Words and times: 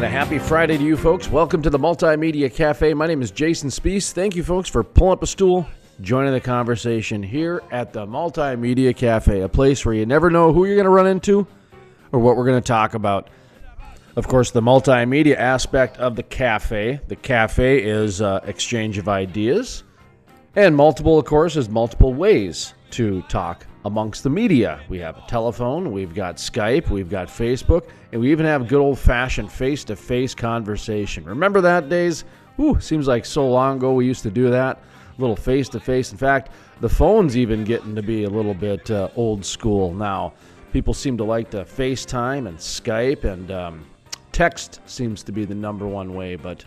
And 0.00 0.06
a 0.06 0.10
happy 0.10 0.38
Friday 0.38 0.78
to 0.78 0.82
you 0.82 0.96
folks. 0.96 1.28
Welcome 1.28 1.60
to 1.60 1.68
the 1.68 1.78
Multimedia 1.78 2.50
Cafe. 2.50 2.94
My 2.94 3.06
name 3.06 3.20
is 3.20 3.30
Jason 3.30 3.68
Spiess. 3.68 4.12
Thank 4.12 4.34
you 4.34 4.42
folks 4.42 4.66
for 4.66 4.82
pulling 4.82 5.12
up 5.12 5.22
a 5.22 5.26
stool, 5.26 5.68
joining 6.00 6.32
the 6.32 6.40
conversation 6.40 7.22
here 7.22 7.62
at 7.70 7.92
the 7.92 8.06
Multimedia 8.06 8.96
Cafe, 8.96 9.42
a 9.42 9.48
place 9.50 9.84
where 9.84 9.94
you 9.94 10.06
never 10.06 10.30
know 10.30 10.54
who 10.54 10.64
you're 10.64 10.76
going 10.76 10.86
to 10.86 10.90
run 10.90 11.06
into 11.06 11.46
or 12.12 12.18
what 12.18 12.38
we're 12.38 12.46
going 12.46 12.62
to 12.62 12.66
talk 12.66 12.94
about. 12.94 13.28
Of 14.16 14.26
course, 14.26 14.50
the 14.50 14.62
multimedia 14.62 15.36
aspect 15.36 15.98
of 15.98 16.16
the 16.16 16.22
cafe. 16.22 16.98
The 17.08 17.16
cafe 17.16 17.82
is 17.82 18.22
uh, 18.22 18.40
exchange 18.44 18.96
of 18.96 19.06
ideas, 19.06 19.84
and 20.56 20.74
multiple, 20.74 21.18
of 21.18 21.26
course, 21.26 21.56
is 21.56 21.68
multiple 21.68 22.14
ways 22.14 22.72
to 22.92 23.20
talk 23.28 23.66
amongst 23.84 24.22
the 24.22 24.30
media. 24.30 24.80
We 24.88 24.98
have 24.98 25.16
a 25.16 25.24
telephone, 25.26 25.92
we've 25.92 26.14
got 26.14 26.36
Skype, 26.36 26.90
we've 26.90 27.08
got 27.08 27.28
Facebook, 27.28 27.88
and 28.12 28.20
we 28.20 28.30
even 28.30 28.46
have 28.46 28.68
good 28.68 28.80
old 28.80 28.98
fashioned 28.98 29.50
face 29.50 29.84
to 29.84 29.96
face 29.96 30.34
conversation. 30.34 31.24
Remember 31.24 31.60
that 31.60 31.88
days? 31.88 32.24
Ooh, 32.58 32.78
seems 32.80 33.06
like 33.06 33.24
so 33.24 33.48
long 33.48 33.78
ago 33.78 33.94
we 33.94 34.06
used 34.06 34.22
to 34.24 34.30
do 34.30 34.50
that. 34.50 34.78
A 35.16 35.20
little 35.20 35.36
face 35.36 35.68
to 35.70 35.80
face. 35.80 36.12
In 36.12 36.18
fact, 36.18 36.50
the 36.80 36.88
phone's 36.88 37.36
even 37.36 37.64
getting 37.64 37.94
to 37.94 38.02
be 38.02 38.24
a 38.24 38.30
little 38.30 38.54
bit 38.54 38.90
uh, 38.90 39.08
old 39.16 39.44
school 39.44 39.92
now. 39.92 40.32
People 40.72 40.94
seem 40.94 41.16
to 41.16 41.24
like 41.24 41.50
to 41.50 41.64
FaceTime 41.64 42.46
and 42.48 42.56
Skype, 42.58 43.24
and 43.24 43.50
um, 43.50 43.86
text 44.32 44.80
seems 44.86 45.22
to 45.24 45.32
be 45.32 45.44
the 45.44 45.54
number 45.54 45.86
one 45.86 46.14
way, 46.14 46.36
but 46.36 46.64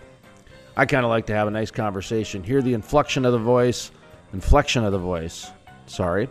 I 0.76 0.86
kind 0.86 1.06
of 1.06 1.10
like 1.10 1.28
to 1.28 1.36
have 1.36 1.48
a 1.48 1.52
nice 1.52 1.72
conversation, 1.72 2.44
hear 2.44 2.62
the 2.62 2.74
inflection 2.74 3.26
of 3.26 3.32
the 3.32 3.40
voice, 3.40 3.92
inflection 4.34 4.84
of 4.84 4.92
the 4.92 5.00
voice. 5.00 5.52
Sorry. 5.86 6.28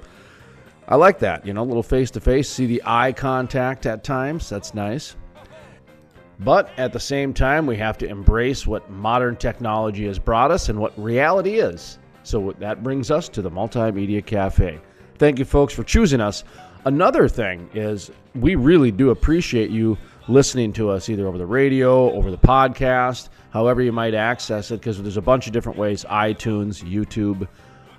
I 0.89 0.97
like 0.97 1.21
that, 1.21 1.47
you 1.47 1.53
know, 1.53 1.63
a 1.63 1.65
little 1.65 1.83
face 1.83 2.11
to 2.13 2.21
face, 2.21 2.49
see 2.49 2.67
the 2.67 2.83
eye 2.85 3.13
contact 3.13 3.87
at 3.87 4.05
times. 4.05 4.49
That's 4.49 4.75
nice. 4.75 5.17
But 6.41 6.71
at 6.77 6.93
the 6.93 7.01
same 7.01 7.33
time, 7.33 7.67
we 7.67 7.77
have 7.77 7.97
to 7.99 8.09
embrace 8.09 8.67
what 8.67 8.91
modern 8.91 9.37
technology 9.37 10.07
has 10.07 10.19
brought 10.19 10.51
us 10.51 10.69
and 10.69 10.79
what 10.79 10.93
reality 10.99 11.61
is. 11.61 11.99
So 12.25 12.53
that 12.59 12.83
brings 12.83 13.11
us 13.11 13.29
to 13.31 13.43
the 13.43 13.51
Multimedia 13.51 14.25
Cafe. 14.25 14.81
Thank 15.19 15.39
you, 15.39 15.45
folks, 15.45 15.73
for 15.73 15.85
choosing 15.85 16.21
us. 16.21 16.43
Another 16.85 17.29
thing 17.29 17.71
is 17.75 18.11
we 18.35 18.57
really 18.57 18.91
do 18.91 19.11
appreciate 19.11 19.71
you 19.71 19.97
listening 20.29 20.73
to 20.73 20.91
us 20.91 21.09
either 21.09 21.27
over 21.29 21.39
the 21.39 21.47
radio, 21.47 22.11
over 22.13 22.31
the 22.31 22.39
podcast, 22.39 23.29
however 23.51 23.83
you 23.83 23.93
might 23.93 24.15
access 24.15 24.71
it, 24.71 24.81
because 24.81 25.01
there's 25.01 25.17
a 25.17 25.23
bunch 25.23 25.47
of 25.47 25.53
different 25.53 25.79
ways 25.79 26.05
iTunes, 26.09 26.83
YouTube. 26.83 27.47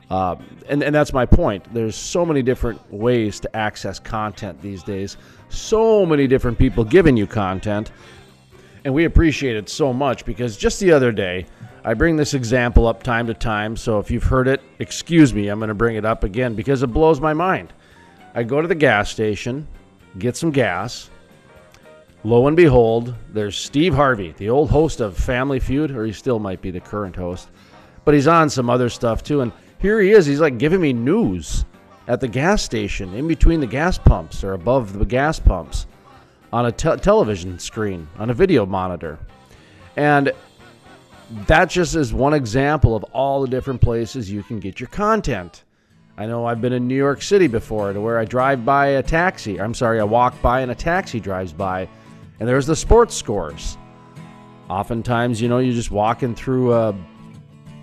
Uh, 0.09 0.35
and, 0.69 0.83
and 0.83 0.93
that's 0.93 1.13
my 1.13 1.25
point. 1.25 1.65
There's 1.73 1.95
so 1.95 2.25
many 2.25 2.41
different 2.41 2.79
ways 2.91 3.39
to 3.41 3.55
access 3.55 3.99
content 3.99 4.61
these 4.61 4.83
days, 4.83 5.17
so 5.49 6.05
many 6.05 6.27
different 6.27 6.57
people 6.57 6.83
giving 6.83 7.17
you 7.17 7.25
content. 7.25 7.91
And 8.85 8.93
we 8.93 9.05
appreciate 9.05 9.55
it 9.55 9.69
so 9.69 9.93
much 9.93 10.25
because 10.25 10.57
just 10.57 10.79
the 10.79 10.91
other 10.91 11.11
day, 11.11 11.45
I 11.85 11.93
bring 11.93 12.15
this 12.15 12.33
example 12.33 12.87
up 12.87 13.03
time 13.03 13.27
to 13.27 13.33
time. 13.33 13.75
So 13.75 13.99
if 13.99 14.11
you've 14.11 14.23
heard 14.23 14.47
it, 14.47 14.61
excuse 14.79 15.33
me, 15.33 15.47
I'm 15.47 15.59
going 15.59 15.69
to 15.69 15.73
bring 15.73 15.95
it 15.95 16.05
up 16.05 16.23
again 16.23 16.53
because 16.53 16.83
it 16.83 16.87
blows 16.87 17.19
my 17.19 17.33
mind. 17.33 17.73
I 18.35 18.43
go 18.43 18.61
to 18.61 18.67
the 18.67 18.75
gas 18.75 19.09
station, 19.09 19.67
get 20.17 20.35
some 20.35 20.51
gas. 20.51 21.09
Lo 22.23 22.47
and 22.47 22.55
behold, 22.55 23.13
there's 23.31 23.57
Steve 23.57 23.93
Harvey, 23.93 24.33
the 24.37 24.49
old 24.49 24.69
host 24.69 25.01
of 25.01 25.17
Family 25.17 25.59
Feud, 25.59 25.91
or 25.91 26.05
he 26.05 26.13
still 26.13 26.39
might 26.39 26.61
be 26.61 26.71
the 26.71 26.79
current 26.79 27.15
host, 27.15 27.49
but 28.05 28.13
he's 28.13 28.27
on 28.27 28.49
some 28.49 28.69
other 28.69 28.89
stuff 28.89 29.23
too. 29.23 29.41
And 29.41 29.51
here 29.83 29.99
he 29.99 30.11
is, 30.11 30.25
he's 30.25 30.39
like 30.39 30.57
giving 30.57 30.79
me 30.79 30.93
news 30.93 31.65
at 32.07 32.21
the 32.21 32.27
gas 32.27 32.63
station, 32.63 33.13
in 33.13 33.27
between 33.27 33.59
the 33.59 33.67
gas 33.67 33.97
pumps 33.97 34.41
or 34.41 34.53
above 34.53 34.97
the 34.97 35.05
gas 35.05 35.39
pumps, 35.39 35.87
on 36.53 36.67
a 36.67 36.71
te- 36.71 36.95
television 36.95 37.59
screen, 37.59 38.07
on 38.17 38.29
a 38.29 38.33
video 38.33 38.65
monitor. 38.65 39.19
And 39.97 40.31
that 41.47 41.69
just 41.69 41.95
is 41.95 42.13
one 42.13 42.33
example 42.33 42.95
of 42.95 43.03
all 43.11 43.41
the 43.41 43.47
different 43.47 43.81
places 43.81 44.31
you 44.31 44.41
can 44.41 44.61
get 44.61 44.79
your 44.79 44.87
content. 44.87 45.65
I 46.17 46.27
know 46.27 46.45
I've 46.45 46.61
been 46.61 46.73
in 46.73 46.87
New 46.87 46.95
York 46.95 47.21
City 47.21 47.47
before 47.47 47.91
to 47.91 47.99
where 47.99 48.17
I 48.17 48.23
drive 48.23 48.63
by 48.63 48.85
a 48.85 49.03
taxi. 49.03 49.59
I'm 49.59 49.73
sorry, 49.73 49.99
I 49.99 50.05
walk 50.05 50.41
by 50.41 50.61
and 50.61 50.71
a 50.71 50.75
taxi 50.75 51.19
drives 51.19 51.51
by, 51.51 51.89
and 52.39 52.47
there's 52.47 52.67
the 52.67 52.75
sports 52.75 53.15
scores. 53.15 53.77
Oftentimes, 54.69 55.41
you 55.41 55.49
know, 55.49 55.57
you're 55.57 55.73
just 55.73 55.91
walking 55.91 56.35
through 56.35 56.73
a, 56.73 56.95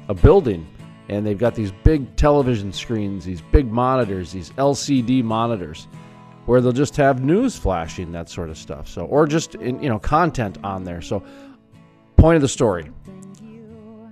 a 0.09 0.15
building 0.15 0.67
and 1.11 1.27
they've 1.27 1.39
got 1.39 1.55
these 1.55 1.73
big 1.85 2.17
television 2.17 2.73
screens, 2.73 3.25
these 3.25 3.43
big 3.43 3.71
monitors, 3.71 4.33
these 4.33 4.51
LCD 4.53 5.23
monitors 5.23 5.89
where 6.47 6.63
they'll 6.63 6.73
just 6.73 6.97
have 6.97 7.23
news 7.23 7.57
flashing, 7.57 8.11
that 8.13 8.31
sort 8.31 8.49
of 8.49 8.57
stuff. 8.57 8.89
So, 8.89 9.05
or 9.05 9.27
just, 9.27 9.57
in, 9.57 9.83
you 9.83 9.91
know, 9.91 9.99
content 9.99 10.57
on 10.65 10.85
there. 10.85 11.03
So, 11.03 11.23
point 12.17 12.37
of 12.37 12.43
the 12.43 12.49
story. 12.49 12.91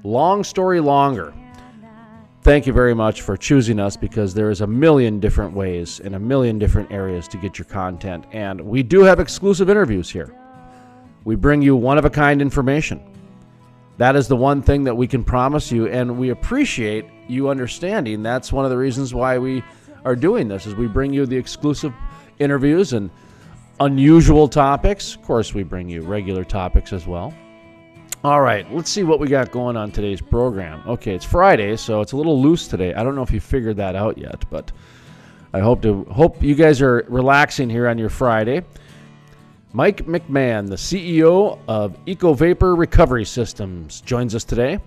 Long 0.05 0.45
story 0.45 0.81
longer 0.81 1.33
thank 2.49 2.67
you 2.67 2.73
very 2.73 2.95
much 2.95 3.21
for 3.21 3.37
choosing 3.37 3.79
us 3.79 3.95
because 3.95 4.33
there 4.33 4.49
is 4.49 4.63
a 4.63 4.67
million 4.67 5.21
different 5.21 5.53
ways 5.53 6.01
in 6.01 6.15
a 6.15 6.19
million 6.19 6.59
different 6.59 6.91
areas 6.91 7.29
to 7.29 7.37
get 7.37 7.59
your 7.59 7.67
content. 7.67 8.25
And 8.33 8.59
we 8.59 8.83
do 8.83 9.03
have 9.03 9.21
exclusive 9.21 9.69
interviews 9.69 10.09
here. 10.09 10.35
We 11.25 11.37
bring 11.37 11.61
you 11.61 11.77
one 11.77 11.99
of 11.99 12.07
a 12.07 12.11
kind 12.11 12.41
information. 12.41 13.03
That 13.99 14.15
is 14.17 14.29
the 14.29 14.37
one 14.37 14.63
thing 14.63 14.85
that 14.85 14.97
we 14.97 15.07
can 15.07 15.25
promise 15.25 15.71
you, 15.73 15.89
and 15.89 16.19
we 16.19 16.31
appreciate 16.31 17.05
you 17.27 17.49
understanding. 17.49 18.23
That's 18.23 18.53
one 18.53 18.65
of 18.65 18.71
the 18.71 18.79
reasons 18.79 19.13
why 19.13 19.39
we 19.39 19.63
are 20.05 20.17
doing 20.17 20.49
this 20.49 20.67
is 20.67 20.75
we 20.75 20.87
bring 20.87 21.13
you 21.13 21.27
the 21.27 21.37
exclusive 21.37 21.93
interviews 22.39 22.93
and 22.93 23.11
unusual 23.81 24.49
topics. 24.49 25.17
Of 25.17 25.23
course, 25.23 25.53
we 25.53 25.65
bring 25.65 25.89
you 25.89 26.03
regular 26.03 26.45
topics 26.45 26.93
as 26.93 27.07
well. 27.07 27.35
All 28.25 28.41
right, 28.41 28.73
let's 28.73 28.91
see 28.91 29.03
what 29.03 29.21
we 29.21 29.29
got 29.29 29.53
going 29.53 29.77
on 29.77 29.91
today's 29.91 30.21
program. 30.21 30.83
Okay, 30.87 31.15
it's 31.15 31.25
Friday, 31.25 31.77
so 31.77 32.01
it's 32.01 32.13
a 32.13 32.17
little 32.17 32.41
loose 32.41 32.67
today. 32.67 32.95
I 32.95 33.03
don't 33.05 33.15
know 33.15 33.23
if 33.23 33.31
you 33.31 33.41
figured 33.41 33.77
that 33.77 33.95
out 33.97 34.17
yet, 34.19 34.45
but 34.51 34.73
I 35.53 35.61
hope 35.61 35.83
to 35.83 36.05
hope 36.05 36.43
you 36.43 36.55
guys 36.55 36.83
are 36.83 37.05
relaxing 37.09 37.71
here 37.71 37.89
on 37.89 37.99
your 37.99 38.11
Friday. 38.11 38.63
Mike 39.78 40.06
McMahon, 40.06 40.69
the 40.69 40.75
CEO 40.75 41.56
of 41.69 42.05
EcoVapor 42.06 42.77
Recovery 42.77 43.25
Systems, 43.25 44.00
joins 44.00 44.34
us 44.34 44.43
today. 44.43 44.81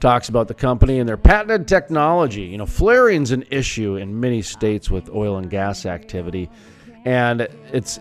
Talks 0.00 0.30
about 0.30 0.48
the 0.48 0.54
company 0.54 1.00
and 1.00 1.06
their 1.06 1.18
patented 1.18 1.68
technology. 1.68 2.44
You 2.44 2.56
know, 2.56 2.64
flaring's 2.64 3.30
an 3.30 3.44
issue 3.50 3.96
in 3.96 4.18
many 4.18 4.40
states 4.40 4.90
with 4.90 5.10
oil 5.10 5.36
and 5.36 5.50
gas 5.50 5.84
activity, 5.84 6.48
and 7.04 7.42
it's 7.74 8.00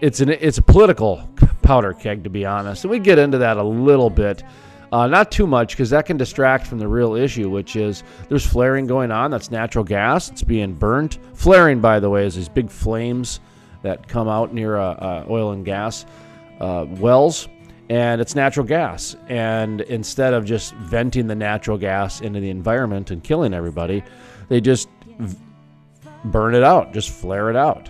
it's 0.00 0.20
an 0.20 0.28
it's 0.28 0.58
a 0.58 0.62
political 0.62 1.28
powder 1.62 1.94
keg 1.94 2.22
to 2.22 2.30
be 2.30 2.46
honest. 2.46 2.84
And 2.84 2.90
we 2.92 3.00
get 3.00 3.18
into 3.18 3.38
that 3.38 3.56
a 3.56 3.64
little 3.64 4.08
bit. 4.08 4.44
Uh, 4.92 5.08
not 5.08 5.32
too 5.32 5.48
much 5.48 5.72
because 5.72 5.90
that 5.90 6.06
can 6.06 6.16
distract 6.16 6.64
from 6.64 6.78
the 6.78 6.86
real 6.86 7.16
issue, 7.16 7.50
which 7.50 7.74
is 7.74 8.04
there's 8.28 8.46
flaring 8.46 8.86
going 8.86 9.10
on. 9.10 9.32
That's 9.32 9.50
natural 9.50 9.82
gas. 9.82 10.30
It's 10.30 10.44
being 10.44 10.74
burnt. 10.74 11.18
Flaring, 11.34 11.80
by 11.80 11.98
the 11.98 12.08
way, 12.08 12.24
is 12.24 12.36
these 12.36 12.48
big 12.48 12.70
flames 12.70 13.40
that 13.82 14.08
come 14.08 14.28
out 14.28 14.52
near 14.52 14.76
uh, 14.76 14.94
uh, 14.94 15.26
oil 15.28 15.52
and 15.52 15.64
gas 15.64 16.06
uh, 16.60 16.86
wells, 16.88 17.48
and 17.88 18.20
it's 18.20 18.34
natural 18.34 18.66
gas. 18.66 19.16
And 19.28 19.80
instead 19.82 20.34
of 20.34 20.44
just 20.44 20.74
venting 20.74 21.26
the 21.26 21.34
natural 21.34 21.78
gas 21.78 22.20
into 22.20 22.40
the 22.40 22.50
environment 22.50 23.10
and 23.10 23.22
killing 23.22 23.54
everybody, 23.54 24.02
they 24.48 24.60
just 24.60 24.88
v- 25.18 25.36
burn 26.24 26.54
it 26.54 26.62
out, 26.62 26.92
just 26.92 27.10
flare 27.10 27.50
it 27.50 27.56
out. 27.56 27.88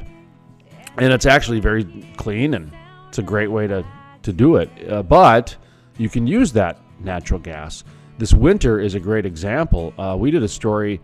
And 0.99 1.12
it's 1.12 1.26
actually 1.26 1.61
very 1.61 1.85
clean 2.17 2.55
and 2.55 2.73
it's 3.09 3.19
a 3.19 3.23
great 3.23 3.50
way 3.50 3.67
to, 3.67 3.85
to 4.23 4.32
do 4.32 4.56
it. 4.56 4.70
Uh, 4.88 5.03
but 5.03 5.56
you 5.99 6.09
can 6.09 6.26
use 6.26 6.53
that 6.53 6.79
natural 7.00 7.41
gas. 7.41 7.85
This 8.19 8.35
winter 8.35 8.79
is 8.81 8.94
a 8.94 9.00
great 9.00 9.25
example. 9.25 9.94
Uh, 9.99 10.17
we 10.19 10.31
did 10.31 10.43
a 10.43 10.49
story 10.49 11.00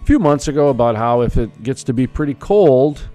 a 0.00 0.04
few 0.04 0.18
months 0.18 0.48
ago 0.48 0.68
about 0.68 0.96
how 0.96 1.22
if 1.22 1.36
it 1.36 1.62
gets 1.62 1.82
to 1.84 1.92
be 1.92 2.06
pretty 2.06 2.34
cold, 2.34 3.08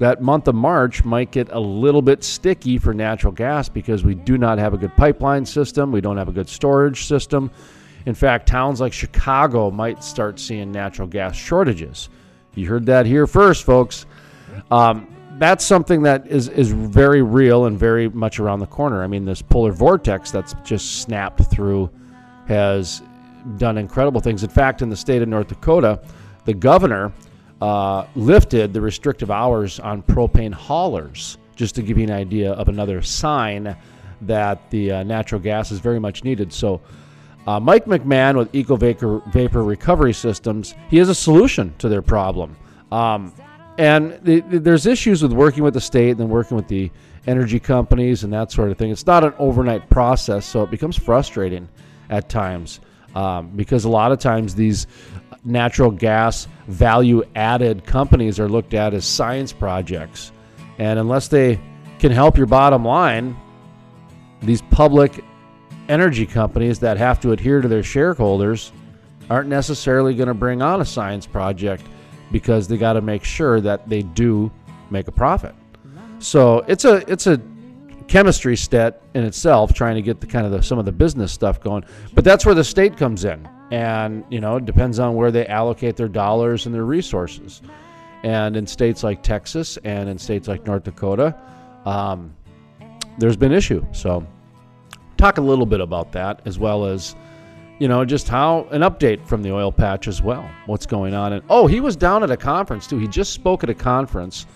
that 0.00 0.22
month 0.22 0.48
of 0.48 0.54
March 0.54 1.04
might 1.04 1.30
get 1.30 1.50
a 1.52 1.60
little 1.60 2.00
bit 2.00 2.24
sticky 2.24 2.78
for 2.78 2.94
natural 2.94 3.32
gas 3.32 3.68
because 3.68 4.02
we 4.02 4.14
do 4.14 4.38
not 4.38 4.58
have 4.58 4.72
a 4.72 4.78
good 4.78 4.96
pipeline 4.96 5.44
system. 5.44 5.92
We 5.92 6.00
don't 6.00 6.16
have 6.16 6.28
a 6.28 6.32
good 6.32 6.48
storage 6.48 7.04
system. 7.04 7.50
In 8.06 8.14
fact, 8.14 8.48
towns 8.48 8.80
like 8.80 8.94
Chicago 8.94 9.70
might 9.70 10.02
start 10.02 10.40
seeing 10.40 10.72
natural 10.72 11.06
gas 11.06 11.36
shortages. 11.36 12.08
You 12.54 12.66
heard 12.66 12.86
that 12.86 13.04
here 13.04 13.26
first, 13.26 13.64
folks. 13.64 14.06
Um, 14.70 15.06
that's 15.36 15.66
something 15.66 16.02
that 16.04 16.26
is, 16.26 16.48
is 16.48 16.72
very 16.72 17.20
real 17.20 17.66
and 17.66 17.78
very 17.78 18.08
much 18.08 18.40
around 18.40 18.60
the 18.60 18.66
corner. 18.66 19.04
I 19.04 19.06
mean, 19.06 19.26
this 19.26 19.42
polar 19.42 19.70
vortex 19.70 20.30
that's 20.30 20.54
just 20.64 21.02
snapped 21.02 21.42
through 21.50 21.90
has 22.48 23.02
done 23.58 23.76
incredible 23.76 24.22
things. 24.22 24.44
In 24.44 24.50
fact, 24.50 24.80
in 24.80 24.88
the 24.88 24.96
state 24.96 25.20
of 25.20 25.28
North 25.28 25.48
Dakota, 25.48 26.00
the 26.46 26.54
governor 26.54 27.12
uh, 27.60 28.06
lifted 28.14 28.72
the 28.72 28.80
restrictive 28.80 29.30
hours 29.30 29.80
on 29.80 30.02
propane 30.02 30.52
haulers, 30.52 31.38
just 31.56 31.74
to 31.74 31.82
give 31.82 31.98
you 31.98 32.04
an 32.04 32.10
idea 32.10 32.52
of 32.52 32.68
another 32.68 33.02
sign 33.02 33.76
that 34.22 34.70
the 34.70 34.92
uh, 34.92 35.02
natural 35.02 35.40
gas 35.40 35.70
is 35.70 35.78
very 35.78 35.98
much 35.98 36.24
needed. 36.24 36.52
So, 36.52 36.80
uh, 37.46 37.58
Mike 37.58 37.86
McMahon 37.86 38.36
with 38.36 38.54
Eco 38.54 38.76
Vapor, 38.76 39.22
Vapor 39.28 39.64
Recovery 39.64 40.12
Systems, 40.12 40.74
he 40.88 40.98
has 40.98 41.08
a 41.08 41.14
solution 41.14 41.74
to 41.78 41.88
their 41.88 42.02
problem. 42.02 42.56
Um, 42.92 43.32
and 43.78 44.18
the, 44.22 44.40
the, 44.40 44.58
there's 44.58 44.86
issues 44.86 45.22
with 45.22 45.32
working 45.32 45.62
with 45.62 45.72
the 45.74 45.80
state 45.80 46.10
and 46.10 46.20
then 46.20 46.28
working 46.28 46.56
with 46.56 46.68
the 46.68 46.90
energy 47.26 47.58
companies 47.58 48.24
and 48.24 48.32
that 48.32 48.52
sort 48.52 48.70
of 48.70 48.76
thing. 48.76 48.90
It's 48.90 49.06
not 49.06 49.24
an 49.24 49.32
overnight 49.38 49.88
process, 49.88 50.44
so 50.44 50.62
it 50.62 50.70
becomes 50.70 50.96
frustrating 50.96 51.68
at 52.10 52.28
times 52.28 52.80
um, 53.14 53.50
because 53.56 53.84
a 53.84 53.88
lot 53.88 54.12
of 54.12 54.18
times 54.18 54.54
these 54.54 54.86
natural 55.44 55.90
gas 55.90 56.48
value 56.68 57.22
added 57.34 57.84
companies 57.84 58.38
are 58.38 58.48
looked 58.48 58.74
at 58.74 58.94
as 58.94 59.04
science 59.04 59.52
projects. 59.52 60.32
And 60.78 60.98
unless 60.98 61.28
they 61.28 61.60
can 61.98 62.12
help 62.12 62.36
your 62.36 62.46
bottom 62.46 62.84
line, 62.84 63.36
these 64.42 64.62
public 64.62 65.24
energy 65.88 66.26
companies 66.26 66.78
that 66.80 66.96
have 66.96 67.20
to 67.20 67.32
adhere 67.32 67.60
to 67.60 67.68
their 67.68 67.82
shareholders 67.82 68.72
aren't 69.28 69.48
necessarily 69.48 70.14
going 70.14 70.28
to 70.28 70.34
bring 70.34 70.62
on 70.62 70.80
a 70.80 70.84
science 70.84 71.26
project 71.26 71.84
because 72.32 72.68
they 72.68 72.76
got 72.76 72.94
to 72.94 73.00
make 73.00 73.24
sure 73.24 73.60
that 73.60 73.88
they 73.88 74.02
do 74.02 74.50
make 74.90 75.08
a 75.08 75.12
profit. 75.12 75.54
So 76.18 76.58
it's 76.68 76.84
a 76.84 76.96
it's 77.10 77.26
a 77.26 77.40
chemistry 78.08 78.56
stat 78.56 79.02
in 79.14 79.24
itself, 79.24 79.72
trying 79.72 79.94
to 79.94 80.02
get 80.02 80.20
the 80.20 80.26
kind 80.26 80.44
of 80.44 80.52
the, 80.52 80.62
some 80.62 80.78
of 80.78 80.84
the 80.84 80.92
business 80.92 81.32
stuff 81.32 81.60
going. 81.60 81.84
But 82.12 82.24
that's 82.24 82.44
where 82.44 82.54
the 82.54 82.64
state 82.64 82.96
comes 82.96 83.24
in, 83.24 83.48
and 83.70 84.24
you 84.30 84.40
know 84.40 84.56
it 84.56 84.64
depends 84.64 84.98
on 84.98 85.14
where 85.14 85.30
they 85.30 85.46
allocate 85.46 85.96
their 85.96 86.08
dollars 86.08 86.66
and 86.66 86.74
their 86.74 86.84
resources. 86.84 87.62
And 88.22 88.56
in 88.56 88.66
states 88.66 89.02
like 89.02 89.22
Texas 89.22 89.78
and 89.78 90.08
in 90.08 90.18
states 90.18 90.46
like 90.46 90.66
North 90.66 90.84
Dakota, 90.84 91.34
um, 91.86 92.34
there's 93.16 93.36
been 93.36 93.52
issue. 93.52 93.84
So 93.92 94.26
talk 95.16 95.38
a 95.38 95.40
little 95.40 95.64
bit 95.64 95.80
about 95.80 96.12
that 96.12 96.42
as 96.44 96.58
well 96.58 96.84
as 96.84 97.14
you 97.78 97.88
know 97.88 98.04
just 98.04 98.28
how 98.28 98.66
an 98.72 98.82
update 98.82 99.26
from 99.26 99.42
the 99.42 99.52
oil 99.52 99.72
patch 99.72 100.08
as 100.08 100.20
well. 100.20 100.48
What's 100.66 100.86
going 100.86 101.14
on? 101.14 101.32
And 101.32 101.42
oh 101.48 101.66
he 101.66 101.80
was 101.80 101.96
down 101.96 102.22
at 102.22 102.30
a 102.30 102.36
conference 102.36 102.86
too. 102.86 102.98
He 102.98 103.06
just 103.06 103.32
spoke 103.32 103.62
at 103.62 103.70
a 103.70 103.74
conference 103.74 104.46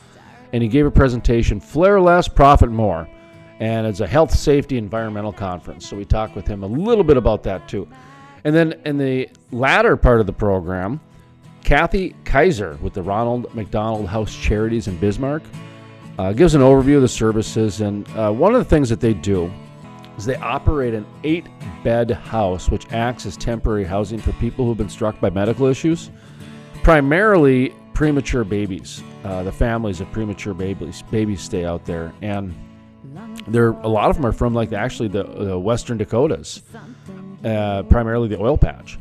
and 0.52 0.62
he 0.62 0.69
gave 0.69 0.87
a 0.87 0.90
presentation 0.90 1.61
flare 1.61 2.00
less 2.00 2.28
profit 2.28 2.70
more. 2.70 3.08
And 3.61 3.87
it's 3.87 4.00
a 4.00 4.06
health 4.06 4.34
safety 4.34 4.78
environmental 4.78 5.32
conference. 5.32 5.88
So 5.88 5.96
we 5.96 6.05
talked 6.05 6.34
with 6.34 6.46
him 6.46 6.64
a 6.64 6.66
little 6.66 7.05
bit 7.05 7.16
about 7.16 7.44
that 7.44 7.69
too 7.69 7.88
and 8.44 8.55
then 8.55 8.73
in 8.85 8.99
the 8.99 9.29
latter 9.50 9.96
part 9.96 10.20
of 10.20 10.26
the 10.26 10.32
program 10.32 11.00
kathy 11.62 12.14
kaiser 12.25 12.79
with 12.82 12.93
the 12.93 13.02
ronald 13.02 13.52
mcdonald 13.55 14.06
house 14.06 14.35
charities 14.35 14.88
in 14.88 14.96
bismarck 14.99 15.43
uh, 16.19 16.32
gives 16.32 16.55
an 16.55 16.61
overview 16.61 16.96
of 16.96 17.02
the 17.02 17.08
services. 17.08 17.81
And 17.81 18.08
uh, 18.17 18.32
one 18.32 18.55
of 18.55 18.58
the 18.58 18.69
things 18.69 18.88
that 18.88 19.00
they 19.00 19.14
do 19.14 19.52
is 20.17 20.25
they 20.25 20.37
operate 20.37 20.94
an 20.94 21.06
eight 21.25 21.46
bed 21.82 22.11
house 22.11 22.70
which 22.70 22.91
acts 22.93 23.26
as 23.26 23.37
temporary 23.37 23.85
housing 23.85 24.19
for 24.19 24.32
people 24.35 24.64
who've 24.64 24.79
been 24.79 24.88
struck 24.88 25.20
by 25.20 25.31
medical 25.31 25.67
issues, 25.67 26.11
primarily 26.82 27.75
premature 27.94 28.44
babies. 28.44 29.02
Uh, 29.25 29.43
the 29.43 29.52
families 29.52 30.00
of 30.00 30.11
premature 30.12 30.55
babies 30.55 31.02
babies 31.11 31.40
stay 31.40 31.64
out 31.64 31.85
there, 31.85 32.12
and 32.23 32.55
there 33.49 33.70
a 33.70 33.88
lot 33.88 34.11
of 34.11 34.17
them 34.17 34.26
are 34.26 34.32
from 34.32 34.55
like 34.55 34.73
actually 34.73 35.08
the, 35.08 35.25
the 35.25 35.58
Western 35.58 35.99
Dakotas, 35.99 36.62
uh, 37.44 37.82
primarily 37.85 38.29
the 38.29 38.41
oil 38.41 38.56
patch. 38.56 38.99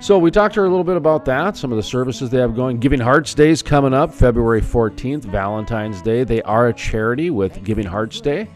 So 0.00 0.18
we 0.18 0.30
talked 0.30 0.54
to 0.54 0.60
her 0.60 0.66
a 0.66 0.68
little 0.68 0.84
bit 0.84 0.96
about 0.96 1.24
that, 1.24 1.56
some 1.56 1.72
of 1.72 1.76
the 1.76 1.82
services 1.82 2.28
they 2.28 2.38
have 2.38 2.54
going. 2.54 2.78
Giving 2.78 3.00
Hearts 3.00 3.32
Day 3.32 3.48
is 3.48 3.62
coming 3.62 3.94
up 3.94 4.12
February 4.12 4.60
14th, 4.60 5.22
Valentine's 5.22 6.02
Day. 6.02 6.24
They 6.24 6.42
are 6.42 6.68
a 6.68 6.74
charity 6.74 7.30
with 7.30 7.64
Giving 7.64 7.86
Hearts 7.86 8.20
Day. 8.20 8.48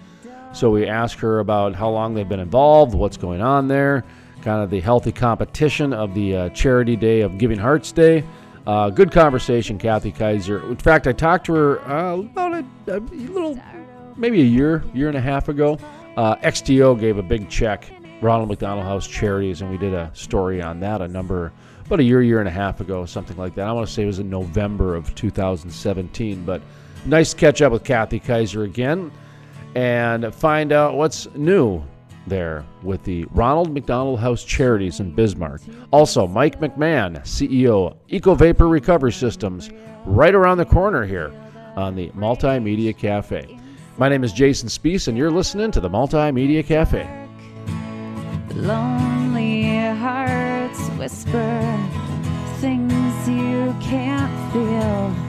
So 0.52 0.70
we 0.70 0.86
ask 0.86 1.18
her 1.18 1.38
about 1.38 1.74
how 1.74 1.88
long 1.88 2.14
they've 2.14 2.28
been 2.28 2.40
involved, 2.40 2.94
what's 2.94 3.16
going 3.16 3.40
on 3.40 3.68
there, 3.68 4.04
kind 4.42 4.62
of 4.62 4.70
the 4.70 4.80
healthy 4.80 5.12
competition 5.12 5.92
of 5.92 6.14
the 6.14 6.36
uh, 6.36 6.48
charity 6.50 6.96
day 6.96 7.22
of 7.22 7.38
Giving 7.38 7.58
Hearts 7.58 7.92
Day. 7.92 8.24
Uh, 8.66 8.90
good 8.90 9.10
conversation, 9.10 9.78
Kathy 9.78 10.12
Kaiser. 10.12 10.68
In 10.68 10.76
fact, 10.76 11.06
I 11.06 11.12
talked 11.12 11.46
to 11.46 11.54
her 11.54 11.80
uh, 11.88 12.16
about 12.18 12.52
a, 12.52 12.96
a, 12.96 13.00
little, 13.00 13.58
maybe 14.16 14.42
a 14.42 14.44
year, 14.44 14.84
year 14.92 15.08
and 15.08 15.16
a 15.16 15.20
half 15.22 15.48
ago. 15.48 15.78
Uh, 16.18 16.36
XTO 16.36 16.98
gave 16.98 17.16
a 17.16 17.22
big 17.22 17.48
check, 17.48 17.90
Ronald 18.20 18.48
McDonald 18.48 18.84
House 18.84 19.06
Charities, 19.06 19.60
and 19.62 19.70
we 19.70 19.78
did 19.78 19.94
a 19.94 20.10
story 20.12 20.60
on 20.60 20.80
that 20.80 21.00
a 21.00 21.08
number, 21.08 21.52
about 21.86 22.00
a 22.00 22.02
year, 22.02 22.20
year 22.20 22.40
and 22.40 22.48
a 22.48 22.52
half 22.52 22.80
ago, 22.80 23.06
something 23.06 23.36
like 23.36 23.54
that. 23.54 23.66
I 23.66 23.72
want 23.72 23.86
to 23.86 23.92
say 23.92 24.02
it 24.02 24.06
was 24.06 24.18
in 24.18 24.28
November 24.28 24.96
of 24.96 25.14
2017, 25.14 26.44
but 26.44 26.60
nice 27.06 27.30
to 27.30 27.36
catch 27.36 27.62
up 27.62 27.72
with 27.72 27.84
Kathy 27.84 28.18
Kaiser 28.18 28.64
again 28.64 29.12
and 29.74 30.34
find 30.34 30.72
out 30.72 30.96
what's 30.96 31.32
new 31.34 31.82
there 32.26 32.64
with 32.82 33.02
the 33.04 33.24
Ronald 33.30 33.72
McDonald 33.72 34.18
House 34.18 34.42
Charities 34.44 35.00
in 35.00 35.14
Bismarck. 35.14 35.62
Also, 35.92 36.26
Mike 36.26 36.60
McMahon, 36.60 37.18
CEO, 37.20 37.96
Eco 38.08 38.34
Vapor 38.34 38.68
Recovery 38.68 39.12
Systems, 39.12 39.70
right 40.04 40.34
around 40.34 40.58
the 40.58 40.64
corner 40.64 41.04
here 41.04 41.32
on 41.76 41.94
the 41.94 42.08
Multimedia 42.10 42.96
Cafe. 42.96 43.58
My 43.96 44.08
name 44.08 44.24
is 44.24 44.32
Jason 44.32 44.68
Spiess, 44.68 45.08
and 45.08 45.16
you're 45.16 45.30
listening 45.30 45.70
to 45.70 45.80
the 45.80 45.88
Multimedia 45.88 46.66
Cafe. 46.66 47.17
Lonely 48.58 49.78
hearts 49.94 50.80
whisper 50.98 51.60
things 52.60 53.28
you 53.28 53.72
can't 53.80 54.52
feel. 54.52 55.27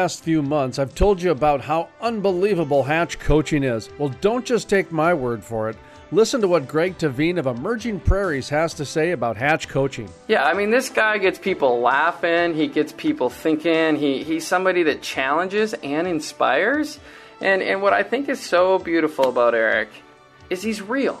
Past 0.00 0.24
few 0.24 0.40
months, 0.40 0.78
I've 0.78 0.94
told 0.94 1.20
you 1.20 1.30
about 1.30 1.60
how 1.60 1.90
unbelievable 2.00 2.84
Hatch 2.84 3.18
coaching 3.18 3.62
is. 3.62 3.90
Well, 3.98 4.08
don't 4.22 4.46
just 4.46 4.66
take 4.66 4.90
my 4.90 5.12
word 5.12 5.44
for 5.44 5.68
it. 5.68 5.76
Listen 6.10 6.40
to 6.40 6.48
what 6.48 6.66
Greg 6.66 6.96
Tehven 6.96 7.38
of 7.38 7.46
Emerging 7.46 8.00
Prairies 8.00 8.48
has 8.48 8.72
to 8.74 8.86
say 8.86 9.10
about 9.10 9.36
Hatch 9.36 9.68
coaching. 9.68 10.08
Yeah, 10.26 10.42
I 10.42 10.54
mean, 10.54 10.70
this 10.70 10.88
guy 10.88 11.18
gets 11.18 11.38
people 11.38 11.80
laughing. 11.80 12.54
He 12.54 12.66
gets 12.66 12.94
people 12.96 13.28
thinking. 13.28 13.94
He, 13.96 14.24
he's 14.24 14.46
somebody 14.46 14.84
that 14.84 15.02
challenges 15.02 15.74
and 15.74 16.08
inspires. 16.08 16.98
And, 17.42 17.60
and 17.60 17.82
what 17.82 17.92
I 17.92 18.02
think 18.02 18.30
is 18.30 18.40
so 18.40 18.78
beautiful 18.78 19.28
about 19.28 19.54
Eric 19.54 19.90
is 20.48 20.62
he's 20.62 20.80
real. 20.80 21.20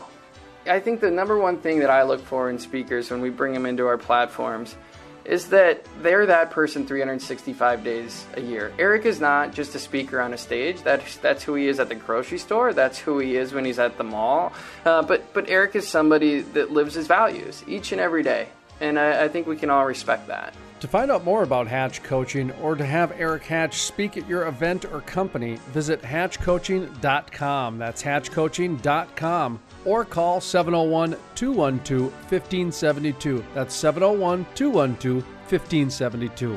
I 0.66 0.80
think 0.80 1.00
the 1.02 1.10
number 1.10 1.36
one 1.36 1.58
thing 1.58 1.80
that 1.80 1.90
I 1.90 2.04
look 2.04 2.24
for 2.24 2.48
in 2.48 2.58
speakers 2.58 3.10
when 3.10 3.20
we 3.20 3.28
bring 3.28 3.52
them 3.52 3.66
into 3.66 3.86
our 3.86 3.98
platforms 3.98 4.74
is 5.24 5.48
that 5.48 5.84
they're 6.02 6.26
that 6.26 6.50
person 6.50 6.86
365 6.86 7.84
days 7.84 8.26
a 8.34 8.40
year. 8.40 8.72
Eric 8.78 9.04
is 9.04 9.20
not 9.20 9.54
just 9.54 9.74
a 9.74 9.78
speaker 9.78 10.20
on 10.20 10.32
a 10.32 10.38
stage. 10.38 10.82
That's 10.82 11.16
that's 11.18 11.42
who 11.42 11.54
he 11.54 11.68
is 11.68 11.80
at 11.80 11.88
the 11.88 11.94
grocery 11.94 12.38
store. 12.38 12.72
That's 12.72 12.98
who 12.98 13.18
he 13.18 13.36
is 13.36 13.52
when 13.52 13.64
he's 13.64 13.78
at 13.78 13.98
the 13.98 14.04
mall. 14.04 14.52
Uh, 14.84 15.02
but 15.02 15.32
but 15.32 15.48
Eric 15.48 15.76
is 15.76 15.86
somebody 15.88 16.40
that 16.40 16.70
lives 16.72 16.94
his 16.94 17.06
values 17.06 17.64
each 17.66 17.92
and 17.92 18.00
every 18.00 18.22
day, 18.22 18.48
and 18.80 18.98
I, 18.98 19.24
I 19.24 19.28
think 19.28 19.46
we 19.46 19.56
can 19.56 19.70
all 19.70 19.86
respect 19.86 20.26
that. 20.28 20.54
To 20.80 20.88
find 20.88 21.10
out 21.10 21.24
more 21.24 21.42
about 21.42 21.66
Hatch 21.66 22.02
Coaching 22.02 22.50
or 22.52 22.74
to 22.74 22.86
have 22.86 23.12
Eric 23.20 23.44
Hatch 23.44 23.82
speak 23.82 24.16
at 24.16 24.26
your 24.26 24.46
event 24.46 24.86
or 24.86 25.02
company, 25.02 25.56
visit 25.72 26.00
hatchcoaching.com. 26.00 27.78
That's 27.78 28.02
hatchcoaching.com 28.02 29.60
or 29.84 30.04
call 30.04 30.40
701 30.40 31.16
212 31.34 32.12
1572. 32.12 33.44
That's 33.54 33.74
701 33.74 34.46
212 34.54 35.24
1572. 35.24 36.56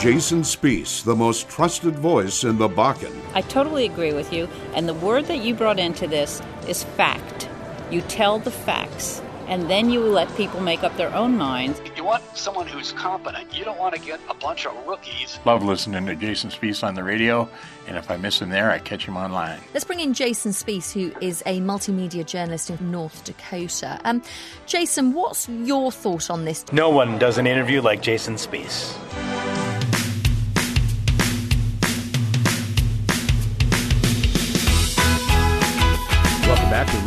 Jason 0.00 0.40
Spiess, 0.40 1.04
the 1.04 1.14
most 1.14 1.48
trusted 1.50 1.94
voice 1.94 2.44
in 2.44 2.56
the 2.56 2.68
Bakken. 2.68 3.12
I 3.34 3.42
totally 3.42 3.84
agree 3.84 4.14
with 4.14 4.32
you. 4.32 4.48
And 4.74 4.88
the 4.88 4.94
word 4.94 5.26
that 5.26 5.42
you 5.44 5.54
brought 5.54 5.78
into 5.78 6.06
this 6.06 6.40
is 6.66 6.84
fact. 6.84 7.50
You 7.90 8.00
tell 8.02 8.38
the 8.38 8.50
facts 8.50 9.20
and 9.50 9.68
then 9.68 9.90
you 9.90 10.00
let 10.00 10.34
people 10.36 10.60
make 10.60 10.82
up 10.84 10.96
their 10.96 11.12
own 11.12 11.36
minds. 11.36 11.82
You 11.96 12.04
want 12.04 12.22
someone 12.36 12.66
who's 12.68 12.92
competent. 12.92 13.52
You 13.54 13.64
don't 13.64 13.78
want 13.78 13.94
to 13.94 14.00
get 14.00 14.20
a 14.30 14.34
bunch 14.34 14.64
of 14.64 14.74
rookies. 14.86 15.38
Love 15.44 15.62
listening 15.62 16.06
to 16.06 16.14
Jason 16.14 16.50
Spiess 16.50 16.82
on 16.86 16.94
the 16.94 17.02
radio, 17.02 17.48
and 17.86 17.96
if 17.96 18.10
I 18.10 18.16
miss 18.16 18.40
him 18.40 18.48
there, 18.48 18.70
I 18.70 18.78
catch 18.78 19.04
him 19.04 19.16
online. 19.16 19.60
Let's 19.74 19.84
bring 19.84 20.00
in 20.00 20.14
Jason 20.14 20.52
Spiess, 20.52 20.92
who 20.92 21.12
is 21.20 21.42
a 21.44 21.60
multimedia 21.60 22.24
journalist 22.24 22.70
in 22.70 22.90
North 22.90 23.24
Dakota. 23.24 24.00
Um, 24.04 24.22
Jason, 24.66 25.12
what's 25.12 25.48
your 25.48 25.90
thought 25.90 26.30
on 26.30 26.44
this? 26.44 26.64
No 26.72 26.88
one 26.88 27.18
does 27.18 27.36
an 27.36 27.46
interview 27.46 27.82
like 27.82 28.00
Jason 28.00 28.36
Spiess. 28.36 29.59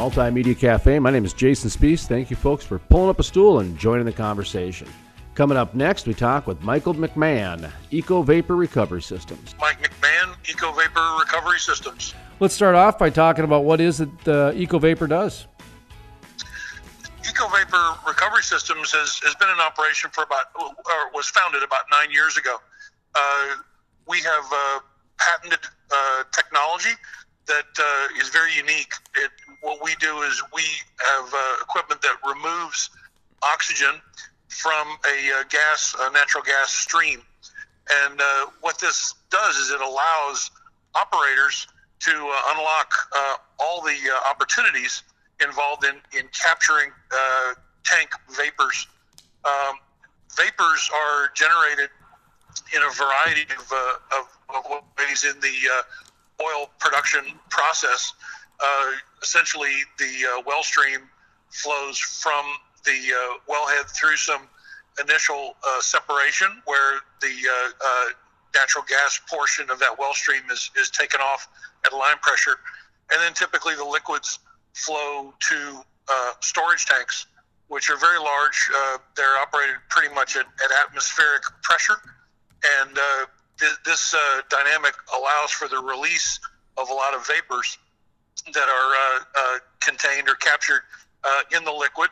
Multimedia 0.03 0.60
Cafe. 0.60 1.00
My 1.00 1.12
name 1.12 1.24
is 1.24 1.31
Jason 1.31 1.69
Spiess. 1.69 2.05
Thank 2.05 2.29
you, 2.29 2.36
folks, 2.36 2.65
for 2.65 2.77
pulling 2.77 3.10
up 3.10 3.22
a 3.22 3.24
stool 3.24 3.60
and 3.60 3.79
joining 3.79 4.03
the 4.05 4.12
conversation. 4.12 4.86
Coming 5.33 5.57
up 5.57 5.75
next, 5.75 6.07
we 6.07 6.13
talk 6.13 6.45
with 6.45 6.62
Michael 6.62 6.93
McMahon, 6.93 7.72
Eco 7.89 8.22
Vapor 8.22 8.57
Recovery 8.57 9.01
Systems. 9.01 9.55
Mike 9.62 9.81
McMahon, 9.81 10.36
Eco 10.50 10.74
Vapor 10.74 11.15
Recovery 11.17 11.57
Systems. 11.57 12.15
Let's 12.41 12.53
start 12.53 12.75
off 12.75 13.00
by 13.00 13.12
talking 13.12 13.45
about 13.45 13.63
what 13.63 13.79
is 13.79 14.01
it 14.01 14.10
uh, 14.27 14.51
Eco 14.53 14.77
Vapor 14.77 15.07
does. 15.07 15.48
Eco 17.25 17.48
Vapor 17.48 17.95
Recovery 18.05 18.43
Systems 18.43 18.91
has, 18.91 19.19
has 19.24 19.36
been 19.36 19.48
in 19.48 19.60
operation 19.62 20.10
for 20.12 20.25
about, 20.25 20.48
or 20.60 21.12
was 21.13 21.29
founded 21.29 21.63
about 21.63 21.86
nine 21.89 22.12
years 22.12 22.36
ago. 22.36 22.57
Uh, 23.15 23.55
we 24.05 24.19
have 24.19 24.43
uh, 24.51 24.79
patented 25.17 25.60
uh, 25.95 26.24
technology 26.33 26.91
that 27.48 27.66
uh, 27.80 28.22
is 28.22 28.30
very 28.30 28.54
unique. 28.56 28.94
It, 29.16 29.32
what 29.62 29.84
we 29.84 29.96
do 30.00 30.22
is 30.22 30.42
we 30.54 30.64
have 31.00 31.34
uh, 31.34 31.56
equipment 31.62 32.02
that 32.02 32.18
removes 32.26 32.90
oxygen 33.42 34.02
from 34.48 34.88
a 35.06 35.40
uh, 35.40 35.44
gas, 35.50 35.96
a 36.00 36.12
natural 36.12 36.44
gas 36.44 36.74
stream. 36.74 37.22
And 38.06 38.22
uh, 38.22 38.46
what 38.62 38.80
this 38.80 39.16
does 39.30 39.58
is 39.58 39.72
it 39.72 39.82
allows 39.82 40.52
operators 40.96 41.68
to 42.00 42.12
uh, 42.12 42.54
unlock 42.56 42.94
uh, 43.16 43.36
all 43.60 43.82
the 43.82 43.98
opportunities 44.30 45.04
involved 45.42 45.84
in, 45.84 45.96
in 46.18 46.28
capturing 46.32 46.92
tank 47.84 48.10
vapors. 48.32 48.88
Um, 49.44 49.76
vapors 50.38 50.90
are 50.94 51.30
generated 51.36 51.90
in 52.74 52.82
a 52.82 52.92
variety 52.92 53.44
of, 53.44 53.72
of, 54.18 54.56
of 54.56 54.84
ways 54.98 55.26
in 55.26 55.40
the 55.42 55.52
oil 56.44 56.70
production 56.80 57.24
process, 57.50 58.14
uh, 58.64 58.92
essentially 59.22 59.74
the 59.98 60.38
uh, 60.38 60.42
well 60.46 60.64
stream 60.64 61.00
flows 61.50 61.98
from 61.98 62.46
the 62.86 62.92
uh, 62.92 63.52
wellhead 63.52 63.90
through 63.90 64.16
some 64.16 64.42
initial 65.00 65.56
uh, 65.68 65.82
separation 65.82 66.48
where 66.66 67.00
the 67.22 67.28
uh, 67.28 68.10
natural 68.56 68.84
gas 68.88 69.20
portion 69.30 69.70
of 69.70 69.80
that 69.80 69.98
well 69.98 70.14
stream 70.14 70.44
is, 70.52 70.70
is 70.80 70.90
taken 70.90 71.20
off 71.22 71.48
at 71.86 71.94
line 71.94 72.18
pressure. 72.22 72.58
And 73.12 73.22
then 73.22 73.34
typically 73.34 73.76
the 73.76 73.86
liquids 73.86 74.40
flow 74.74 75.34
to 75.50 75.82
storage 76.42 76.86
tanks, 76.86 77.26
which 77.68 77.90
are 77.90 77.98
very 77.98 78.20
large. 78.20 78.70
they're 79.16 79.38
operated 79.38 79.76
pretty 79.90 80.14
much 80.14 80.36
at, 80.36 80.46
at 80.46 80.88
atmospheric 80.88 81.44
pressure. 81.64 81.98
And 82.82 82.98
this 83.86 84.13
uh, 84.13 84.41
dynamic 84.50 84.93
allows 85.15 85.51
for 85.51 85.67
the 85.67 85.77
release 85.77 86.39
of 86.77 86.89
a 86.89 86.93
lot 86.93 87.13
of 87.13 87.25
vapors 87.27 87.77
that 88.53 88.67
are 88.67 88.93
uh, 88.93 89.19
uh, 89.38 89.60
contained 89.79 90.27
or 90.27 90.36
captured 90.36 90.81
uh, 91.24 91.41
in 91.55 91.63
the 91.63 91.72
liquid, 91.72 92.10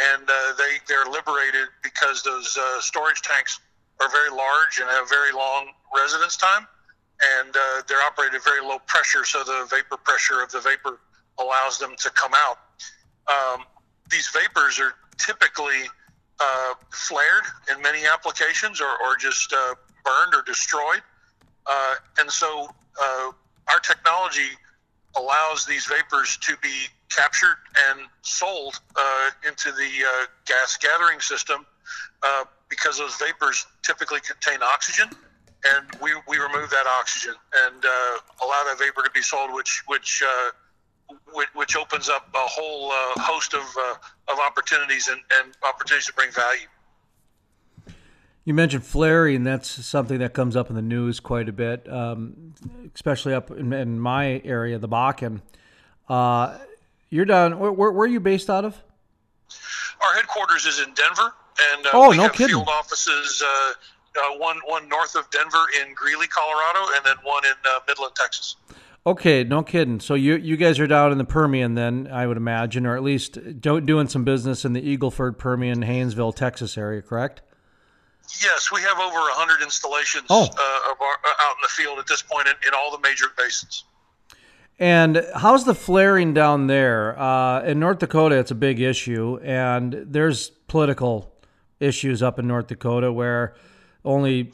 and 0.00 0.22
uh, 0.28 0.52
they 0.56 0.78
they're 0.88 1.06
liberated 1.06 1.68
because 1.82 2.22
those 2.22 2.56
uh, 2.56 2.80
storage 2.80 3.22
tanks 3.22 3.60
are 4.00 4.10
very 4.10 4.30
large 4.30 4.80
and 4.80 4.88
have 4.88 5.08
very 5.08 5.32
long 5.32 5.68
residence 5.94 6.36
time, 6.36 6.66
and 7.38 7.54
they're 7.86 8.02
operated 8.02 8.34
at 8.34 8.44
very 8.44 8.60
low 8.60 8.78
pressure, 8.86 9.24
so 9.24 9.44
the 9.44 9.66
vapor 9.70 9.96
pressure 9.96 10.42
of 10.42 10.50
the 10.50 10.60
vapor 10.60 10.98
allows 11.38 11.78
them 11.78 11.94
to 11.98 12.10
come 12.10 12.32
out. 12.34 12.58
Um, 13.28 13.64
these 14.10 14.28
vapors 14.28 14.80
are 14.80 14.94
typically 15.18 15.88
flared 16.90 17.44
in 17.70 17.80
many 17.82 18.04
applications, 18.06 18.80
or, 18.80 18.90
or 19.04 19.16
just 19.16 19.54
burned 20.04 20.34
or 20.34 20.42
destroyed. 20.42 21.02
Uh, 21.66 21.94
and 22.18 22.30
so 22.30 22.68
uh, 23.00 23.30
our 23.68 23.80
technology 23.80 24.50
allows 25.16 25.64
these 25.66 25.86
vapors 25.86 26.36
to 26.38 26.56
be 26.62 26.86
captured 27.08 27.56
and 27.88 28.00
sold 28.22 28.80
uh, 28.96 29.30
into 29.46 29.70
the 29.72 29.90
uh, 30.04 30.26
gas 30.46 30.76
gathering 30.76 31.20
system 31.20 31.64
uh, 32.22 32.44
because 32.68 32.98
those 32.98 33.16
vapors 33.16 33.66
typically 33.82 34.20
contain 34.20 34.62
oxygen. 34.62 35.08
And 35.66 35.86
we, 36.02 36.10
we 36.28 36.36
remove 36.36 36.68
that 36.70 36.86
oxygen 37.00 37.34
and 37.64 37.84
uh, 37.84 38.44
allow 38.44 38.64
that 38.68 38.76
vapor 38.78 39.02
to 39.02 39.10
be 39.12 39.22
sold, 39.22 39.54
which 39.54 39.82
which 39.86 40.22
which, 41.32 41.48
which 41.54 41.76
opens 41.76 42.10
up 42.10 42.28
a 42.34 42.38
whole 42.38 42.90
host 43.16 43.54
of 43.54 43.64
of 44.28 44.38
opportunities 44.40 45.08
and, 45.08 45.20
and 45.40 45.54
opportunities 45.62 46.06
to 46.06 46.12
bring 46.12 46.30
value. 46.32 46.66
You 48.44 48.52
mentioned 48.52 48.84
flaring. 48.84 49.44
That's 49.44 49.68
something 49.68 50.18
that 50.18 50.34
comes 50.34 50.54
up 50.54 50.68
in 50.68 50.76
the 50.76 50.82
news 50.82 51.18
quite 51.18 51.48
a 51.48 51.52
bit, 51.52 51.90
um, 51.90 52.54
especially 52.94 53.32
up 53.32 53.50
in, 53.50 53.72
in, 53.72 53.98
my 53.98 54.42
area, 54.44 54.78
the 54.78 54.88
Bakken. 54.88 55.40
Uh, 56.08 56.58
you're 57.08 57.24
down. 57.24 57.58
Where, 57.58 57.72
where, 57.72 57.90
where, 57.90 58.04
are 58.04 58.10
you 58.10 58.20
based 58.20 58.50
out 58.50 58.66
of? 58.66 58.82
Our 60.02 60.14
headquarters 60.14 60.66
is 60.66 60.78
in 60.78 60.92
Denver, 60.92 61.32
and 61.72 61.86
uh, 61.86 61.90
oh, 61.94 62.10
we 62.10 62.16
no 62.16 62.24
have 62.24 62.32
kidding. 62.32 62.56
field 62.56 62.68
offices. 62.68 63.42
Uh, 63.42 63.72
uh, 64.16 64.38
one 64.38 64.58
one 64.66 64.88
north 64.88 65.16
of 65.16 65.28
Denver 65.30 65.64
in 65.80 65.94
Greeley, 65.94 66.26
Colorado, 66.26 66.94
and 66.96 67.04
then 67.04 67.16
one 67.24 67.44
in 67.44 67.52
uh, 67.64 67.80
Midland, 67.88 68.14
Texas. 68.14 68.56
Okay, 69.06 69.44
no 69.44 69.62
kidding. 69.62 70.00
So 70.00 70.14
you 70.14 70.36
you 70.36 70.56
guys 70.56 70.78
are 70.80 70.86
down 70.86 71.12
in 71.12 71.18
the 71.18 71.24
Permian 71.24 71.74
then, 71.74 72.08
I 72.10 72.26
would 72.26 72.36
imagine, 72.36 72.86
or 72.86 72.96
at 72.96 73.02
least 73.02 73.60
doing 73.60 74.08
some 74.08 74.24
business 74.24 74.64
in 74.64 74.72
the 74.72 74.96
Eagleford, 74.96 75.38
Permian, 75.38 75.82
Haynesville, 75.82 76.34
Texas 76.34 76.78
area, 76.78 77.02
correct? 77.02 77.42
Yes, 78.42 78.72
we 78.72 78.80
have 78.80 78.98
over 78.98 79.14
100 79.14 79.62
installations 79.62 80.26
oh. 80.30 80.44
uh, 80.44 80.92
of 80.92 81.00
our, 81.00 81.16
uh, 81.24 81.42
out 81.42 81.56
in 81.56 81.62
the 81.62 81.68
field 81.68 81.98
at 81.98 82.06
this 82.06 82.22
point 82.22 82.48
in, 82.48 82.54
in, 82.66 82.74
all 82.74 82.90
the 82.90 83.00
major 83.00 83.26
basins. 83.36 83.84
And 84.78 85.24
how's 85.36 85.64
the 85.64 85.74
flaring 85.74 86.34
down 86.34 86.66
there? 86.66 87.18
Uh, 87.18 87.62
in 87.62 87.78
North 87.78 87.98
Dakota, 87.98 88.36
it's 88.36 88.50
a 88.50 88.56
big 88.56 88.80
issue, 88.80 89.38
and 89.42 89.92
there's 90.06 90.50
political 90.68 91.32
issues 91.80 92.22
up 92.22 92.38
in 92.38 92.48
North 92.48 92.66
Dakota 92.66 93.12
where 93.12 93.54
only 94.04 94.52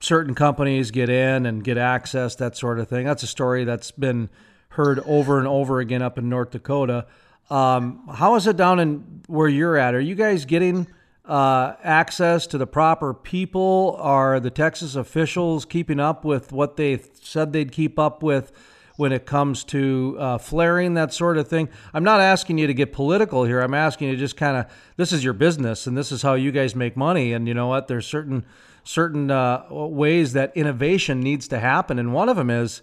certain 0.00 0.34
companies 0.34 0.90
get 0.90 1.08
in 1.08 1.46
and 1.46 1.64
get 1.64 1.78
access, 1.78 2.36
that 2.36 2.56
sort 2.56 2.78
of 2.78 2.88
thing. 2.88 3.04
That's 3.04 3.22
a 3.22 3.28
story 3.28 3.64
that's 3.64 3.90
been 3.90 4.28
heard 4.70 5.00
over 5.00 5.38
and 5.38 5.48
over 5.48 5.80
again 5.80 6.02
up 6.02 6.18
in 6.18 6.28
North 6.28 6.50
Dakota. 6.50 7.06
Um, 7.50 8.06
how 8.14 8.36
is 8.36 8.46
it 8.46 8.56
down 8.56 8.78
in 8.80 9.22
where 9.26 9.48
you're 9.48 9.76
at? 9.76 9.94
Are 9.94 10.00
you 10.00 10.14
guys 10.14 10.44
getting– 10.44 10.86
uh, 11.24 11.74
access 11.82 12.46
to 12.48 12.58
the 12.58 12.66
proper 12.66 13.14
people? 13.14 13.96
Are 14.00 14.40
the 14.40 14.50
Texas 14.50 14.94
officials 14.94 15.64
keeping 15.64 16.00
up 16.00 16.24
with 16.24 16.52
what 16.52 16.76
they 16.76 17.00
said 17.20 17.52
they'd 17.52 17.72
keep 17.72 17.98
up 17.98 18.22
with 18.22 18.52
when 18.96 19.12
it 19.12 19.24
comes 19.24 19.64
to 19.64 20.16
uh, 20.18 20.38
flaring, 20.38 20.94
that 20.94 21.12
sort 21.12 21.38
of 21.38 21.48
thing? 21.48 21.68
I'm 21.94 22.04
not 22.04 22.20
asking 22.20 22.58
you 22.58 22.66
to 22.66 22.74
get 22.74 22.92
political 22.92 23.44
here. 23.44 23.60
I'm 23.60 23.74
asking 23.74 24.08
you 24.08 24.16
just 24.16 24.36
kind 24.36 24.56
of 24.56 24.66
this 24.96 25.12
is 25.12 25.22
your 25.22 25.34
business 25.34 25.86
and 25.86 25.96
this 25.96 26.12
is 26.12 26.22
how 26.22 26.34
you 26.34 26.50
guys 26.50 26.74
make 26.74 26.96
money. 26.96 27.32
And 27.32 27.46
you 27.46 27.54
know 27.54 27.68
what? 27.68 27.88
There's 27.88 28.06
certain 28.06 28.44
certain 28.84 29.30
uh, 29.30 29.64
ways 29.70 30.32
that 30.32 30.56
innovation 30.56 31.20
needs 31.20 31.46
to 31.48 31.60
happen, 31.60 32.00
and 32.00 32.12
one 32.12 32.28
of 32.28 32.36
them 32.36 32.50
is 32.50 32.82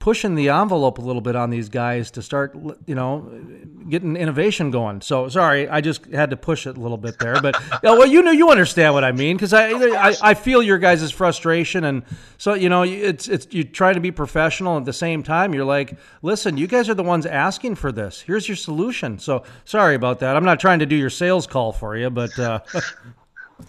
pushing 0.00 0.34
the 0.34 0.48
envelope 0.48 0.96
a 0.96 1.00
little 1.02 1.20
bit 1.20 1.36
on 1.36 1.50
these 1.50 1.68
guys 1.68 2.10
to 2.10 2.22
start, 2.22 2.56
you 2.86 2.94
know, 2.94 3.30
getting 3.90 4.16
innovation 4.16 4.70
going. 4.70 5.02
So 5.02 5.28
sorry, 5.28 5.68
I 5.68 5.82
just 5.82 6.06
had 6.06 6.30
to 6.30 6.38
push 6.38 6.66
it 6.66 6.78
a 6.78 6.80
little 6.80 6.96
bit 6.96 7.18
there, 7.18 7.40
but 7.40 7.54
yeah, 7.84 7.92
well, 7.92 8.06
you 8.06 8.22
know, 8.22 8.30
you 8.30 8.50
understand 8.50 8.94
what 8.94 9.04
I 9.04 9.12
mean 9.12 9.36
because 9.36 9.52
I, 9.52 9.68
I 9.68 10.14
I 10.22 10.34
feel 10.34 10.62
your 10.62 10.78
guys' 10.78 11.10
frustration, 11.12 11.84
and 11.84 12.02
so 12.38 12.54
you 12.54 12.70
know, 12.70 12.82
it's 12.82 13.28
it's 13.28 13.46
you 13.50 13.62
try 13.62 13.92
to 13.92 14.00
be 14.00 14.10
professional 14.10 14.78
at 14.78 14.86
the 14.86 14.92
same 14.92 15.22
time. 15.22 15.52
You're 15.52 15.66
like, 15.66 15.98
listen, 16.22 16.56
you 16.56 16.66
guys 16.66 16.88
are 16.88 16.94
the 16.94 17.04
ones 17.04 17.26
asking 17.26 17.74
for 17.74 17.92
this. 17.92 18.22
Here's 18.22 18.48
your 18.48 18.56
solution. 18.56 19.18
So 19.18 19.44
sorry 19.66 19.94
about 19.94 20.20
that. 20.20 20.34
I'm 20.34 20.44
not 20.44 20.60
trying 20.60 20.78
to 20.78 20.86
do 20.86 20.96
your 20.96 21.10
sales 21.10 21.46
call 21.46 21.72
for 21.72 21.96
you, 21.96 22.10
but. 22.10 22.36
Uh, 22.38 22.60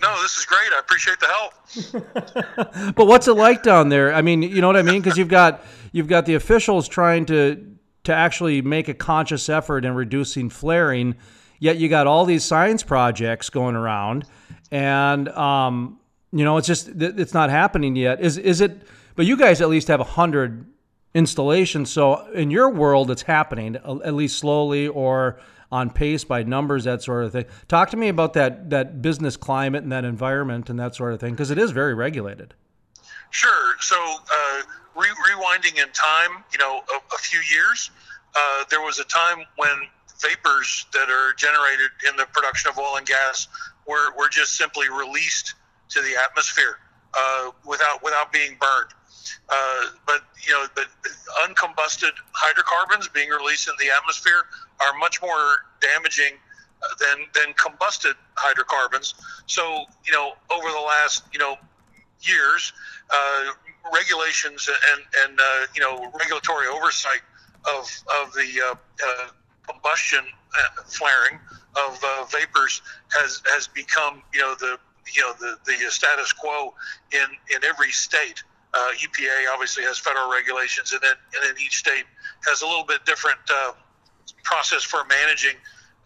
no, 0.02 0.22
this 0.22 0.38
is 0.38 0.46
great. 0.46 0.72
I 0.74 0.80
appreciate 0.80 1.20
the 1.20 1.28
help. 1.28 2.96
but 2.96 3.06
what's 3.06 3.28
it 3.28 3.34
like 3.34 3.64
down 3.64 3.90
there? 3.90 4.14
I 4.14 4.22
mean, 4.22 4.42
you 4.42 4.62
know 4.62 4.68
what 4.68 4.78
I 4.78 4.82
mean? 4.82 5.02
Because 5.02 5.18
you've 5.18 5.28
got 5.28 5.64
you've 5.92 6.08
got 6.08 6.26
the 6.26 6.36
officials 6.36 6.88
trying 6.88 7.26
to 7.28 7.78
to 8.04 8.14
actually 8.14 8.62
make 8.62 8.88
a 8.88 8.94
conscious 8.94 9.48
effort 9.48 9.86
in 9.86 9.94
reducing 9.94 10.50
flaring, 10.50 11.16
yet 11.60 11.78
you 11.78 11.88
got 11.88 12.08
all 12.08 12.26
these 12.26 12.44
science 12.44 12.84
projects 12.84 13.50
going 13.50 13.76
around, 13.76 14.26
and 14.72 15.30
um, 15.30 16.00
you 16.32 16.44
know 16.44 16.58
it's 16.58 16.68
just 16.68 16.90
it's 17.00 17.34
not 17.34 17.50
happening 17.50 17.96
yet. 17.96 18.22
Is 18.22 18.38
is 18.38 18.62
it? 18.62 18.82
But 19.16 19.26
you 19.26 19.38
guys 19.38 19.62
at 19.62 19.70
least 19.70 19.88
have 19.90 20.00
a 20.00 20.06
hundred 20.06 20.66
installations, 21.14 21.92
so 21.92 22.26
in 22.32 22.50
your 22.50 22.70
world 22.70 23.12
it's 23.12 23.22
happening 23.22 23.76
at 23.76 24.14
least 24.14 24.40
slowly 24.40 24.88
or 24.88 25.40
on 25.72 25.90
pace 25.90 26.24
by 26.24 26.44
numbers, 26.44 26.84
that 26.84 27.02
sort 27.02 27.24
of 27.24 27.32
thing. 27.32 27.46
Talk 27.68 27.90
to 27.92 27.98
me 27.98 28.10
about 28.10 28.34
that 28.34 28.70
that 28.70 29.02
business 29.02 29.38
climate 29.38 29.84
and 29.84 29.92
that 29.92 30.06
environment 30.06 30.70
and 30.70 30.80
that 30.80 30.96
sort 30.96 31.14
of 31.14 31.20
thing, 31.20 31.32
because 31.32 31.52
it 31.52 31.58
is 31.58 31.72
very 31.72 31.94
regulated. 31.94 32.54
Sure. 33.30 33.76
So, 33.80 33.96
uh, 33.96 34.62
re- 34.96 35.08
rewinding 35.08 35.82
in 35.82 35.90
time, 35.94 36.44
you 36.52 36.60
know, 36.60 36.82
a, 36.92 37.16
a 37.16 37.18
few 37.18 37.40
years, 37.54 37.90
uh, 38.36 38.66
there 38.70 38.82
was 38.82 39.00
a 39.00 39.06
time 39.06 39.46
when 39.56 39.88
vapors 40.22 40.86
that 40.94 41.10
are 41.10 41.34
generated 41.34 41.92
in 42.08 42.16
the 42.18 42.26
production 42.34 42.70
of 42.70 42.78
oil 42.78 42.98
and 42.98 43.08
gas 43.08 43.48
were, 43.88 44.14
were 44.18 44.30
just 44.30 44.58
simply 44.58 44.90
released 44.90 45.56
to 45.90 46.02
the 46.02 46.16
atmosphere 46.22 46.78
uh, 47.18 47.52
without 47.66 48.04
without 48.04 48.32
being 48.32 48.58
burned. 48.60 48.92
Uh, 49.50 49.86
but 50.06 50.22
you 50.46 50.54
know, 50.54 50.66
but 50.76 50.88
uncombusted 51.46 52.12
hydrocarbons 52.34 53.08
being 53.08 53.30
released 53.30 53.68
in 53.68 53.74
the 53.80 53.94
atmosphere 53.96 54.44
are 54.80 54.98
much 55.00 55.22
more 55.22 55.58
damaging 55.82 56.34
uh, 56.82 56.88
than 57.00 57.26
than 57.34 57.54
combusted 57.54 58.14
hydrocarbons. 58.36 59.16
So 59.46 59.86
you 60.06 60.14
know, 60.14 60.34
over 60.50 60.70
the 60.70 60.80
last 60.80 61.24
you 61.34 61.40
know 61.40 61.58
years, 62.22 62.74
uh, 63.14 63.52
regulations 63.94 64.70
and 64.94 65.02
and 65.24 65.40
uh, 65.40 65.68
you 65.76 65.82
know 65.82 66.12
regulatory 66.20 66.68
oversight 66.68 67.22
of 67.66 67.90
of 68.22 68.34
the 68.34 68.62
uh, 68.64 68.74
uh, 68.74 69.28
combustion 69.68 70.24
flaring 70.88 71.40
of 71.78 72.04
vapors 72.32 72.82
has 73.12 73.42
has 73.46 73.68
become 73.68 74.22
you 74.34 74.42
know 74.42 74.56
the 74.56 74.78
you 75.16 75.22
know 75.22 75.34
the 75.40 75.58
the 75.66 75.74
status 75.90 76.34
quo 76.34 76.74
in 77.12 77.28
in 77.56 77.64
every 77.64 77.92
state. 77.92 78.44
Uh, 78.74 78.90
EPA 79.00 79.52
obviously 79.52 79.84
has 79.84 79.98
federal 79.98 80.32
regulations, 80.32 80.94
and 80.94 81.02
then 81.02 81.16
and 81.36 81.44
then 81.44 81.56
each 81.62 81.78
state 81.78 82.06
has 82.48 82.62
a 82.62 82.66
little 82.66 82.86
bit 82.86 83.04
different 83.06 83.40
uh, 83.54 83.74
process 84.44 84.84
for 84.84 85.04
managing 85.06 85.56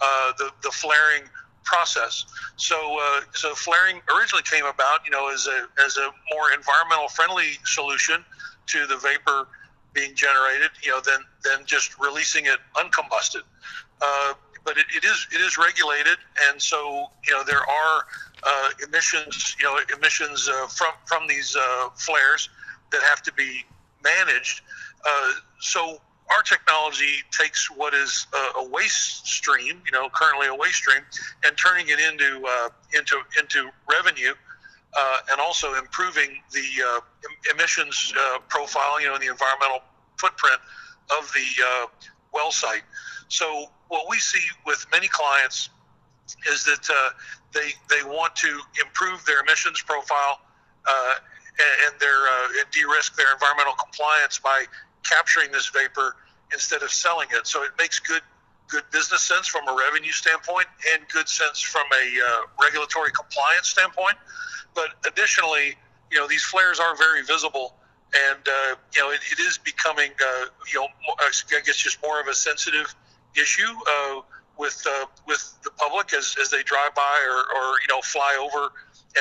uh, 0.02 0.32
the 0.38 0.50
the 0.64 0.72
flaring 0.72 1.24
process. 1.64 2.26
So 2.56 2.76
uh, 3.00 3.22
so 3.34 3.54
flaring 3.54 4.02
originally 4.16 4.44
came 4.44 4.66
about, 4.66 5.06
you 5.06 5.12
know, 5.12 5.30
as 5.32 5.48
a 5.48 5.68
as 5.84 5.98
a 5.98 6.10
more 6.34 6.52
environmental 6.56 7.10
friendly 7.10 7.58
solution 7.66 8.24
to 8.68 8.88
the 8.88 8.98
vapor 8.98 9.48
being 9.94 10.16
generated, 10.16 10.72
you 10.82 10.92
know, 10.92 11.02
than 11.02 11.20
than 11.44 11.66
just 11.66 12.00
releasing 12.00 12.46
it 12.46 12.58
uncombusted. 12.76 13.44
Uh, 14.66 14.72
but 14.72 14.78
it, 14.78 14.86
it 14.96 15.06
is 15.06 15.28
it 15.34 15.42
is 15.42 15.58
regulated, 15.58 16.18
and 16.50 16.62
so 16.62 17.08
you 17.26 17.34
know 17.34 17.44
there 17.44 17.58
are 17.60 18.06
uh, 18.44 18.70
emissions, 18.88 19.56
you 19.60 19.66
know, 19.66 19.80
emissions 19.98 20.50
uh, 20.50 20.68
from 20.68 20.94
from 21.06 21.28
these 21.28 21.56
uh, 21.56 21.90
flares 21.96 22.50
that 22.92 23.02
have 23.04 23.22
to 23.24 23.34
be 23.34 23.64
managed. 24.04 24.62
Uh, 25.06 25.32
so 25.60 26.00
our 26.32 26.42
technology 26.42 27.18
takes 27.32 27.70
what 27.70 27.94
is 27.94 28.26
a, 28.34 28.60
a, 28.60 28.70
waste 28.70 29.28
stream, 29.28 29.82
you 29.86 29.92
know, 29.92 30.10
currently 30.10 30.48
a 30.48 30.56
waste 30.56 30.76
stream, 30.76 31.02
and 31.46 31.56
turning 31.58 31.88
it 31.90 32.00
into 32.00 32.44
uh, 32.46 32.70
into 32.94 33.18
into 33.40 33.70
revenue, 33.90 34.34
uh, 34.98 35.18
and 35.32 35.40
also 35.40 35.76
improving 35.76 36.42
the 36.52 36.84
uh, 36.88 37.00
emissions 37.54 38.14
uh, 38.18 38.40
profile, 38.50 39.00
you 39.00 39.08
know, 39.08 39.18
the 39.18 39.28
environmental 39.28 39.82
footprint 40.18 40.60
of 41.12 41.32
the 41.34 41.64
well 42.36 42.52
site. 42.52 42.84
So 43.30 43.66
what 43.88 44.06
we 44.10 44.20
see 44.20 44.46
with 44.66 44.86
many 44.92 45.08
clients 45.08 45.70
is 46.52 46.64
that 46.66 46.90
uh, 46.90 47.10
they 47.54 47.74
they 47.90 48.04
want 48.04 48.36
to 48.38 48.60
improve 48.84 49.26
their 49.26 49.40
emissions 49.42 49.82
profile 49.82 50.42
uh, 50.88 51.16
and, 51.88 52.00
their 52.00 52.28
uh, 52.28 52.60
and 52.60 52.70
de-risk 52.72 53.16
their 53.16 53.32
environmental 53.34 53.74
compliance 53.74 54.38
by 54.40 54.66
capturing 55.04 55.52
this 55.52 55.70
vapor 55.70 56.16
instead 56.54 56.84
of 56.84 56.92
selling 56.92 57.28
it. 57.32 57.48
So 57.48 57.64
it 57.64 57.72
makes 57.80 58.00
good 58.00 58.22
good 58.68 58.84
business 58.92 59.22
sense 59.24 59.48
from 59.48 59.68
a 59.68 59.76
revenue 59.76 60.12
standpoint 60.12 60.68
and 60.94 61.08
good 61.10 61.30
sense 61.30 61.62
from 61.62 61.86
a 61.94 62.06
uh, 62.28 62.42
regulatory 62.62 63.12
compliance 63.12 63.70
standpoint. 63.70 64.18
But 64.74 64.90
additionally, 65.08 65.76
you 66.12 66.20
know 66.20 66.28
these 66.28 66.44
flares 66.44 66.80
are 66.80 66.96
very 66.98 67.24
visible 67.24 67.76
and 68.14 68.40
uh, 68.48 68.76
you 68.94 69.02
know 69.02 69.12
it, 69.12 69.22
it 69.32 69.40
is 69.40 69.58
becoming 69.58 70.12
uh, 70.12 70.46
you 70.72 70.80
know 70.80 70.88
I 71.20 71.32
guess 71.66 71.78
just 71.78 72.02
more 72.04 72.20
of 72.20 72.28
a 72.28 72.34
sensitive 72.34 72.94
issue 73.36 73.64
uh, 73.88 74.22
with 74.58 74.84
uh, 74.88 75.06
with 75.28 75.58
the 75.64 75.72
public 75.72 76.14
as, 76.14 76.36
as 76.42 76.50
they 76.50 76.64
drive 76.64 76.96
by 76.96 77.20
or, 77.28 77.38
or 77.38 77.74
you 77.82 77.88
know 77.90 78.02
fly 78.02 78.38
over 78.40 78.72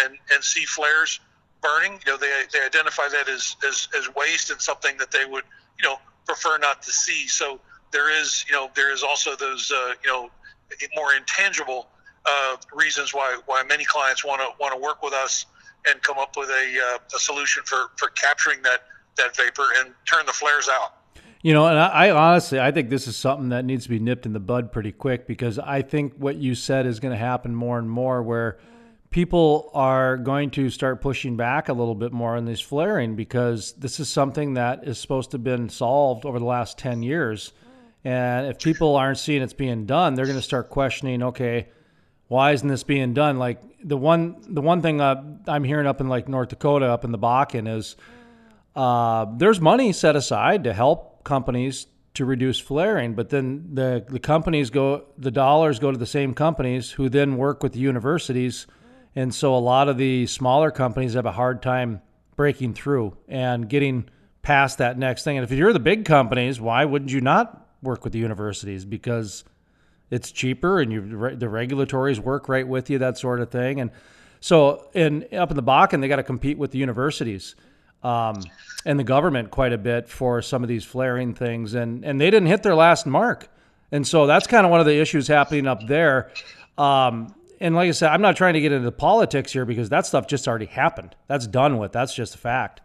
and, 0.04 0.16
and 0.32 0.42
see 0.42 0.64
flares 0.64 1.20
burning. 1.62 1.98
You 2.06 2.12
know 2.12 2.18
they, 2.18 2.30
they 2.52 2.64
identify 2.64 3.08
that 3.08 3.28
as, 3.28 3.56
as, 3.66 3.88
as 3.96 4.14
waste 4.14 4.50
and 4.50 4.60
something 4.60 4.96
that 4.98 5.10
they 5.10 5.24
would 5.24 5.44
you 5.78 5.88
know 5.88 5.96
prefer 6.26 6.58
not 6.58 6.82
to 6.82 6.92
see. 6.92 7.26
So 7.26 7.60
there 7.92 8.10
is 8.10 8.44
you 8.48 8.54
know 8.54 8.70
there 8.74 8.92
is 8.92 9.02
also 9.02 9.36
those 9.36 9.72
uh, 9.72 9.94
you 10.04 10.10
know 10.10 10.30
more 10.94 11.14
intangible 11.14 11.88
uh, 12.26 12.56
reasons 12.72 13.12
why 13.12 13.38
why 13.46 13.62
many 13.62 13.84
clients 13.84 14.24
want 14.24 14.40
to 14.40 14.48
want 14.60 14.74
to 14.74 14.80
work 14.80 15.02
with 15.02 15.12
us 15.12 15.46
and 15.88 16.00
come 16.02 16.18
up 16.18 16.36
with 16.36 16.48
a, 16.48 16.94
uh, 16.94 16.98
a 17.14 17.18
solution 17.18 17.62
for, 17.64 17.90
for 17.96 18.08
capturing 18.10 18.62
that 18.62 18.82
that 19.16 19.36
vapor 19.36 19.66
and 19.78 19.94
turn 20.06 20.26
the 20.26 20.32
flares 20.32 20.68
out. 20.68 20.94
You 21.42 21.52
know, 21.52 21.66
and 21.66 21.78
I, 21.78 22.06
I, 22.06 22.10
honestly, 22.10 22.58
I 22.58 22.70
think 22.72 22.88
this 22.88 23.06
is 23.06 23.16
something 23.16 23.50
that 23.50 23.64
needs 23.64 23.84
to 23.84 23.90
be 23.90 23.98
nipped 23.98 24.24
in 24.24 24.32
the 24.32 24.40
bud 24.40 24.72
pretty 24.72 24.92
quick 24.92 25.26
because 25.26 25.58
I 25.58 25.82
think 25.82 26.14
what 26.16 26.36
you 26.36 26.54
said 26.54 26.86
is 26.86 27.00
going 27.00 27.12
to 27.12 27.18
happen 27.18 27.54
more 27.54 27.78
and 27.78 27.88
more 27.88 28.22
where 28.22 28.58
people 29.10 29.70
are 29.74 30.16
going 30.16 30.50
to 30.52 30.70
start 30.70 31.02
pushing 31.02 31.36
back 31.36 31.68
a 31.68 31.72
little 31.72 31.94
bit 31.94 32.12
more 32.12 32.36
on 32.36 32.46
this 32.46 32.60
flaring 32.60 33.14
because 33.14 33.72
this 33.74 34.00
is 34.00 34.08
something 34.08 34.54
that 34.54 34.88
is 34.88 34.98
supposed 34.98 35.30
to 35.32 35.34
have 35.36 35.44
been 35.44 35.68
solved 35.68 36.24
over 36.24 36.38
the 36.38 36.44
last 36.46 36.78
10 36.78 37.02
years. 37.02 37.52
And 38.04 38.46
if 38.46 38.58
people 38.58 38.96
aren't 38.96 39.18
seeing 39.18 39.42
it's 39.42 39.52
being 39.52 39.84
done, 39.84 40.14
they're 40.14 40.26
going 40.26 40.38
to 40.38 40.42
start 40.42 40.70
questioning, 40.70 41.22
okay, 41.22 41.68
why 42.34 42.50
isn't 42.50 42.66
this 42.66 42.82
being 42.82 43.14
done? 43.14 43.38
Like 43.38 43.60
the 43.84 43.96
one, 43.96 44.42
the 44.48 44.60
one 44.60 44.82
thing 44.82 45.00
uh, 45.00 45.22
I'm 45.46 45.62
hearing 45.62 45.86
up 45.86 46.00
in 46.00 46.08
like 46.08 46.28
North 46.28 46.48
Dakota, 46.48 46.86
up 46.86 47.04
in 47.04 47.12
the 47.12 47.18
Bakken 47.18 47.72
is 47.72 47.94
uh, 48.74 49.26
there's 49.36 49.60
money 49.60 49.92
set 49.92 50.16
aside 50.16 50.64
to 50.64 50.72
help 50.72 51.22
companies 51.22 51.86
to 52.14 52.24
reduce 52.24 52.58
flaring, 52.58 53.14
but 53.14 53.28
then 53.28 53.70
the 53.74 54.04
the 54.08 54.18
companies 54.18 54.70
go 54.70 55.04
the 55.16 55.30
dollars 55.30 55.78
go 55.78 55.92
to 55.92 55.98
the 55.98 56.06
same 56.06 56.34
companies 56.34 56.90
who 56.90 57.08
then 57.08 57.36
work 57.36 57.62
with 57.62 57.72
the 57.72 57.78
universities, 57.78 58.66
and 59.14 59.32
so 59.32 59.54
a 59.54 59.58
lot 59.58 59.88
of 59.88 59.96
the 59.96 60.26
smaller 60.26 60.72
companies 60.72 61.14
have 61.14 61.26
a 61.26 61.32
hard 61.32 61.62
time 61.62 62.02
breaking 62.34 62.74
through 62.74 63.16
and 63.28 63.68
getting 63.68 64.08
past 64.42 64.78
that 64.78 64.98
next 64.98 65.22
thing. 65.22 65.38
And 65.38 65.44
if 65.44 65.56
you're 65.56 65.72
the 65.72 65.78
big 65.78 66.04
companies, 66.04 66.60
why 66.60 66.84
wouldn't 66.84 67.12
you 67.12 67.20
not 67.20 67.68
work 67.80 68.02
with 68.02 68.12
the 68.12 68.18
universities? 68.18 68.84
Because 68.84 69.44
it's 70.14 70.30
cheaper 70.30 70.80
and 70.80 70.92
you 70.92 71.00
the 71.34 71.46
regulatories 71.46 72.20
work 72.20 72.48
right 72.48 72.66
with 72.66 72.88
you, 72.88 72.98
that 72.98 73.18
sort 73.18 73.40
of 73.40 73.50
thing. 73.50 73.80
And 73.80 73.90
so, 74.38 74.88
in 74.94 75.26
up 75.32 75.50
in 75.50 75.56
the 75.56 75.62
Bakken, 75.62 76.00
they 76.00 76.08
got 76.08 76.16
to 76.16 76.22
compete 76.22 76.56
with 76.56 76.70
the 76.70 76.78
universities 76.78 77.56
um, 78.04 78.40
and 78.84 78.96
the 78.98 79.04
government 79.04 79.50
quite 79.50 79.72
a 79.72 79.78
bit 79.78 80.08
for 80.08 80.40
some 80.40 80.62
of 80.62 80.68
these 80.68 80.84
flaring 80.84 81.34
things, 81.34 81.74
and 81.74 82.04
and 82.04 82.20
they 82.20 82.30
didn't 82.30 82.46
hit 82.46 82.62
their 82.62 82.76
last 82.76 83.06
mark, 83.06 83.48
and 83.90 84.06
so 84.06 84.26
that's 84.26 84.46
kind 84.46 84.64
of 84.64 84.70
one 84.70 84.78
of 84.78 84.86
the 84.86 85.00
issues 85.00 85.26
happening 85.26 85.66
up 85.66 85.84
there. 85.88 86.30
Um, 86.78 87.34
and 87.60 87.74
like 87.74 87.88
I 87.88 87.92
said, 87.92 88.10
I'm 88.10 88.22
not 88.22 88.36
trying 88.36 88.54
to 88.54 88.60
get 88.60 88.70
into 88.70 88.92
politics 88.92 89.52
here 89.52 89.64
because 89.64 89.88
that 89.88 90.06
stuff 90.06 90.28
just 90.28 90.46
already 90.46 90.66
happened. 90.66 91.16
That's 91.26 91.46
done 91.46 91.78
with. 91.78 91.92
That's 91.92 92.14
just 92.14 92.36
a 92.36 92.38
fact. 92.38 92.82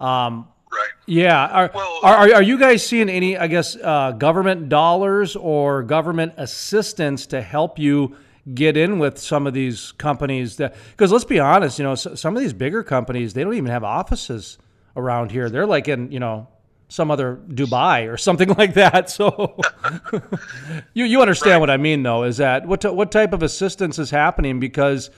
Um, 0.00 0.48
right. 0.72 0.90
Yeah. 1.06 1.46
Are, 1.46 1.70
well, 1.74 2.00
are, 2.02 2.34
are 2.34 2.42
you 2.42 2.58
guys 2.58 2.86
seeing 2.86 3.08
any, 3.08 3.36
I 3.36 3.46
guess, 3.46 3.76
uh, 3.76 4.12
government 4.12 4.68
dollars 4.68 5.36
or 5.36 5.82
government 5.82 6.34
assistance 6.36 7.26
to 7.26 7.42
help 7.42 7.78
you 7.78 8.16
get 8.54 8.76
in 8.76 8.98
with 8.98 9.18
some 9.18 9.46
of 9.46 9.54
these 9.54 9.92
companies 9.92 10.56
that 10.56 10.74
because 10.90 11.12
let's 11.12 11.24
be 11.24 11.38
honest 11.38 11.78
you 11.78 11.84
know 11.84 11.94
some 11.94 12.36
of 12.36 12.42
these 12.42 12.52
bigger 12.52 12.82
companies 12.82 13.34
they 13.34 13.44
don't 13.44 13.54
even 13.54 13.70
have 13.70 13.84
offices 13.84 14.58
around 14.96 15.30
here 15.30 15.48
they're 15.48 15.64
like 15.64 15.86
in 15.86 16.10
you 16.10 16.18
know 16.18 16.48
some 16.92 17.10
other 17.10 17.40
Dubai 17.48 18.12
or 18.12 18.18
something 18.18 18.48
like 18.58 18.74
that. 18.74 19.10
So 19.10 19.58
you 20.94 21.04
you 21.04 21.20
understand 21.22 21.52
right. 21.52 21.58
what 21.58 21.70
I 21.70 21.78
mean, 21.78 22.02
though, 22.02 22.24
is 22.24 22.36
that 22.36 22.66
what 22.66 22.82
t- 22.82 22.88
what 22.88 23.10
type 23.10 23.32
of 23.32 23.42
assistance 23.42 23.98
is 23.98 24.10
happening 24.10 24.60
because 24.60 25.10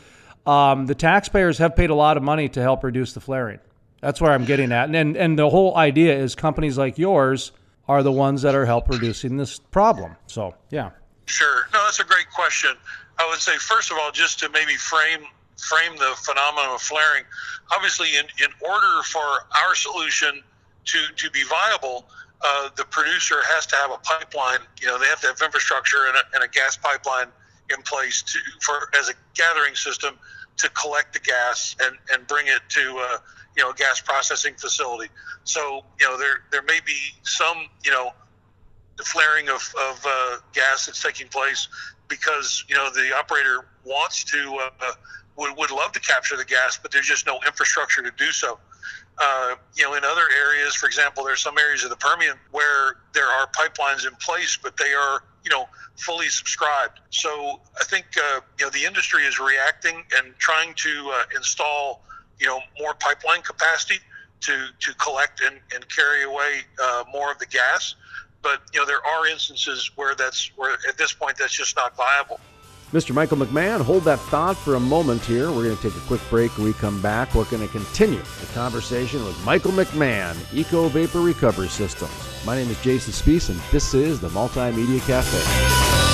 um, 0.46 0.86
the 0.86 0.94
taxpayers 0.94 1.58
have 1.58 1.74
paid 1.74 1.90
a 1.90 1.94
lot 1.94 2.16
of 2.16 2.22
money 2.22 2.48
to 2.50 2.62
help 2.62 2.84
reduce 2.84 3.12
the 3.12 3.20
flaring. 3.20 3.58
That's 4.04 4.20
where 4.20 4.32
I'm 4.32 4.44
getting 4.44 4.70
at, 4.70 4.84
and, 4.84 4.96
and 4.96 5.16
and 5.16 5.38
the 5.38 5.48
whole 5.48 5.74
idea 5.78 6.14
is 6.14 6.34
companies 6.34 6.76
like 6.76 6.98
yours 6.98 7.52
are 7.88 8.02
the 8.02 8.12
ones 8.12 8.42
that 8.42 8.54
are 8.54 8.66
help 8.66 8.90
reducing 8.90 9.38
this 9.38 9.58
problem. 9.58 10.14
So 10.26 10.54
yeah. 10.68 10.90
Sure. 11.24 11.68
No, 11.72 11.82
that's 11.84 12.00
a 12.00 12.04
great 12.04 12.30
question. 12.30 12.72
I 13.18 13.26
would 13.30 13.40
say 13.40 13.56
first 13.56 13.90
of 13.90 13.96
all, 13.98 14.12
just 14.12 14.40
to 14.40 14.50
maybe 14.50 14.74
frame 14.74 15.24
frame 15.56 15.96
the 15.96 16.12
phenomenon 16.16 16.74
of 16.74 16.82
flaring. 16.82 17.24
Obviously, 17.74 18.16
in, 18.16 18.26
in 18.44 18.50
order 18.60 19.02
for 19.04 19.24
our 19.64 19.74
solution 19.74 20.42
to, 20.84 20.98
to 21.16 21.30
be 21.30 21.42
viable, 21.44 22.04
uh, 22.42 22.68
the 22.76 22.84
producer 22.84 23.36
has 23.44 23.64
to 23.66 23.76
have 23.76 23.90
a 23.90 23.96
pipeline. 23.98 24.60
You 24.82 24.88
know, 24.88 24.98
they 24.98 25.06
have 25.06 25.22
to 25.22 25.28
have 25.28 25.40
infrastructure 25.42 26.08
and 26.08 26.16
a, 26.16 26.22
and 26.34 26.44
a 26.44 26.48
gas 26.48 26.76
pipeline 26.76 27.28
in 27.70 27.80
place 27.82 28.20
to 28.20 28.38
for 28.60 28.90
as 28.98 29.08
a 29.08 29.14
gathering 29.32 29.74
system 29.74 30.18
to 30.58 30.68
collect 30.70 31.14
the 31.14 31.20
gas 31.20 31.74
and, 31.82 31.96
and 32.12 32.26
bring 32.26 32.46
it 32.48 32.60
to 32.68 32.98
uh, 32.98 33.16
you 33.56 33.62
know 33.62 33.72
gas 33.72 34.00
processing 34.00 34.54
facility. 34.54 35.10
So 35.44 35.84
you 36.00 36.06
know 36.06 36.18
there 36.18 36.44
there 36.50 36.62
may 36.62 36.80
be 36.84 36.96
some 37.22 37.68
you 37.84 37.90
know 37.90 38.12
flaring 39.04 39.48
of, 39.48 39.74
of 39.90 40.06
uh, 40.06 40.36
gas 40.52 40.86
that's 40.86 41.02
taking 41.02 41.28
place 41.28 41.68
because 42.08 42.64
you 42.68 42.74
know 42.74 42.90
the 42.90 43.16
operator 43.16 43.66
wants 43.84 44.24
to 44.24 44.58
uh, 44.80 44.92
would, 45.36 45.56
would 45.56 45.70
love 45.70 45.92
to 45.92 46.00
capture 46.00 46.36
the 46.36 46.44
gas, 46.44 46.78
but 46.80 46.90
there's 46.90 47.06
just 47.06 47.26
no 47.26 47.40
infrastructure 47.46 48.02
to 48.02 48.10
do 48.16 48.30
so. 48.30 48.58
Uh, 49.18 49.54
you 49.76 49.84
know, 49.84 49.94
in 49.94 50.04
other 50.04 50.26
areas, 50.40 50.74
for 50.74 50.86
example, 50.86 51.24
there's 51.24 51.40
some 51.40 51.56
areas 51.56 51.84
of 51.84 51.90
the 51.90 51.96
Permian 51.96 52.36
where 52.50 52.96
there 53.12 53.26
are 53.26 53.46
pipelines 53.48 54.06
in 54.06 54.14
place, 54.16 54.58
but 54.60 54.76
they 54.76 54.92
are, 54.92 55.22
you 55.44 55.50
know, 55.50 55.68
fully 55.96 56.28
subscribed. 56.28 56.98
So 57.10 57.60
I 57.80 57.84
think, 57.84 58.06
uh, 58.16 58.40
you 58.58 58.66
know, 58.66 58.70
the 58.70 58.84
industry 58.84 59.22
is 59.22 59.38
reacting 59.38 60.02
and 60.16 60.34
trying 60.38 60.74
to 60.74 61.12
uh, 61.14 61.22
install, 61.36 62.02
you 62.38 62.47
know, 62.47 62.61
more 62.79 62.94
pipeline 62.94 63.42
capacity 63.42 64.01
to, 64.40 64.66
to 64.81 64.94
collect 64.94 65.40
and, 65.40 65.59
and 65.75 65.88
carry 65.88 66.25
away 66.25 66.61
uh, 66.83 67.05
more 67.12 67.33
of 67.33 67.38
the 67.38 67.47
gas. 67.47 67.94
But, 68.42 68.61
you 68.73 68.81
know, 68.81 68.87
there 68.87 69.05
are 69.05 69.27
instances 69.27 69.90
where 69.97 70.14
that's, 70.14 70.51
where 70.57 70.77
at 70.88 70.99
this 70.99 71.12
point, 71.12 71.38
that's 71.38 71.55
just 71.55 71.77
not 71.77 71.97
viable. 71.97 72.40
Mr. 72.92 73.12
Michael 73.12 73.38
McMahon, 73.38 73.81
hold 73.81 74.05
that 74.05 74.20
thought 74.20 74.57
for 74.57 74.77
a 74.77 74.81
moment 74.81 75.20
here. 75.23 75.51
We're 75.51 75.64
going 75.64 75.77
to 75.77 75.83
take 75.83 75.97
a 75.97 76.07
quick 76.07 76.20
break. 76.31 76.57
When 76.57 76.66
we 76.66 76.75
come 76.75 77.03
back, 77.03 77.35
we're 77.35 77.44
going 77.47 77.66
to 77.66 77.73
continue 77.73 78.23
the 78.40 78.47
conversation 78.55 79.25
with 79.25 79.42
Michael 79.44 79.73
McMahon, 79.73 80.37
Eco 80.55 80.88
Vapor 80.88 81.20
Recovery 81.20 81.68
Systems. 81.68 82.12
My 82.47 82.55
name 82.55 82.70
is 82.70 82.81
Jason 82.83 83.12
Spiess, 83.12 83.49
and 83.51 83.59
this 83.73 83.94
is 83.94 84.20
the 84.20 84.29
Multimedia 84.29 85.05
Cafe. 85.07 86.13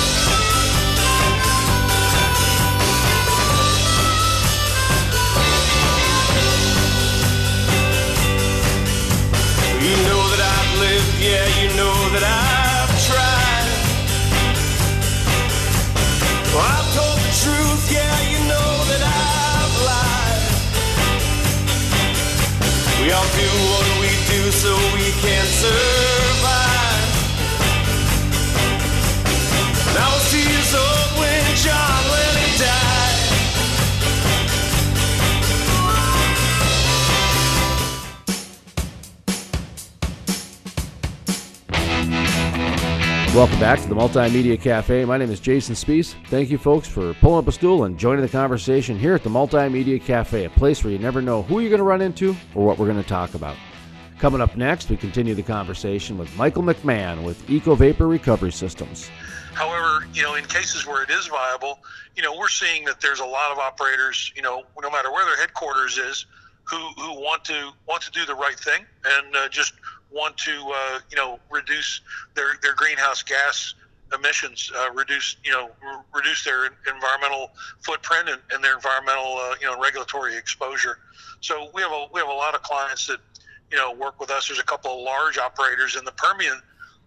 That 12.13 12.23
I 12.23 12.51
Well, 16.53 16.59
I've 16.59 16.89
told 16.93 17.17
the 17.17 17.31
truth, 17.43 17.83
yeah, 17.89 18.15
you 18.29 18.39
know 18.51 18.71
that 18.91 19.01
I've 19.07 19.75
lied. 19.87 20.51
We 22.99 23.07
all 23.13 23.29
do 23.39 23.49
what 23.71 23.87
we 24.01 24.11
do 24.27 24.51
so 24.51 24.71
we 24.93 25.07
can 25.23 25.45
survive. 25.45 26.10
Welcome 43.33 43.61
back 43.61 43.79
to 43.79 43.87
the 43.87 43.95
Multimedia 43.95 44.59
Cafe. 44.59 45.05
My 45.05 45.17
name 45.17 45.31
is 45.31 45.39
Jason 45.39 45.73
Spiess. 45.73 46.15
Thank 46.27 46.49
you, 46.49 46.57
folks, 46.57 46.85
for 46.85 47.13
pulling 47.13 47.39
up 47.39 47.47
a 47.47 47.53
stool 47.53 47.85
and 47.85 47.97
joining 47.97 48.23
the 48.23 48.29
conversation 48.29 48.99
here 48.99 49.15
at 49.15 49.23
the 49.23 49.29
Multimedia 49.29 50.03
Cafe, 50.03 50.43
a 50.43 50.49
place 50.49 50.83
where 50.83 50.91
you 50.91 50.99
never 50.99 51.21
know 51.21 51.41
who 51.43 51.61
you're 51.61 51.69
going 51.69 51.79
to 51.79 51.85
run 51.85 52.01
into 52.01 52.35
or 52.55 52.65
what 52.65 52.77
we're 52.77 52.87
going 52.87 53.01
to 53.01 53.07
talk 53.07 53.33
about. 53.33 53.55
Coming 54.19 54.41
up 54.41 54.57
next, 54.57 54.89
we 54.89 54.97
continue 54.97 55.33
the 55.33 55.43
conversation 55.43 56.17
with 56.17 56.35
Michael 56.35 56.61
McMahon 56.61 57.23
with 57.23 57.49
Eco 57.49 57.73
Vapor 57.73 58.05
Recovery 58.05 58.51
Systems. 58.51 59.09
However, 59.53 60.05
you 60.13 60.23
know, 60.23 60.35
in 60.35 60.43
cases 60.43 60.85
where 60.85 61.01
it 61.01 61.09
is 61.09 61.27
viable, 61.27 61.79
you 62.17 62.23
know, 62.23 62.35
we're 62.37 62.49
seeing 62.49 62.83
that 62.83 62.99
there's 62.99 63.21
a 63.21 63.25
lot 63.25 63.49
of 63.53 63.59
operators, 63.59 64.33
you 64.35 64.41
know, 64.41 64.63
no 64.81 64.89
matter 64.89 65.09
where 65.09 65.23
their 65.25 65.37
headquarters 65.37 65.97
is, 65.97 66.25
who, 66.65 66.77
who 66.97 67.13
want 67.13 67.45
to 67.45 67.71
want 67.87 68.01
to 68.03 68.11
do 68.11 68.25
the 68.25 68.35
right 68.35 68.59
thing 68.59 68.85
and 69.05 69.35
uh, 69.35 69.47
just 69.47 69.73
want 70.11 70.37
to 70.37 70.51
uh, 70.51 70.99
you 71.09 71.17
know 71.17 71.39
reduce 71.49 72.01
their, 72.35 72.53
their 72.61 72.75
greenhouse 72.75 73.23
gas 73.23 73.73
emissions, 74.13 74.71
uh, 74.77 74.91
reduce 74.93 75.37
you 75.43 75.51
know 75.51 75.71
r- 75.85 76.05
reduce 76.13 76.43
their 76.43 76.65
environmental 76.65 77.51
footprint 77.81 78.29
and, 78.29 78.41
and 78.53 78.63
their 78.63 78.75
environmental 78.75 79.37
uh, 79.37 79.55
you 79.61 79.67
know 79.67 79.79
regulatory 79.81 80.35
exposure. 80.37 80.97
So 81.39 81.69
we 81.73 81.81
have 81.81 81.91
a 81.91 82.05
we 82.13 82.19
have 82.19 82.29
a 82.29 82.33
lot 82.33 82.55
of 82.55 82.61
clients 82.61 83.07
that 83.07 83.19
you 83.71 83.77
know 83.77 83.93
work 83.93 84.19
with 84.19 84.29
us. 84.31 84.47
There's 84.47 84.59
a 84.59 84.63
couple 84.63 84.91
of 84.91 85.01
large 85.01 85.37
operators 85.37 85.95
in 85.95 86.05
the 86.05 86.11
Permian 86.13 86.61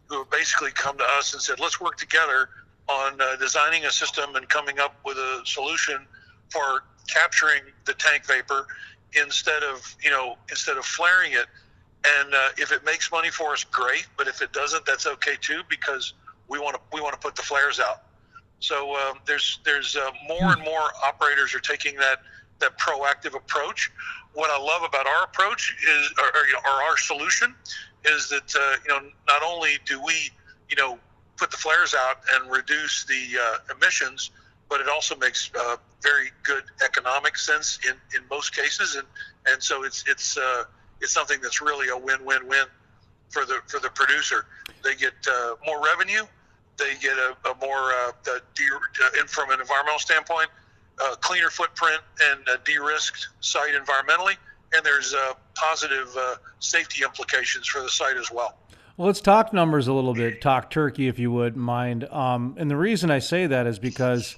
who 0.09 0.19
have 0.19 0.31
basically 0.31 0.71
come 0.71 0.99
to 0.99 1.05
us 1.17 1.33
and 1.33 1.41
said, 1.41 1.59
let's 1.61 1.81
work 1.81 1.97
together 1.97 2.49
on 2.89 3.19
uh, 3.21 3.37
designing 3.37 3.87
a 3.87 3.91
system 3.91 4.37
and 4.37 4.47
coming 4.49 4.79
up 4.79 4.97
with 5.05 5.17
a 5.17 5.41
solution 5.45 6.07
for 6.51 6.83
capturing 7.09 7.63
the 7.87 7.95
tank 7.95 8.27
vapor 8.27 8.67
instead 9.15 9.63
of 9.63 9.97
you 10.03 10.11
know 10.11 10.37
instead 10.51 10.77
of 10.77 10.85
flaring 10.85 11.33
it 11.33 11.47
and 12.05 12.35
uh, 12.35 12.49
if 12.59 12.73
it 12.73 12.85
makes 12.85 13.11
money 13.11 13.31
for 13.31 13.53
us, 13.53 13.65
great. 13.65 14.07
But 14.17 14.29
if 14.29 14.43
it 14.43 14.53
doesn't, 14.53 14.85
that's 14.85 15.07
okay 15.07 15.37
too, 15.41 15.63
because 15.69 16.15
we 16.49 16.59
want 16.59 16.77
to 16.77 16.81
we 16.93 17.01
want 17.01 17.15
to 17.15 17.21
put 17.21 17.37
the 17.37 17.43
flares 17.43 17.81
out. 17.81 18.03
So 18.61 18.97
um, 18.97 19.19
there's 19.27 19.61
there's 19.65 19.97
uh, 19.97 20.11
more 20.29 20.53
and 20.53 20.63
more 20.63 20.91
operators 21.05 21.55
are 21.55 21.61
taking 21.61 21.97
that 21.97 22.19
that 22.61 22.79
proactive 22.79 23.37
approach. 23.37 23.91
What 24.33 24.51
I 24.51 24.59
love 24.59 24.83
about 24.83 25.07
our 25.07 25.25
approach 25.25 25.77
is, 25.83 26.13
or, 26.19 26.27
or, 26.27 26.75
or 26.75 26.83
our 26.83 26.97
solution, 26.97 27.55
is 28.05 28.29
that 28.29 28.55
uh, 28.55 28.77
you 28.85 28.89
know 28.89 29.11
not 29.27 29.43
only 29.43 29.79
do 29.87 30.03
we 30.03 30.31
you 30.69 30.77
know 30.77 30.99
put 31.37 31.51
the 31.51 31.57
flares 31.57 31.95
out 31.95 32.19
and 32.35 32.51
reduce 32.51 33.05
the 33.05 33.39
uh, 33.41 33.75
emissions, 33.75 34.31
but 34.69 34.81
it 34.81 34.89
also 34.89 35.17
makes 35.17 35.51
uh, 35.59 35.77
very 36.03 36.31
good 36.43 36.65
economic 36.85 37.37
sense 37.37 37.79
in, 37.87 37.95
in 38.17 38.27
most 38.31 38.55
cases, 38.55 38.95
and 38.95 39.07
and 39.47 39.63
so 39.63 39.85
it's 39.85 40.05
it's 40.07 40.37
uh, 40.37 40.65
it's 41.05 41.13
something 41.13 41.39
that's 41.43 41.61
really 41.61 41.89
a 41.91 41.97
win-win-win 41.97 42.67
for 43.29 43.45
the 43.45 43.61
for 43.67 43.79
the 43.79 43.91
producer. 43.91 44.47
They 44.83 44.95
get 44.95 45.13
uh, 45.31 45.55
more 45.67 45.85
revenue, 45.85 46.25
they 46.79 46.95
get 47.01 47.17
a, 47.17 47.37
a 47.49 47.55
more 47.61 47.93
uh, 47.93 48.13
de- 48.25 49.21
uh, 49.21 49.27
from 49.27 49.51
an 49.51 49.61
environmental 49.61 49.99
standpoint, 49.99 50.49
a 51.13 51.17
cleaner 51.17 51.51
footprint 51.51 52.01
and 52.31 52.41
a 52.49 52.59
de-risked 52.65 53.29
site 53.41 53.75
environmentally, 53.75 54.37
and 54.75 54.85
there's 54.85 55.15
uh, 55.15 55.35
positive 55.55 56.09
uh, 56.17 56.37
safety 56.59 57.05
implications 57.05 57.69
for 57.69 57.83
the 57.83 57.89
site 57.89 58.17
as 58.17 58.31
well. 58.33 58.57
Well, 58.97 59.09
let's 59.09 59.21
talk 59.21 59.53
numbers 59.53 59.89
a 59.89 59.93
little 59.93 60.15
bit. 60.15 60.41
Talk 60.41 60.71
turkey, 60.71 61.09
if 61.09 61.19
you 61.19 61.31
would 61.33 61.57
mind. 61.57 62.05
Um, 62.05 62.55
and 62.59 62.71
the 62.71 62.77
reason 62.77 63.11
I 63.11 63.19
say 63.19 63.47
that 63.49 63.67
is 63.67 63.79
because, 63.79 64.37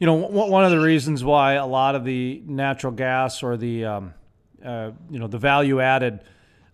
you 0.00 0.06
know, 0.06 0.22
w- 0.22 0.50
one 0.50 0.64
of 0.64 0.70
the 0.70 0.80
reasons 0.80 1.22
why 1.22 1.52
a 1.54 1.66
lot 1.66 1.94
of 1.94 2.04
the 2.04 2.42
natural 2.46 2.92
gas 2.92 3.42
or 3.42 3.58
the 3.58 3.84
um, 3.84 4.14
uh, 4.64 4.92
you 5.10 5.18
know 5.18 5.26
the 5.26 5.38
value 5.38 5.80
added 5.80 6.20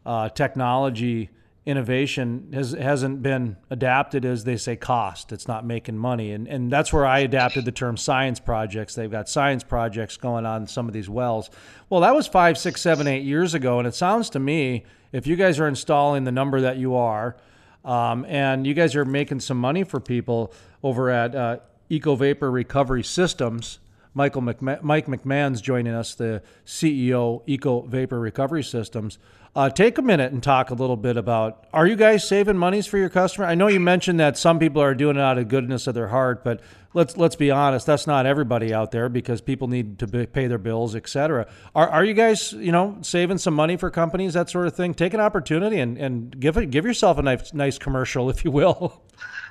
uh, 0.06 0.28
technology 0.28 1.30
innovation 1.66 2.50
has 2.52 2.72
hasn't 2.72 3.22
been 3.22 3.56
adapted 3.70 4.24
as 4.24 4.44
they 4.44 4.56
say 4.56 4.76
cost. 4.76 5.32
It's 5.32 5.48
not 5.48 5.64
making 5.64 5.96
money. 5.96 6.32
And 6.32 6.46
and 6.46 6.70
that's 6.70 6.92
where 6.92 7.06
I 7.06 7.20
adapted 7.20 7.64
the 7.64 7.72
term 7.72 7.96
science 7.96 8.38
projects. 8.38 8.94
They've 8.94 9.10
got 9.10 9.28
science 9.28 9.64
projects 9.64 10.16
going 10.16 10.44
on 10.44 10.66
some 10.66 10.86
of 10.88 10.92
these 10.92 11.08
wells. 11.08 11.50
Well 11.88 12.00
that 12.02 12.14
was 12.14 12.26
five 12.26 12.58
six 12.58 12.80
seven 12.80 13.06
eight 13.06 13.24
years 13.24 13.54
ago. 13.54 13.78
And 13.78 13.88
it 13.88 13.94
sounds 13.94 14.28
to 14.30 14.38
me 14.38 14.84
if 15.12 15.26
you 15.26 15.36
guys 15.36 15.58
are 15.58 15.68
installing 15.68 16.24
the 16.24 16.32
number 16.32 16.60
that 16.60 16.76
you 16.76 16.94
are 16.96 17.36
um, 17.84 18.24
and 18.26 18.66
you 18.66 18.74
guys 18.74 18.94
are 18.94 19.04
making 19.04 19.40
some 19.40 19.58
money 19.58 19.84
for 19.84 20.00
people 20.00 20.52
over 20.82 21.08
at 21.08 21.34
uh, 21.34 21.58
eco 21.88 22.14
vapor 22.14 22.50
recovery 22.50 23.02
systems 23.02 23.78
Michael 24.14 24.42
McMahon, 24.42 24.82
Mike 24.82 25.06
McMahon's 25.06 25.60
joining 25.60 25.92
us, 25.92 26.14
the 26.14 26.42
CEO 26.64 27.42
Eco 27.46 27.82
Vapor 27.82 28.18
Recovery 28.18 28.62
Systems. 28.62 29.18
Uh, 29.56 29.70
take 29.70 29.98
a 29.98 30.02
minute 30.02 30.32
and 30.32 30.42
talk 30.42 30.70
a 30.70 30.74
little 30.74 30.96
bit 30.96 31.16
about 31.16 31.66
are 31.72 31.86
you 31.86 31.94
guys 31.94 32.26
saving 32.26 32.58
monies 32.58 32.86
for 32.86 32.98
your 32.98 33.08
customer? 33.08 33.46
I 33.46 33.54
know 33.54 33.68
you 33.68 33.78
mentioned 33.78 34.18
that 34.18 34.36
some 34.36 34.58
people 34.58 34.82
are 34.82 34.94
doing 34.94 35.16
it 35.16 35.20
out 35.20 35.38
of 35.38 35.46
goodness 35.46 35.86
of 35.86 35.94
their 35.94 36.08
heart, 36.08 36.42
but 36.42 36.60
let's 36.92 37.16
let's 37.16 37.36
be 37.36 37.52
honest, 37.52 37.86
that's 37.86 38.06
not 38.06 38.26
everybody 38.26 38.74
out 38.74 38.90
there 38.90 39.08
because 39.08 39.40
people 39.40 39.68
need 39.68 39.98
to 40.00 40.08
pay 40.26 40.48
their 40.48 40.58
bills, 40.58 40.96
etc. 40.96 41.46
Are 41.74 41.88
are 41.88 42.04
you 42.04 42.14
guys 42.14 42.52
you 42.52 42.72
know 42.72 42.98
saving 43.02 43.38
some 43.38 43.54
money 43.54 43.76
for 43.76 43.90
companies 43.90 44.34
that 44.34 44.50
sort 44.50 44.66
of 44.66 44.74
thing? 44.74 44.92
Take 44.92 45.14
an 45.14 45.20
opportunity 45.20 45.78
and, 45.78 45.98
and 45.98 46.38
give 46.40 46.56
it 46.56 46.70
give 46.70 46.84
yourself 46.84 47.18
a 47.18 47.22
nice 47.22 47.54
nice 47.54 47.78
commercial, 47.78 48.30
if 48.34 48.44
you 48.44 48.50
will. 48.50 49.02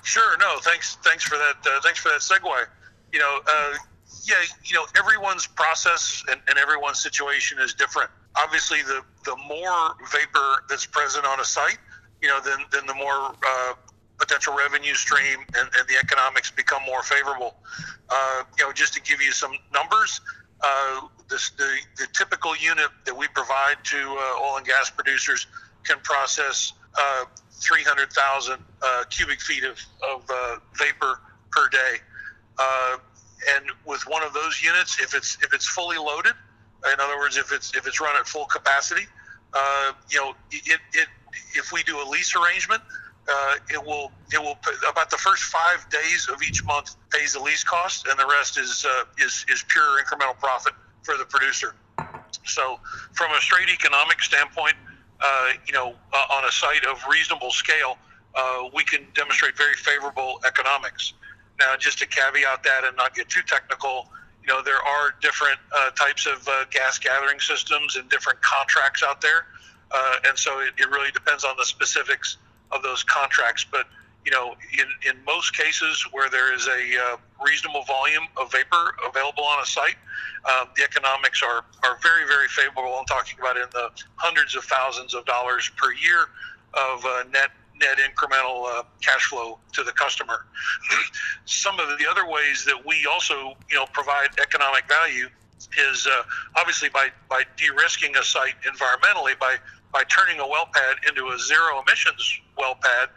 Sure. 0.04 0.38
No. 0.38 0.58
Thanks. 0.62 0.95
Thanks 0.95 1.23
for 1.23 1.38
that. 1.38 1.56
Uh, 1.65 1.80
thanks 1.82 1.99
for 1.99 2.10
that 2.10 2.19
segue. 2.19 2.65
You 3.13 3.19
know. 3.19 3.39
Uh, 3.47 3.73
yeah. 4.23 4.36
You 4.63 4.75
know. 4.75 4.86
Everyone's 4.97 5.47
process 5.47 6.23
and, 6.29 6.39
and 6.47 6.57
everyone's 6.57 7.01
situation 7.01 7.59
is 7.59 7.73
different 7.73 8.09
obviously 8.36 8.81
the 8.81 9.01
the 9.25 9.36
more 9.47 9.95
vapor 10.12 10.63
that's 10.69 10.86
present 10.86 11.25
on 11.25 11.39
a 11.39 11.45
site, 11.45 11.77
you 12.21 12.27
know, 12.27 12.39
then 12.41 12.59
then 12.71 12.86
the 12.86 12.93
more 12.93 13.36
uh, 13.47 13.73
potential 14.19 14.55
revenue 14.55 14.93
stream 14.93 15.39
and, 15.57 15.69
and, 15.77 15.88
the 15.88 15.95
economics 16.01 16.51
become 16.51 16.81
more 16.86 17.01
favorable. 17.01 17.55
Uh, 18.09 18.43
you 18.57 18.63
know, 18.63 18.71
just 18.71 18.93
to 18.93 19.01
give 19.01 19.21
you 19.21 19.31
some 19.31 19.51
numbers, 19.73 20.21
uh, 20.62 21.01
this, 21.29 21.51
the 21.51 21.77
the 21.97 22.07
typical 22.13 22.55
unit 22.55 22.89
that 23.05 23.15
we 23.15 23.27
provide 23.29 23.77
to 23.83 23.97
uh, 23.97 24.43
oil 24.43 24.57
and 24.57 24.65
gas 24.65 24.89
producers 24.89 25.47
can 25.83 25.99
process 26.03 26.73
uh, 26.97 27.25
300,000 27.51 28.57
uh, 28.81 29.03
cubic 29.09 29.41
feet 29.41 29.63
of, 29.63 29.77
of 30.09 30.23
vapor 30.77 31.19
per 31.51 31.67
day. 31.69 31.97
And 33.56 33.65
with 33.86 34.01
one 34.08 34.23
of 34.23 34.34
those 34.34 34.62
units, 34.62 34.99
if 35.01 35.13
it's 35.13 35.38
if 35.43 35.53
it's 35.53 35.67
fully 35.67 35.97
loaded, 35.97 36.34
in 36.91 36.99
other 36.99 37.17
words, 37.17 37.38
if 37.38 37.51
it's 37.51 37.75
if 37.75 37.88
it's 37.88 37.99
run 38.01 38.15
at 38.15 38.27
full 38.27 38.45
capacity, 38.45 39.06
uh, 39.53 39.93
you 40.10 40.19
know, 40.19 40.34
it, 40.51 40.79
it 40.93 41.08
if 41.56 41.71
we 41.71 41.84
do 41.84 42.01
a 42.01 42.06
lease 42.08 42.36
arrangement, 42.36 42.82
uh, 43.29 43.56
it 43.69 43.84
will 43.84 44.12
it 44.32 44.41
will 44.41 44.58
about 44.89 45.10
the 45.10 45.17
first 45.17 45.43
five 45.43 45.88
days 45.89 46.27
of 46.32 46.41
each 46.43 46.65
month 46.65 46.95
pays 47.12 47.34
the 47.34 47.39
lease 47.39 47.63
cost, 47.63 48.08
and 48.08 48.19
the 48.19 48.27
rest 48.27 48.58
is 48.58 48.86
uh, 48.86 49.03
is 49.17 49.45
is 49.49 49.63
pure 49.69 50.01
incremental 50.03 50.38
profit 50.39 50.73
for 51.03 51.17
the 51.17 51.25
producer. 51.25 51.75
So, 52.45 52.79
from 53.13 53.32
a 53.32 53.39
straight 53.39 53.69
economic 53.69 54.21
standpoint, 54.21 54.75
uh, 55.23 55.49
you 55.65 55.73
know, 55.73 55.95
uh, 56.13 56.36
on 56.36 56.45
a 56.45 56.51
site 56.51 56.86
of 56.86 57.01
reasonable 57.10 57.51
scale, 57.51 57.97
uh, 58.36 58.69
we 58.73 58.84
can 58.84 59.08
demonstrate 59.15 59.58
very 59.58 59.75
favorable 59.75 60.39
economics. 60.45 61.13
Now, 61.63 61.78
just 61.78 61.97
to 61.99 62.06
caveat 62.06 62.63
that 62.63 62.84
and 62.84 62.97
not 62.97 63.15
get 63.15 63.30
too 63.30 63.41
technical, 63.47 64.10
you 64.41 64.47
know, 64.47 64.62
there 64.62 64.82
are 64.84 65.15
different 65.21 65.58
uh, 65.73 65.91
types 65.91 66.28
of 66.28 66.45
uh, 66.47 66.65
gas 66.71 66.99
gathering 66.99 67.39
systems 67.39 67.95
and 67.95 68.10
different 68.10 68.41
contracts 68.41 69.02
out 69.02 69.21
there. 69.21 69.47
Uh, 69.91 70.15
and 70.28 70.38
so 70.38 70.60
it, 70.60 70.73
it, 70.78 70.89
really 70.89 71.12
depends 71.12 71.45
on 71.45 71.56
the 71.56 71.63
specifics 71.63 72.38
of 72.71 72.84
those 72.84 73.04
contracts. 73.04 73.65
But, 73.69 73.86
you 74.26 74.32
know, 74.32 74.56
in, 74.73 74.88
in 75.10 75.23
most 75.23 75.56
cases 75.56 76.06
where 76.12 76.30
there 76.30 76.54
is 76.54 76.67
a 76.67 76.71
uh, 76.99 77.17
reasonable 77.45 77.84
volume 77.84 78.28
of 78.36 78.52
vapor 78.52 78.95
available 79.08 79.43
on 79.45 79.62
a 79.62 79.65
site, 79.65 79.95
uh, 80.43 80.65
the 80.76 80.84
economics 80.84 81.41
are, 81.41 81.63
are 81.84 81.97
very, 82.02 82.28
very 82.28 82.47
favorable. 82.49 82.95
I'm 82.99 83.06
talking 83.06 83.39
about 83.39 83.56
in 83.56 83.67
the 83.71 83.89
hundreds 84.15 84.56
of 84.56 84.65
thousands 84.65 85.13
of 85.13 85.26
dollars 85.26 85.71
per 85.78 85.93
year 85.93 86.28
of 86.73 87.06
uh, 87.06 87.23
net 87.32 87.52
net 87.79 87.97
incremental 87.97 88.65
uh, 88.67 88.83
cash 89.01 89.25
flow 89.25 89.59
to 89.73 89.83
the 89.83 89.91
customer. 89.91 90.45
Some 91.45 91.79
of 91.79 91.88
the 91.97 92.05
other 92.09 92.27
ways 92.27 92.65
that 92.65 92.86
we 92.86 93.05
also, 93.12 93.53
you 93.69 93.77
know, 93.77 93.86
provide 93.93 94.29
economic 94.41 94.88
value 94.88 95.27
is 95.91 96.07
uh, 96.07 96.23
obviously 96.57 96.89
by, 96.89 97.07
by 97.29 97.43
de-risking 97.57 98.15
a 98.17 98.23
site 98.23 98.55
environmentally 98.67 99.38
by 99.39 99.57
by 99.93 100.03
turning 100.05 100.39
a 100.39 100.47
well 100.47 100.67
pad 100.73 100.95
into 101.07 101.29
a 101.29 101.38
zero 101.38 101.81
emissions 101.88 102.39
well 102.57 102.75
pad. 102.81 103.09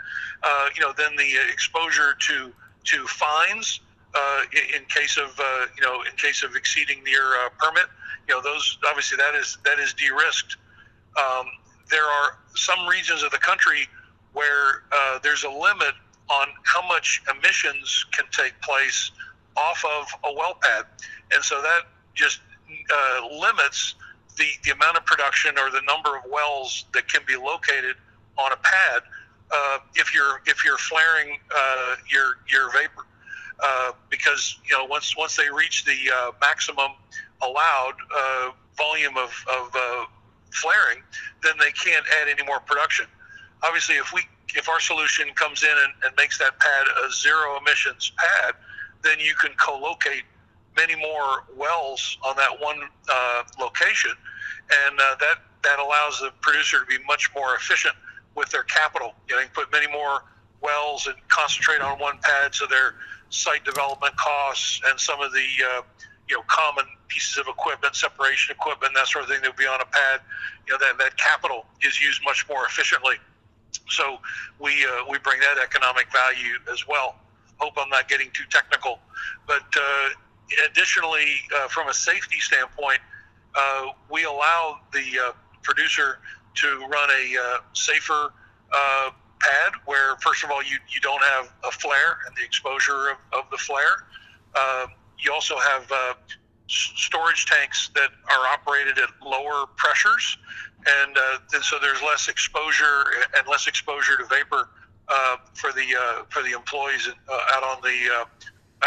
Uh, 0.43 0.69
you 0.75 0.83
know, 0.83 0.93
then 0.97 1.17
the 1.17 1.35
exposure 1.51 2.15
to 2.21 2.53
to 2.85 3.07
fines 3.07 3.81
uh, 4.15 4.43
in 4.77 4.85
case 4.85 5.17
of 5.17 5.39
uh, 5.41 5.67
you 5.75 5.83
know 5.83 6.03
in 6.03 6.15
case 6.17 6.43
of 6.43 6.55
exceeding 6.55 7.03
your 7.07 7.35
uh, 7.37 7.49
permit. 7.59 7.87
You 8.29 8.35
know, 8.35 8.43
those 8.43 8.79
obviously 8.87 9.17
that 9.17 9.35
is 9.35 9.59
that 9.65 9.79
is 9.79 9.95
de-risked. 9.95 10.57
Um, 11.17 11.47
there 11.91 12.05
are 12.05 12.39
some 12.55 12.87
regions 12.87 13.23
of 13.23 13.31
the 13.31 13.39
country 13.39 13.89
where 14.37 14.83
uh, 14.93 15.19
there's 15.23 15.45
a 15.45 15.49
limit 15.49 15.95
on 16.29 16.49
how 16.65 16.87
much 16.87 17.23
emissions 17.35 18.05
can 18.13 18.27
take 18.31 18.53
place 18.61 19.11
off 19.57 19.83
of 19.83 20.07
a 20.31 20.35
well 20.35 20.59
pad. 20.61 20.85
And 21.33 21.43
so 21.43 21.63
that 21.63 21.85
just 22.15 22.41
uh, 22.69 23.27
limits 23.41 23.95
the, 24.37 24.45
the 24.65 24.73
amount 24.73 24.99
of 24.99 25.07
production 25.07 25.59
or 25.59 25.71
the 25.71 25.81
number 25.87 26.19
of 26.19 26.31
wells 26.31 26.85
that 26.93 27.09
can 27.09 27.23
be 27.27 27.35
located 27.35 27.97
on 28.37 28.53
a 28.53 28.57
pad 28.57 29.03
uh, 29.51 29.79
if 29.95 30.15
you're 30.15 30.43
if 30.45 30.63
you're 30.67 30.77
flaring 30.77 31.39
uh, 31.57 31.97
your 32.13 32.37
your 32.53 32.71
vapor. 32.73 33.07
Uh, 33.65 33.93
because 34.11 34.59
you 34.69 34.77
know 34.77 34.85
once 34.85 35.17
once 35.17 35.35
they 35.35 35.49
reach 35.49 35.87
the 35.87 35.97
uh, 36.15 36.31
maximum 36.43 36.91
allowed 37.41 37.95
volume 38.77 39.17
of, 39.17 39.33
of 39.51 39.75
flaring, 40.51 41.03
then 41.43 41.55
they 41.59 41.71
can't 41.71 42.05
add 42.21 42.29
any 42.29 42.45
more 42.47 42.61
production 42.61 43.07
obviously, 43.63 43.97
if 43.97 44.13
we 44.13 44.23
if 44.55 44.69
our 44.69 44.81
solution 44.81 45.29
comes 45.35 45.63
in 45.63 45.71
and, 45.71 45.93
and 46.05 46.15
makes 46.17 46.39
that 46.39 46.59
pad 46.59 46.87
a 47.07 47.13
zero 47.13 47.59
emissions 47.61 48.13
pad, 48.17 48.55
then 49.03 49.19
you 49.21 49.35
can 49.35 49.53
co-locate 49.59 50.23
many 50.77 50.95
more 50.97 51.45
wells 51.57 52.19
on 52.23 52.37
that 52.37 52.61
one 52.61 52.81
uh, 53.09 53.43
location, 53.61 54.13
and 54.87 54.99
uh, 55.01 55.17
that 55.21 55.37
that 55.63 55.79
allows 55.79 56.21
the 56.21 56.31
producer 56.41 56.81
to 56.81 56.87
be 56.87 57.03
much 57.07 57.31
more 57.35 57.57
efficient 57.57 57.95
with 58.35 58.49
their 58.51 58.63
capital. 58.65 59.15
You 59.29 59.37
know, 59.37 59.43
can 59.43 59.51
put 59.53 59.73
many 59.73 59.91
more 59.91 60.23
wells 60.61 61.07
and 61.07 61.17
concentrate 61.29 61.81
on 61.81 61.99
one 61.99 62.19
pad, 62.23 62.55
so 62.55 62.67
their 62.67 62.95
site 63.31 63.65
development 63.65 64.17
costs 64.17 64.81
and 64.87 64.99
some 64.99 65.21
of 65.21 65.33
the 65.33 65.47
uh, 65.75 65.83
you 66.29 66.37
know 66.37 66.43
common 66.47 66.85
pieces 67.09 67.39
of 67.39 67.47
equipment, 67.49 67.95
separation 67.95 68.55
equipment, 68.55 68.93
that 68.95 69.09
sort 69.09 69.25
of 69.25 69.31
thing 69.31 69.41
that 69.43 69.51
would 69.51 69.57
be 69.57 69.67
on 69.67 69.81
a 69.81 69.87
pad. 69.87 70.21
You 70.67 70.75
know, 70.75 70.79
that 70.79 70.99
that 70.99 71.17
capital 71.17 71.67
is 71.83 72.01
used 72.01 72.23
much 72.25 72.47
more 72.49 72.67
efficiently. 72.67 73.17
So 73.89 74.19
we 74.59 74.85
uh, 74.85 75.05
we 75.09 75.19
bring 75.19 75.41
that 75.41 75.59
economic 75.63 76.07
value 76.13 76.55
as 76.73 76.87
well. 76.87 77.17
Hope 77.59 77.75
I'm 77.77 77.89
not 77.89 78.09
getting 78.09 78.31
too 78.33 78.45
technical, 78.51 78.99
but 79.47 79.63
uh, 79.77 80.09
additionally, 80.71 81.37
uh, 81.57 81.69
from 81.69 81.89
a 81.89 81.95
safety 81.95 82.39
standpoint, 82.39 83.01
uh, 83.55 83.87
we 84.11 84.25
allow 84.25 84.81
the 84.93 85.29
uh, 85.29 85.33
producer 85.63 86.19
to 86.57 86.87
run 86.89 87.09
a 87.11 87.37
uh, 87.39 87.59
safer 87.73 88.33
pad 89.39 89.73
where, 89.85 90.17
first 90.17 90.43
of 90.45 90.51
all, 90.51 90.63
you, 90.63 90.79
you 90.89 91.01
don't 91.01 91.23
have 91.23 91.53
a 91.65 91.71
flare 91.71 92.19
and 92.27 92.35
the 92.37 92.45
exposure 92.45 93.11
of, 93.11 93.19
of 93.39 93.51
the 93.51 93.59
flare. 93.59 94.05
you 95.19 95.33
also 95.33 95.57
have 95.59 95.91
storage 96.69 97.47
tanks 97.47 97.91
that 97.95 98.11
are 98.29 98.47
operated 98.53 98.99
at 98.99 99.09
lower 99.25 99.67
pressures 99.77 100.37
and, 100.87 101.17
uh, 101.17 101.61
so 101.63 101.79
there's 101.81 102.01
less 102.03 102.29
exposure 102.29 103.05
and 103.37 103.47
less 103.49 103.67
exposure 103.67 104.17
to 104.17 104.25
vapor 104.27 104.69
uh, 105.09 105.37
for 105.55 105.73
the 105.73 105.87
uh, 105.99 106.25
for 106.29 106.43
the 106.43 106.51
employees 106.51 107.09
uh, 107.09 107.55
out 107.55 107.63
on 107.63 107.81
the 107.83 108.13
uh, 108.13 108.25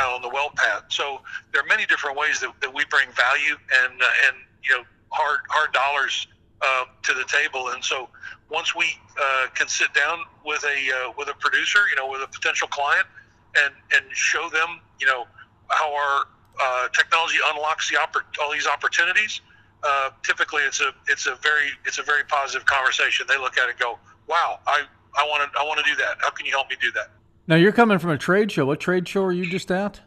out 0.02 0.16
on 0.16 0.22
the 0.22 0.30
well 0.30 0.52
pad. 0.56 0.84
So 0.90 1.22
there 1.52 1.62
are 1.62 1.66
many 1.66 1.86
different 1.86 2.18
ways 2.18 2.40
that, 2.42 2.52
that 2.62 2.74
we 2.74 2.86
bring 2.90 3.08
value 3.12 3.56
and 3.84 4.02
uh, 4.02 4.28
and 4.28 4.38
you 4.64 4.78
know 4.78 4.84
hard 5.12 5.40
hard 5.50 5.74
dollars 5.74 6.28
to 7.04 7.14
the 7.14 7.24
table. 7.24 7.70
And 7.70 7.84
so 7.84 8.10
once 8.50 8.76
we 8.76 8.86
can 9.56 9.68
sit 9.68 9.94
down 9.94 10.20
with 10.46 10.64
a 10.66 11.12
with 11.18 11.30
a 11.30 11.36
producer, 11.36 11.80
you 11.90 11.96
know, 11.96 12.10
with 12.10 12.22
a 12.22 12.28
potential 12.28 12.68
client, 12.68 13.08
and 13.58 13.74
and 13.96 14.06
show 14.12 14.50
them, 14.50 14.82
you 15.00 15.08
know, 15.08 15.26
how 15.70 15.94
our 15.94 16.26
technology 16.94 17.38
unlocks 17.54 17.90
the 17.90 17.96
oppor- 17.96 18.26
all 18.42 18.52
these 18.52 18.68
opportunities 18.68 19.42
uh, 19.84 20.10
typically 20.24 20.64
it's 20.64 20.82
a 20.82 20.92
it's 21.08 21.26
a 21.26 21.36
very 21.36 21.70
it's 21.86 22.00
a 22.00 22.04
very 22.04 22.24
positive 22.26 22.66
conversation. 22.66 23.26
They 23.28 23.38
look 23.38 23.58
at 23.58 23.68
it 23.68 23.72
and 23.72 23.80
go, 23.80 24.00
"Wow, 24.28 24.60
I 24.68 24.84
I 25.18 25.28
want 25.28 25.52
to 25.52 25.60
I 25.60 25.64
want 25.64 25.80
to 25.80 25.86
do 25.90 25.96
that. 25.98 26.18
How 26.20 26.30
can 26.30 26.46
you 26.46 26.52
help 26.52 26.70
me 26.70 26.76
do 26.82 26.92
that?" 26.92 27.12
Now 27.48 27.56
you're 27.56 27.72
coming 27.72 27.98
from 27.98 28.12
a 28.12 28.18
trade 28.18 28.52
show. 28.52 28.66
What 28.66 28.80
trade 28.80 29.08
show 29.08 29.24
are 29.24 29.32
you 29.32 29.50
just 29.50 29.72
at? 29.72 30.00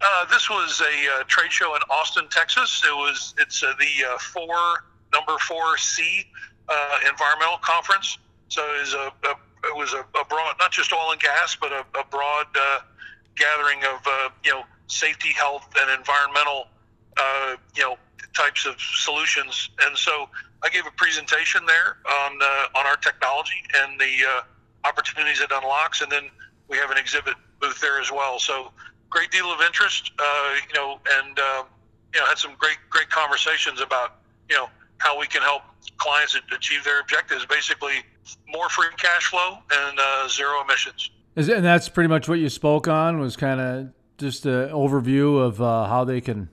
Uh, 0.00 0.24
this 0.26 0.48
was 0.50 0.80
a 0.80 1.20
uh, 1.20 1.24
trade 1.24 1.52
show 1.52 1.74
in 1.76 1.82
Austin, 1.90 2.26
Texas. 2.30 2.82
It 2.84 2.94
was 2.94 3.34
it's 3.38 3.62
uh, 3.62 3.72
the 3.78 4.06
uh, 4.06 4.18
four 4.18 4.84
number 5.12 5.38
four 5.38 5.78
C 5.78 6.26
uh, 6.68 6.98
environmental 7.08 7.58
conference. 7.58 8.18
So 8.48 8.62
it 8.74 8.80
was 8.80 8.94
a, 8.94 9.12
a 9.28 9.34
it 9.62 9.76
was 9.76 9.92
a, 9.92 10.00
a, 10.18 10.24
broad 10.24 10.54
not 10.58 10.72
just 10.72 10.92
oil 10.92 11.12
and 11.12 11.20
gas, 11.20 11.56
but 11.60 11.70
a, 11.70 11.84
a 11.98 12.04
broad 12.10 12.46
gathering 13.36 13.78
of 13.84 14.32
you 14.42 14.50
know 14.50 14.64
safety, 14.90 15.30
health, 15.32 15.68
and 15.80 15.90
environmental 15.98 16.68
you 17.76 17.82
know 17.82 17.96
types 18.34 18.66
of 18.66 18.74
solutions. 18.80 19.70
And 19.82 19.96
so 19.96 20.28
I 20.62 20.68
gave 20.68 20.86
a 20.86 20.90
presentation 20.92 21.64
there 21.66 21.96
on 22.22 22.38
uh, 22.42 22.78
on 22.78 22.86
our 22.86 22.96
technology 22.96 23.62
and 23.82 23.98
the 24.00 24.12
uh, 24.28 24.88
opportunities 24.88 25.40
it 25.40 25.50
unlocks, 25.52 26.00
and 26.00 26.10
then 26.10 26.24
we 26.68 26.76
have 26.76 26.90
an 26.90 26.98
exhibit 26.98 27.34
booth 27.60 27.80
there 27.80 28.00
as 28.00 28.10
well. 28.10 28.38
So 28.38 28.72
great 29.08 29.30
deal 29.30 29.46
of 29.46 29.60
interest, 29.60 30.12
uh, 30.18 30.54
you 30.68 30.74
know, 30.74 31.00
and 31.18 31.38
um, 31.38 31.66
you 32.14 32.20
know 32.20 32.26
had 32.26 32.38
some 32.38 32.54
great 32.58 32.78
great 32.88 33.10
conversations 33.10 33.80
about 33.80 34.16
you 34.48 34.56
know 34.56 34.68
how 34.98 35.18
we 35.18 35.26
can 35.26 35.42
help 35.42 35.62
clients 35.98 36.36
achieve 36.54 36.84
their 36.84 37.00
objectives. 37.00 37.46
Basically, 37.46 38.04
more 38.48 38.68
free 38.68 38.86
cash 38.96 39.26
flow 39.26 39.58
and 39.72 39.98
uh, 39.98 40.28
zero 40.28 40.62
emissions. 40.62 41.10
And 41.36 41.64
that's 41.64 41.88
pretty 41.88 42.08
much 42.08 42.28
what 42.28 42.38
you 42.38 42.48
spoke 42.48 42.88
on. 42.88 43.18
Was 43.18 43.36
kind 43.36 43.60
of 43.60 43.88
just 44.20 44.46
an 44.46 44.68
overview 44.70 45.40
of 45.40 45.60
uh, 45.60 45.86
how 45.86 46.04
they 46.04 46.20
can 46.20 46.48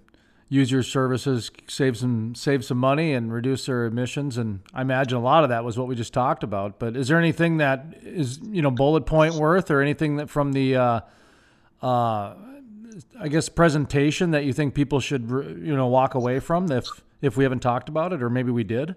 use 0.49 0.71
your 0.71 0.83
services, 0.83 1.51
save 1.67 1.97
some 1.97 2.33
save 2.33 2.63
some 2.63 2.77
money, 2.77 3.13
and 3.13 3.31
reduce 3.31 3.65
their 3.65 3.85
emissions. 3.85 4.37
And 4.37 4.61
I 4.73 4.81
imagine 4.81 5.17
a 5.17 5.21
lot 5.21 5.43
of 5.43 5.49
that 5.49 5.63
was 5.63 5.77
what 5.77 5.87
we 5.87 5.95
just 5.95 6.13
talked 6.13 6.43
about. 6.43 6.79
But 6.79 6.95
is 6.95 7.07
there 7.09 7.19
anything 7.19 7.57
that 7.57 7.85
is 8.01 8.39
you 8.39 8.61
know 8.61 8.71
bullet 8.71 9.05
point 9.05 9.35
worth, 9.35 9.69
or 9.69 9.81
anything 9.81 10.17
that 10.17 10.29
from 10.29 10.53
the 10.53 10.75
uh, 10.75 10.99
uh, 11.81 12.33
I 13.19 13.27
guess 13.29 13.49
presentation 13.49 14.31
that 14.31 14.45
you 14.45 14.53
think 14.53 14.73
people 14.73 14.99
should 14.99 15.29
you 15.29 15.75
know 15.75 15.87
walk 15.87 16.15
away 16.15 16.39
from 16.39 16.71
if 16.71 16.87
if 17.21 17.35
we 17.35 17.43
haven't 17.43 17.59
talked 17.59 17.89
about 17.89 18.13
it, 18.13 18.23
or 18.23 18.29
maybe 18.29 18.51
we 18.51 18.63
did? 18.63 18.95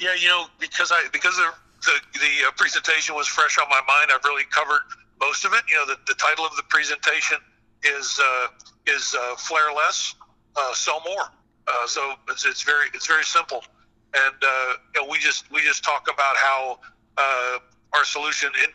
Yeah, 0.00 0.14
you 0.18 0.28
know, 0.28 0.46
because 0.58 0.90
I 0.90 1.06
because 1.12 1.36
the 1.36 1.50
the, 1.82 2.18
the 2.18 2.48
uh, 2.48 2.50
presentation 2.56 3.14
was 3.14 3.28
fresh 3.28 3.58
on 3.58 3.68
my 3.68 3.80
mind. 3.86 4.10
I've 4.12 4.24
really 4.24 4.44
covered 4.50 4.82
most 5.20 5.44
of 5.44 5.52
it. 5.52 5.62
You 5.70 5.76
know, 5.76 5.86
the, 5.86 5.96
the 6.06 6.14
title 6.14 6.44
of 6.44 6.56
the 6.56 6.62
presentation 6.68 7.38
is 7.84 8.20
uh, 8.22 8.48
is 8.86 9.14
uh, 9.18 9.36
flare 9.36 9.72
less, 9.72 10.14
uh, 10.56 10.74
sell 10.74 11.02
more. 11.04 11.24
Uh, 11.66 11.86
so 11.86 12.14
it's, 12.28 12.44
it's 12.44 12.62
very 12.62 12.86
it's 12.94 13.06
very 13.06 13.24
simple, 13.24 13.62
and 14.14 14.34
uh, 14.42 15.04
we 15.10 15.18
just 15.18 15.50
we 15.52 15.60
just 15.62 15.84
talk 15.84 16.08
about 16.12 16.36
how 16.36 16.78
uh, 17.18 17.58
our 17.94 18.04
solution. 18.04 18.50
And, 18.62 18.72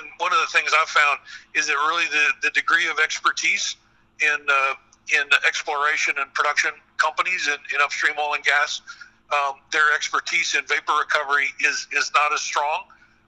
and 0.00 0.10
one 0.18 0.32
of 0.32 0.40
the 0.40 0.46
things 0.46 0.72
I've 0.78 0.88
found 0.88 1.20
is 1.54 1.68
that 1.68 1.74
really 1.74 2.04
the, 2.06 2.26
the 2.42 2.50
degree 2.50 2.88
of 2.88 2.98
expertise 2.98 3.76
in 4.20 4.38
uh, 4.48 4.74
in 5.14 5.24
exploration 5.46 6.14
and 6.18 6.32
production 6.34 6.72
companies 6.98 7.46
in, 7.48 7.56
in 7.74 7.80
upstream 7.80 8.14
oil 8.18 8.34
and 8.34 8.44
gas, 8.44 8.82
um, 9.32 9.54
their 9.72 9.94
expertise 9.94 10.54
in 10.54 10.66
vapor 10.66 10.92
recovery 10.98 11.48
is 11.64 11.86
is 11.92 12.10
not 12.14 12.32
as 12.32 12.40
strong 12.40 12.84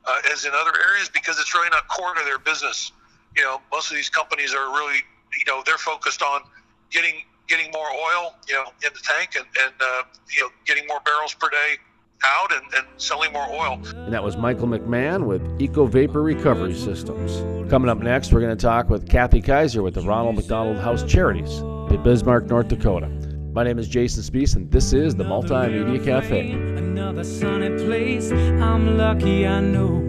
uh, 0.06 0.32
as 0.32 0.44
in 0.44 0.52
other 0.54 0.72
areas 0.88 1.08
because 1.08 1.38
it's 1.38 1.54
really 1.54 1.70
not 1.70 1.86
core 1.88 2.14
to 2.14 2.24
their 2.24 2.38
business. 2.38 2.92
You 3.36 3.42
know, 3.42 3.60
most 3.72 3.90
of 3.90 3.96
these 3.96 4.08
companies 4.08 4.54
are 4.54 4.68
really, 4.70 4.98
you 5.38 5.44
know, 5.46 5.62
they're 5.64 5.78
focused 5.78 6.22
on 6.22 6.42
getting 6.90 7.14
getting 7.48 7.70
more 7.72 7.86
oil, 7.86 8.34
you 8.48 8.54
know, 8.54 8.64
in 8.84 8.92
the 8.92 9.00
tank 9.02 9.30
and 9.36 9.46
and 9.64 9.74
uh, 9.80 10.02
you 10.34 10.42
know 10.42 10.48
getting 10.66 10.86
more 10.86 11.00
barrels 11.04 11.34
per 11.34 11.48
day 11.48 11.76
out 12.24 12.52
and, 12.52 12.62
and 12.74 12.86
selling 12.96 13.32
more 13.32 13.48
oil. 13.50 13.80
And 13.94 14.12
that 14.12 14.22
was 14.22 14.36
Michael 14.36 14.68
McMahon 14.68 15.26
with 15.26 15.42
EcoVapor 15.58 16.22
Recovery 16.22 16.74
Systems. 16.74 17.70
Coming 17.70 17.88
up 17.88 17.98
next, 17.98 18.32
we're 18.32 18.40
going 18.40 18.56
to 18.56 18.62
talk 18.62 18.90
with 18.90 19.08
Kathy 19.08 19.40
Kaiser 19.40 19.82
with 19.82 19.94
the 19.94 20.02
Ronald 20.02 20.36
McDonald 20.36 20.78
House 20.78 21.02
Charities 21.04 21.58
in 21.60 22.02
Bismarck, 22.02 22.46
North 22.46 22.68
Dakota. 22.68 23.08
My 23.52 23.64
name 23.64 23.78
is 23.78 23.88
Jason 23.88 24.22
Spiess, 24.22 24.54
and 24.54 24.70
this 24.70 24.92
is 24.92 25.16
the 25.16 25.24
Multimedia 25.24 26.04
Cafe. 26.04 26.52
Another 26.52 27.24
sunny 27.24 27.84
place. 27.84 28.30
I'm 28.30 28.96
lucky, 28.96 29.46
I 29.46 29.60
know, 29.60 29.99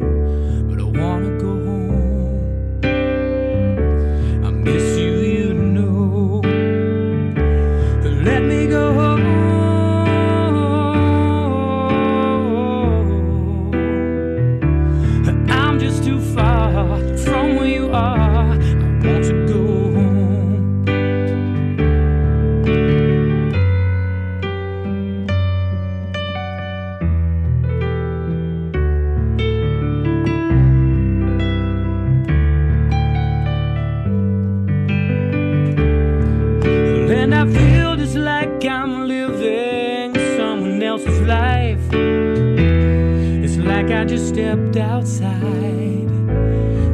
I 37.42 37.46
feel 37.52 37.96
just 37.96 38.16
like 38.16 38.64
I'm 38.66 39.08
living 39.08 40.14
someone 40.38 40.84
else's 40.84 41.22
life. 41.22 41.82
It's 41.92 43.58
like 43.58 43.90
I 43.90 44.06
just 44.06 44.28
stepped 44.28 44.78
outside 44.78 46.12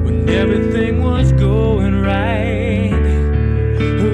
when 0.06 0.30
everything 0.30 1.04
was 1.04 1.34
going 1.34 2.02
right. 2.02 2.94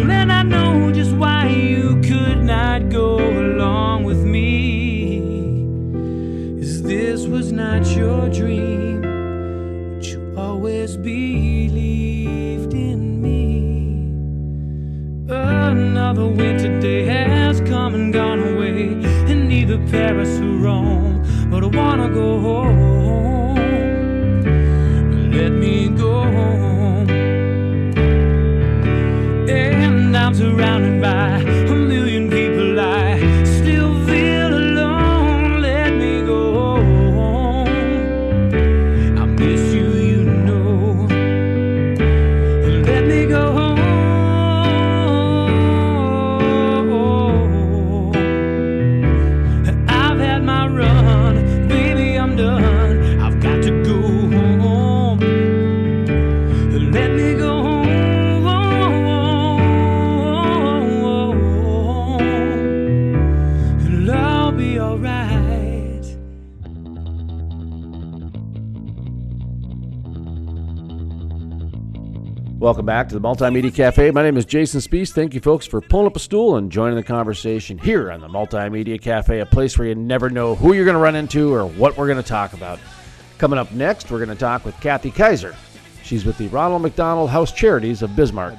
And 0.09 0.31
I 0.31 0.41
know 0.41 0.91
just 0.91 1.11
why 1.11 1.49
you 1.49 2.01
could 2.01 2.43
not 2.43 2.89
go 2.89 3.19
along 3.19 4.03
with 4.03 4.23
me. 4.23 5.19
Is 6.59 6.81
this 6.81 7.27
was 7.27 7.51
not 7.51 7.85
your 7.95 8.27
dream, 8.29 8.52
Paris 19.93 20.39
or 20.39 20.57
Rome, 20.57 21.21
but 21.51 21.63
I 21.63 21.67
wanna 21.67 22.09
go 22.09 22.39
home. 22.39 22.82
Welcome 72.63 72.85
back 72.85 73.09
to 73.09 73.13
the 73.13 73.19
Multimedia 73.19 73.75
Cafe. 73.75 74.09
My 74.11 74.23
name 74.23 74.37
is 74.37 74.45
Jason 74.45 74.79
Spiess. 74.79 75.11
Thank 75.11 75.33
you, 75.33 75.41
folks, 75.41 75.65
for 75.65 75.81
pulling 75.81 76.07
up 76.07 76.15
a 76.15 76.19
stool 76.19 76.55
and 76.55 76.71
joining 76.71 76.95
the 76.95 77.03
conversation 77.03 77.77
here 77.77 78.09
on 78.09 78.21
the 78.21 78.29
Multimedia 78.29 79.01
Cafe, 79.01 79.41
a 79.41 79.45
place 79.45 79.77
where 79.77 79.89
you 79.89 79.95
never 79.95 80.29
know 80.29 80.55
who 80.55 80.71
you're 80.71 80.85
going 80.85 80.95
to 80.95 81.01
run 81.01 81.17
into 81.17 81.53
or 81.53 81.65
what 81.65 81.97
we're 81.97 82.07
going 82.07 82.23
to 82.23 82.23
talk 82.23 82.53
about. 82.53 82.79
Coming 83.37 83.59
up 83.59 83.69
next, 83.73 84.09
we're 84.09 84.23
going 84.23 84.29
to 84.29 84.35
talk 84.35 84.63
with 84.63 84.79
Kathy 84.79 85.11
Kaiser. 85.11 85.57
She's 86.03 86.23
with 86.23 86.37
the 86.37 86.47
Ronald 86.47 86.83
McDonald 86.83 87.31
House 87.31 87.51
Charities 87.51 88.01
of 88.01 88.15
Bismarck. 88.15 88.55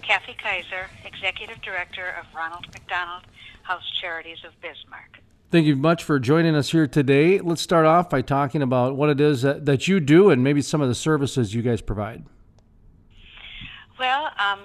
Kathy 0.00 0.34
Kaiser, 0.42 0.86
Executive 1.04 1.60
Director 1.60 2.14
of 2.18 2.34
Ronald 2.34 2.66
McDonald 2.72 3.24
House 3.62 3.90
Charities 4.00 4.38
of 4.42 4.58
Bismarck. 4.62 5.20
Thank 5.50 5.66
you 5.66 5.76
much 5.76 6.02
for 6.02 6.18
joining 6.18 6.54
us 6.54 6.70
here 6.70 6.86
today. 6.86 7.40
Let's 7.40 7.60
start 7.60 7.84
off 7.84 8.08
by 8.08 8.22
talking 8.22 8.62
about 8.62 8.96
what 8.96 9.10
it 9.10 9.20
is 9.20 9.42
that, 9.42 9.66
that 9.66 9.86
you 9.86 10.00
do 10.00 10.30
and 10.30 10.42
maybe 10.42 10.62
some 10.62 10.80
of 10.80 10.88
the 10.88 10.94
services 10.94 11.54
you 11.54 11.60
guys 11.60 11.82
provide. 11.82 12.24
Well, 14.00 14.30
um, 14.38 14.64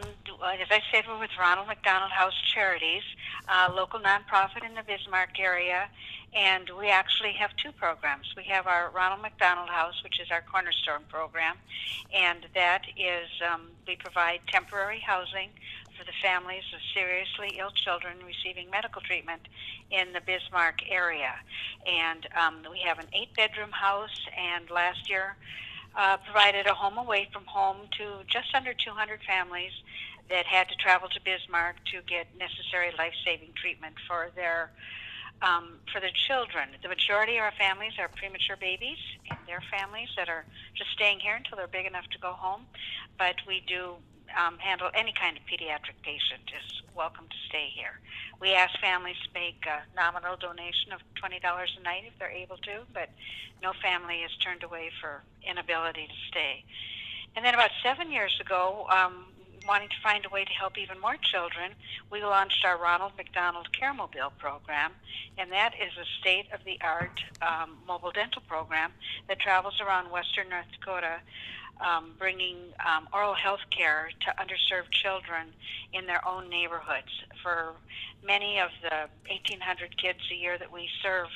as 0.62 0.72
I 0.72 0.82
said, 0.94 1.04
we're 1.10 1.20
with 1.20 1.32
Ronald 1.38 1.68
McDonald 1.68 2.12
House 2.12 2.42
Charities, 2.54 3.04
a 3.50 3.70
local 3.70 4.00
nonprofit 4.00 4.66
in 4.66 4.76
the 4.76 4.84
Bismarck 4.84 5.38
area, 5.38 5.90
and 6.34 6.70
we 6.80 6.88
actually 6.88 7.34
have 7.34 7.54
two 7.58 7.74
programs. 7.74 8.34
We 8.38 8.46
have 8.46 8.66
our 8.66 8.92
Ronald 8.96 9.22
McDonald 9.22 9.68
House, 9.68 10.02
which 10.06 10.22
is 10.22 10.32
our 10.32 10.42
cornerstone 10.50 11.04
program, 11.10 11.58
and 12.14 12.48
that 12.56 12.84
is 12.96 13.28
um, 13.52 13.72
we 13.86 13.98
provide 13.98 14.40
temporary 14.48 15.02
housing 15.02 15.50
for 16.00 16.06
the 16.06 16.16
families 16.24 16.64
of 16.74 16.80
seriously 16.94 17.58
ill 17.60 17.72
children 17.72 18.16
receiving 18.26 18.70
medical 18.70 19.02
treatment 19.02 19.50
in 19.92 20.14
the 20.14 20.22
Bismarck 20.22 20.80
area. 20.90 21.34
And 21.86 22.26
um, 22.40 22.60
we 22.72 22.80
have 22.88 23.00
an 23.00 23.08
eight-bedroom 23.12 23.72
house, 23.72 24.18
and 24.38 24.70
last 24.70 25.10
year 25.10 25.36
uh, 25.96 26.18
provided 26.18 26.68
a 26.68 26.74
home 26.74 26.98
away 26.98 27.30
from 27.32 27.46
home 27.46 27.88
to 27.98 28.24
just 28.28 28.54
under 28.54 28.74
200 28.74 29.20
families 29.28 29.72
that 30.30 30.46
had 30.46 30.68
to 30.70 30.76
travel 30.76 31.08
to 31.10 31.20
Bismarck 31.22 31.76
to 31.92 32.02
get 32.08 32.28
necessary 32.38 32.92
life-saving 32.98 33.54
treatment 33.56 33.96
for 34.08 34.32
their 34.36 34.72
um, 35.42 35.80
for 35.92 36.00
their 36.00 36.16
children. 36.16 36.70
The 36.82 36.88
majority 36.88 37.36
of 37.36 37.44
our 37.44 37.52
families 37.60 37.94
are 38.00 38.08
premature 38.08 38.56
babies 38.56 38.98
and 39.30 39.38
their 39.46 39.62
families 39.70 40.08
that 40.16 40.30
are 40.30 40.46
just 40.76 40.92
staying 40.92 41.20
here 41.20 41.36
until 41.36 41.58
they're 41.58 41.68
big 41.68 41.86
enough 41.86 42.08
to 42.12 42.20
go 42.20 42.32
home. 42.32 42.62
But 43.18 43.36
we 43.46 43.62
do 43.68 43.96
um, 44.36 44.58
handle 44.60 44.90
any 44.94 45.14
kind 45.14 45.38
of 45.38 45.44
pediatric 45.44 45.98
patient 46.04 46.44
is 46.52 46.82
welcome 46.96 47.26
to 47.28 47.36
stay 47.48 47.70
here. 47.74 48.00
We 48.40 48.54
ask 48.54 48.78
families 48.80 49.16
to 49.26 49.30
make 49.34 49.66
a 49.66 49.84
nominal 49.96 50.36
donation 50.38 50.92
of 50.92 51.02
$20 51.22 51.40
a 51.42 51.84
night 51.84 52.04
if 52.06 52.18
they're 52.20 52.30
able 52.30 52.58
to, 52.58 52.84
but 52.94 53.10
no 53.64 53.74
family 53.82 54.22
is 54.22 54.32
turned 54.44 54.64
away 54.64 54.92
for 55.02 55.24
inability 55.50 56.08
to 56.08 56.18
stay. 56.28 56.64
And 57.36 57.44
then 57.44 57.54
about 57.54 57.72
seven 57.84 58.12
years 58.12 58.38
ago, 58.40 58.88
um, 58.90 59.26
wanting 59.68 59.90
to 59.90 59.96
find 60.04 60.26
a 60.26 60.30
way 60.30 60.44
to 60.46 60.52
help 60.52 60.78
even 60.78 61.00
more 61.00 61.16
children, 61.18 61.72
we 62.12 62.24
launched 62.24 62.64
our 62.66 62.78
Ronald 62.78 63.14
McDonald 63.18 63.70
Caremobile 63.72 64.32
program, 64.38 64.92
and 65.38 65.52
that 65.52 65.74
is 65.76 65.92
a 65.98 66.06
state-of-the-art 66.20 67.22
um, 67.42 67.78
mobile 67.88 68.12
dental 68.12 68.42
program 68.48 68.92
that 69.28 69.40
travels 69.40 69.82
around 69.82 70.12
western 70.12 70.50
North 70.50 70.68
Dakota, 70.72 71.20
um, 71.82 72.14
bringing 72.18 72.58
um, 72.86 73.08
oral 73.14 73.34
health 73.34 73.60
care 73.76 74.10
to 74.22 74.34
underserved 74.42 74.92
children 74.92 75.48
in 75.94 76.06
their 76.06 76.26
own 76.28 76.50
neighborhoods. 76.50 77.10
For 77.44 77.74
many 78.26 78.60
of 78.60 78.70
the 78.82 79.10
1,800 79.30 79.98
kids 79.98 80.20
a 80.32 80.36
year 80.36 80.58
that 80.58 80.72
we 80.72 80.90
serve, 81.02 81.28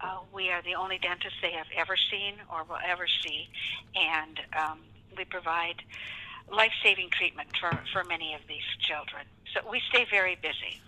uh, 0.00 0.18
we 0.32 0.50
are 0.50 0.62
the 0.62 0.74
only 0.74 0.98
dentist 0.98 1.34
they 1.42 1.52
have 1.52 1.66
ever 1.76 1.96
seen 2.10 2.34
or 2.50 2.64
will 2.64 2.78
ever 2.86 3.06
see, 3.22 3.48
and 3.94 4.40
um, 4.58 4.78
we 5.16 5.24
provide 5.24 5.82
life 6.52 6.72
saving 6.82 7.10
treatment 7.10 7.48
for, 7.58 7.78
for 7.92 8.04
many 8.04 8.34
of 8.34 8.40
these 8.48 8.64
children. 8.80 9.24
So 9.54 9.68
we 9.70 9.80
stay 9.90 10.06
very 10.10 10.36
busy. 10.36 10.80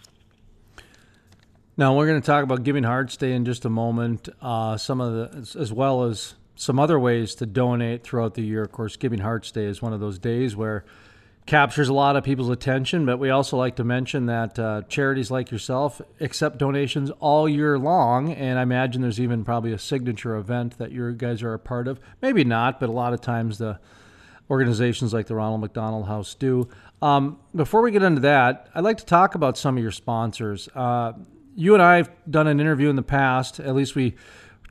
Now 1.76 1.96
we're 1.96 2.06
going 2.06 2.20
to 2.20 2.26
talk 2.26 2.44
about 2.44 2.64
Giving 2.64 2.84
Hearts 2.84 3.16
Day 3.16 3.32
in 3.32 3.44
just 3.44 3.64
a 3.64 3.70
moment. 3.70 4.28
Uh, 4.40 4.76
some 4.76 5.00
of 5.00 5.12
the, 5.14 5.58
as 5.58 5.72
well 5.72 6.04
as 6.04 6.34
some 6.54 6.78
other 6.78 6.98
ways 6.98 7.34
to 7.36 7.46
donate 7.46 8.04
throughout 8.04 8.34
the 8.34 8.42
year. 8.42 8.62
Of 8.62 8.72
course, 8.72 8.96
Giving 8.96 9.20
Hearts 9.20 9.50
Day 9.50 9.64
is 9.64 9.82
one 9.82 9.92
of 9.92 10.00
those 10.00 10.18
days 10.18 10.54
where 10.56 10.84
captures 11.46 11.88
a 11.88 11.92
lot 11.92 12.14
of 12.16 12.24
people's 12.24 12.50
attention. 12.50 13.04
But 13.04 13.18
we 13.18 13.30
also 13.30 13.56
like 13.56 13.76
to 13.76 13.84
mention 13.84 14.26
that 14.26 14.58
uh, 14.58 14.82
charities 14.88 15.30
like 15.30 15.50
yourself 15.50 16.00
accept 16.20 16.58
donations 16.58 17.10
all 17.20 17.48
year 17.48 17.78
long, 17.78 18.32
and 18.32 18.58
I 18.58 18.62
imagine 18.62 19.02
there's 19.02 19.20
even 19.20 19.44
probably 19.44 19.72
a 19.72 19.78
signature 19.78 20.36
event 20.36 20.78
that 20.78 20.92
you 20.92 21.12
guys 21.12 21.42
are 21.42 21.54
a 21.54 21.58
part 21.58 21.88
of. 21.88 22.00
Maybe 22.20 22.44
not, 22.44 22.78
but 22.78 22.88
a 22.88 22.92
lot 22.92 23.12
of 23.12 23.20
times 23.20 23.58
the 23.58 23.78
organizations 24.50 25.12
like 25.12 25.26
the 25.26 25.34
Ronald 25.34 25.60
McDonald 25.60 26.06
House 26.06 26.34
do. 26.34 26.68
Um, 27.00 27.38
before 27.54 27.82
we 27.82 27.90
get 27.90 28.02
into 28.02 28.20
that, 28.20 28.68
I'd 28.74 28.84
like 28.84 28.98
to 28.98 29.06
talk 29.06 29.34
about 29.34 29.56
some 29.56 29.76
of 29.76 29.82
your 29.82 29.92
sponsors. 29.92 30.68
Uh, 30.74 31.14
you 31.54 31.74
and 31.74 31.82
I 31.82 31.96
have 31.96 32.10
done 32.30 32.46
an 32.46 32.60
interview 32.60 32.88
in 32.88 32.96
the 32.96 33.02
past. 33.02 33.60
At 33.60 33.74
least 33.74 33.94
we 33.94 34.14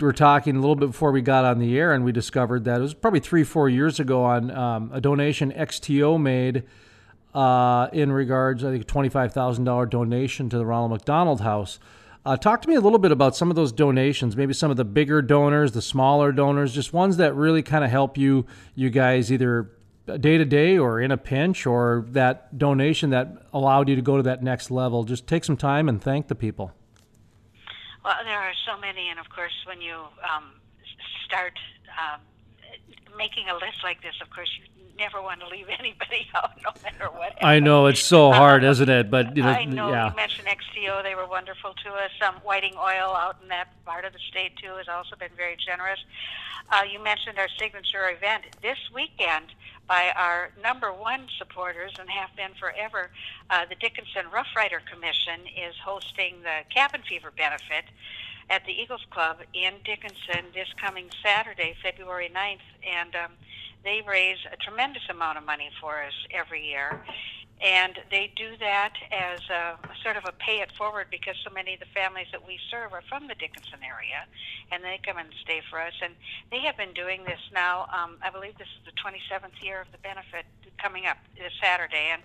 were 0.05 0.13
talking 0.13 0.55
a 0.55 0.59
little 0.59 0.75
bit 0.75 0.87
before 0.87 1.11
we 1.11 1.21
got 1.21 1.45
on 1.45 1.59
the 1.59 1.77
air, 1.77 1.93
and 1.93 2.03
we 2.03 2.11
discovered 2.11 2.65
that 2.65 2.79
it 2.79 2.81
was 2.81 2.93
probably 2.93 3.19
three, 3.19 3.43
four 3.43 3.69
years 3.69 3.99
ago 3.99 4.23
on 4.23 4.51
um, 4.51 4.91
a 4.93 5.01
donation 5.01 5.51
XTO 5.51 6.21
made 6.21 6.63
uh, 7.33 7.87
in 7.93 8.11
regards, 8.11 8.63
I 8.63 8.71
think, 8.71 8.83
a 8.83 8.87
twenty-five 8.87 9.33
thousand 9.33 9.63
dollar 9.63 9.85
donation 9.85 10.49
to 10.49 10.57
the 10.57 10.65
Ronald 10.65 10.91
McDonald 10.91 11.41
House. 11.41 11.79
Uh, 12.25 12.37
talk 12.37 12.61
to 12.61 12.69
me 12.69 12.75
a 12.75 12.81
little 12.81 12.99
bit 12.99 13.11
about 13.11 13.35
some 13.35 13.49
of 13.49 13.55
those 13.55 13.71
donations, 13.71 14.37
maybe 14.37 14.53
some 14.53 14.69
of 14.69 14.77
the 14.77 14.85
bigger 14.85 15.21
donors, 15.21 15.71
the 15.71 15.81
smaller 15.81 16.31
donors, 16.31 16.73
just 16.73 16.93
ones 16.93 17.17
that 17.17 17.33
really 17.33 17.63
kind 17.63 17.83
of 17.83 17.89
help 17.89 18.15
you, 18.17 18.45
you 18.75 18.91
guys, 18.91 19.31
either 19.31 19.71
day 20.19 20.37
to 20.37 20.45
day 20.45 20.77
or 20.77 20.99
in 20.99 21.11
a 21.11 21.17
pinch, 21.17 21.65
or 21.65 22.05
that 22.09 22.57
donation 22.57 23.09
that 23.09 23.47
allowed 23.53 23.89
you 23.89 23.95
to 23.95 24.01
go 24.03 24.17
to 24.17 24.23
that 24.23 24.43
next 24.43 24.69
level. 24.69 25.03
Just 25.03 25.25
take 25.25 25.43
some 25.43 25.57
time 25.57 25.89
and 25.89 26.01
thank 26.01 26.27
the 26.27 26.35
people. 26.35 26.73
Well, 28.03 28.15
there 28.23 28.39
are 28.39 28.53
so 28.65 28.79
many, 28.79 29.09
and 29.09 29.19
of 29.19 29.29
course, 29.29 29.53
when 29.65 29.81
you 29.81 29.95
um, 30.25 30.53
start 31.25 31.53
um, 31.99 32.19
making 33.17 33.47
a 33.49 33.53
list 33.53 33.83
like 33.83 34.01
this, 34.01 34.15
of 34.21 34.29
course, 34.31 34.49
you 34.57 34.83
never 34.97 35.21
want 35.21 35.39
to 35.41 35.47
leave 35.47 35.67
anybody 35.79 36.27
out, 36.35 36.51
no 36.63 36.71
matter 36.83 37.05
what. 37.05 37.33
I 37.43 37.59
know 37.59 37.87
it's 37.87 38.01
so 38.03 38.31
hard, 38.31 38.63
isn't 38.63 38.89
it? 38.89 39.11
But 39.11 39.35
you 39.35 39.43
know, 39.43 39.49
I 39.49 39.65
know 39.65 39.89
yeah. 39.89 40.09
you 40.09 40.15
mentioned 40.15 40.47
XTO; 40.47 41.03
they 41.03 41.15
were 41.15 41.27
wonderful 41.27 41.73
to 41.83 41.89
us. 41.91 42.11
Um, 42.25 42.35
Whiting 42.43 42.75
Oil 42.75 43.15
out 43.15 43.37
in 43.41 43.49
that 43.49 43.69
part 43.85 44.05
of 44.05 44.13
the 44.13 44.19
state 44.29 44.53
too 44.57 44.75
has 44.77 44.87
also 44.87 45.15
been 45.15 45.31
very 45.37 45.57
generous. 45.63 45.99
Uh, 46.71 46.83
you 46.91 47.03
mentioned 47.03 47.37
our 47.37 47.49
signature 47.59 48.09
event 48.09 48.45
this 48.61 48.77
weekend 48.93 49.47
by 49.91 50.13
our 50.15 50.51
number 50.63 50.93
one 50.93 51.27
supporters 51.37 51.91
and 51.99 52.09
have 52.09 52.33
been 52.37 52.51
forever. 52.57 53.09
Uh, 53.49 53.65
the 53.67 53.75
Dickinson 53.75 54.31
Rough 54.33 54.47
Rider 54.55 54.81
Commission 54.89 55.41
is 55.51 55.75
hosting 55.83 56.35
the 56.43 56.63
cabin 56.73 57.01
fever 57.03 57.29
benefit 57.35 57.83
at 58.49 58.65
the 58.65 58.71
Eagles 58.71 59.05
Club 59.09 59.39
in 59.53 59.73
Dickinson 59.83 60.47
this 60.53 60.69
coming 60.79 61.09
Saturday, 61.21 61.75
February 61.83 62.31
9th, 62.33 62.63
and 62.87 63.13
um, 63.17 63.31
they 63.83 64.01
raise 64.07 64.37
a 64.53 64.55
tremendous 64.55 65.03
amount 65.09 65.37
of 65.37 65.45
money 65.45 65.69
for 65.81 66.01
us 66.01 66.13
every 66.33 66.65
year. 66.65 67.03
And 67.61 67.99
they 68.09 68.31
do 68.35 68.57
that 68.59 68.93
as 69.11 69.39
a, 69.51 69.77
sort 70.03 70.17
of 70.17 70.25
a 70.25 70.31
pay 70.31 70.61
it 70.61 70.71
forward 70.71 71.07
because 71.11 71.35
so 71.45 71.53
many 71.53 71.75
of 71.75 71.79
the 71.79 71.91
families 71.93 72.25
that 72.31 72.45
we 72.45 72.57
serve 72.71 72.91
are 72.91 73.03
from 73.07 73.27
the 73.27 73.35
Dickinson 73.35 73.85
area, 73.85 74.25
and 74.71 74.83
they 74.83 74.99
come 75.05 75.17
and 75.17 75.29
stay 75.43 75.61
for 75.69 75.79
us. 75.79 75.93
And 76.01 76.15
they 76.49 76.59
have 76.61 76.75
been 76.75 76.93
doing 76.93 77.23
this 77.23 77.39
now. 77.53 77.85
Um, 77.93 78.17
I 78.23 78.31
believe 78.31 78.57
this 78.57 78.67
is 78.67 78.85
the 78.89 78.97
27th 78.97 79.61
year 79.61 79.79
of 79.79 79.91
the 79.91 79.99
benefit 79.99 80.45
coming 80.81 81.05
up 81.05 81.17
this 81.37 81.53
Saturday, 81.61 82.09
and 82.11 82.23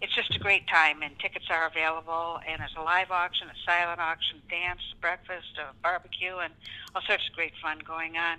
it's 0.00 0.14
just 0.14 0.36
a 0.36 0.38
great 0.38 0.68
time. 0.68 1.02
And 1.02 1.18
tickets 1.18 1.46
are 1.50 1.66
available, 1.66 2.38
and 2.46 2.60
there's 2.60 2.76
a 2.78 2.82
live 2.82 3.10
auction, 3.10 3.48
a 3.48 3.58
silent 3.66 3.98
auction, 3.98 4.38
dance, 4.48 4.82
breakfast, 5.00 5.58
a 5.58 5.74
barbecue, 5.82 6.36
and 6.36 6.54
all 6.94 7.02
sorts 7.02 7.26
of 7.28 7.34
great 7.34 7.54
fun 7.60 7.80
going 7.84 8.16
on. 8.16 8.38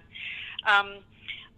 Um, 0.66 1.04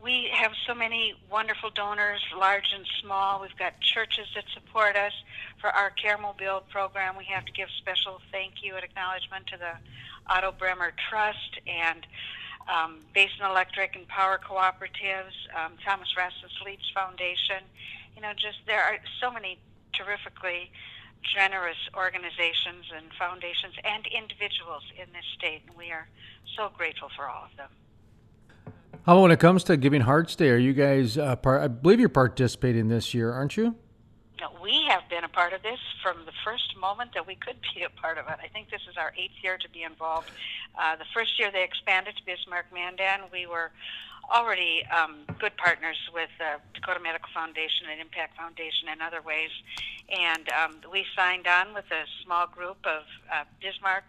we 0.02 0.30
have 0.34 0.52
so 0.66 0.74
many 0.74 1.14
wonderful 1.30 1.70
donors, 1.72 2.22
large 2.38 2.72
and 2.74 2.86
small. 3.02 3.42
We've 3.42 3.58
got 3.58 3.80
churches 3.82 4.28
that 4.36 4.46
support 4.54 4.96
us 4.96 5.12
for 5.60 5.70
our 5.70 5.92
Caremobile 5.92 6.68
program. 6.70 7.18
We 7.18 7.26
have 7.26 7.46
to 7.46 7.52
give 7.52 7.68
special 7.78 8.22
thank 8.32 8.64
you 8.64 8.76
and 8.76 8.84
acknowledgement 8.84 9.48
to 9.48 9.58
the 9.58 9.74
Otto 10.28 10.54
Bremer 10.54 10.94
Trust 11.10 11.60
and 11.68 12.08
um, 12.72 13.00
Basin 13.14 13.46
Electric 13.46 13.96
and 13.96 14.08
Power 14.08 14.40
Cooperatives, 14.40 15.36
um, 15.58 15.74
Thomas 15.84 16.16
Rasmus 16.16 16.54
Leach 16.66 16.94
Foundation. 16.94 17.64
You 18.16 18.22
know, 18.22 18.32
just 18.34 18.60
there 18.68 18.84
are 18.84 19.00
so 19.20 19.32
many 19.32 19.60
terrifically 19.94 20.72
generous 21.36 21.78
organizations 21.98 22.86
and 22.96 23.08
foundations 23.20 23.74
and 23.84 24.08
individuals 24.08 24.84
in 24.96 25.12
this 25.12 25.26
state, 25.38 25.62
and 25.68 25.76
we 25.76 25.92
are 25.92 26.08
so 26.56 26.72
grateful 26.78 27.10
for 27.18 27.28
all 27.28 27.44
of 27.52 27.58
them. 27.58 27.70
When 29.10 29.32
it 29.32 29.40
comes 29.40 29.64
to 29.66 29.76
Giving 29.76 30.02
Hearts 30.02 30.36
Day? 30.36 30.50
Are 30.50 30.58
you 30.58 30.72
guys? 30.72 31.18
Uh, 31.18 31.36
part, 31.36 31.64
I 31.64 31.68
believe 31.68 32.00
you're 32.00 32.10
participating 32.10 32.90
this 32.90 33.12
year, 33.12 33.34
aren't 33.34 33.58
you? 33.58 33.76
We 34.62 34.86
have 34.88 35.10
been 35.10 35.24
a 35.24 35.28
part 35.28 35.52
of 35.52 35.64
this 35.64 35.80
from 36.04 36.26
the 36.28 36.32
first 36.46 36.78
moment 36.80 37.16
that 37.16 37.26
we 37.26 37.34
could 37.34 37.58
be 37.74 37.82
a 37.82 37.90
part 37.90 38.20
of 38.20 38.28
it. 38.28 38.36
I 38.42 38.48
think 38.48 38.70
this 38.70 38.82
is 38.88 38.98
our 38.98 39.12
eighth 39.18 39.34
year 39.42 39.58
to 39.58 39.70
be 39.72 39.82
involved. 39.82 40.30
Uh, 40.80 40.96
the 40.96 41.10
first 41.12 41.40
year 41.40 41.52
they 41.52 41.64
expanded 41.64 42.18
to 42.18 42.24
Bismarck 42.24 42.68
Mandan, 42.72 43.22
we 43.34 43.48
were 43.48 43.72
already 44.30 44.86
um, 44.86 45.26
good 45.40 45.58
partners 45.58 45.98
with 46.14 46.30
uh, 46.40 46.60
Dakota 46.76 47.00
Medical 47.00 47.30
Foundation 47.34 47.90
and 47.92 48.00
Impact 48.00 48.38
Foundation 48.38 48.90
and 48.92 49.02
other 49.02 49.24
ways. 49.24 49.50
And 50.08 50.48
um, 50.50 50.76
we 50.94 51.04
signed 51.18 51.48
on 51.48 51.74
with 51.74 51.90
a 51.92 52.06
small 52.24 52.46
group 52.46 52.78
of 52.86 53.04
uh, 53.34 53.44
Bismarck 53.60 54.06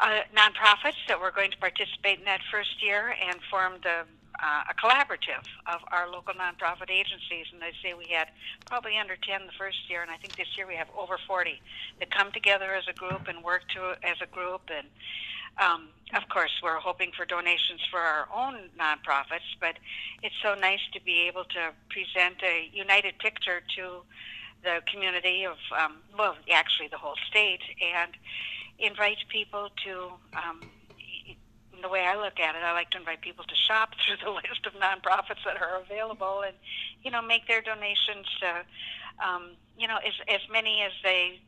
uh, 0.00 0.20
nonprofits 0.34 0.98
that 1.08 1.20
were 1.20 1.30
going 1.30 1.50
to 1.50 1.58
participate 1.58 2.18
in 2.18 2.24
that 2.24 2.40
first 2.50 2.82
year 2.82 3.14
and 3.28 3.38
formed 3.50 3.84
a, 3.86 4.04
uh, 4.42 4.64
a 4.70 4.74
collaborative 4.74 5.44
of 5.66 5.80
our 5.92 6.10
local 6.10 6.34
nonprofit 6.34 6.90
agencies. 6.90 7.46
And 7.52 7.62
they 7.62 7.72
say 7.82 7.94
we 7.94 8.08
had 8.08 8.28
probably 8.68 8.98
under 8.98 9.16
10 9.16 9.46
the 9.46 9.52
first 9.58 9.88
year, 9.88 10.02
and 10.02 10.10
I 10.10 10.16
think 10.16 10.36
this 10.36 10.48
year 10.56 10.66
we 10.66 10.74
have 10.74 10.88
over 10.98 11.18
40 11.26 11.60
that 12.00 12.10
come 12.10 12.32
together 12.32 12.74
as 12.74 12.84
a 12.88 12.92
group 12.92 13.28
and 13.28 13.44
work 13.44 13.62
to 13.74 13.94
as 14.02 14.16
a 14.20 14.26
group. 14.26 14.62
And 14.74 14.88
um, 15.58 15.88
of 16.14 16.28
course, 16.28 16.50
we're 16.62 16.78
hoping 16.78 17.12
for 17.16 17.24
donations 17.24 17.80
for 17.90 18.00
our 18.00 18.28
own 18.34 18.70
nonprofits, 18.78 19.46
but 19.60 19.76
it's 20.22 20.34
so 20.42 20.54
nice 20.54 20.82
to 20.92 21.00
be 21.00 21.28
able 21.28 21.44
to 21.44 21.70
present 21.88 22.42
a 22.42 22.68
united 22.72 23.18
picture 23.18 23.62
to 23.76 24.02
the 24.64 24.80
community 24.90 25.44
of, 25.44 25.56
um, 25.78 25.98
well, 26.18 26.36
actually 26.52 26.88
the 26.88 26.96
whole 26.96 27.16
state, 27.28 27.60
and 27.80 28.12
invite 28.78 29.18
people 29.28 29.68
to. 29.84 30.12
Um, 30.36 30.60
the 31.82 31.90
way 31.90 32.06
I 32.06 32.16
look 32.16 32.40
at 32.40 32.56
it, 32.56 32.62
I 32.64 32.72
like 32.72 32.88
to 32.92 32.98
invite 32.98 33.20
people 33.20 33.44
to 33.44 33.54
shop 33.54 33.90
through 34.00 34.16
the 34.24 34.30
list 34.30 34.64
of 34.66 34.72
nonprofits 34.72 35.44
that 35.44 35.60
are 35.60 35.82
available, 35.82 36.42
and 36.46 36.56
you 37.02 37.10
know, 37.10 37.20
make 37.20 37.46
their 37.46 37.60
donations 37.60 38.26
to, 38.40 38.64
um, 39.24 39.50
you 39.78 39.86
know, 39.86 39.98
as 39.98 40.14
as 40.28 40.40
many 40.50 40.82
as 40.82 40.92
they 41.02 41.40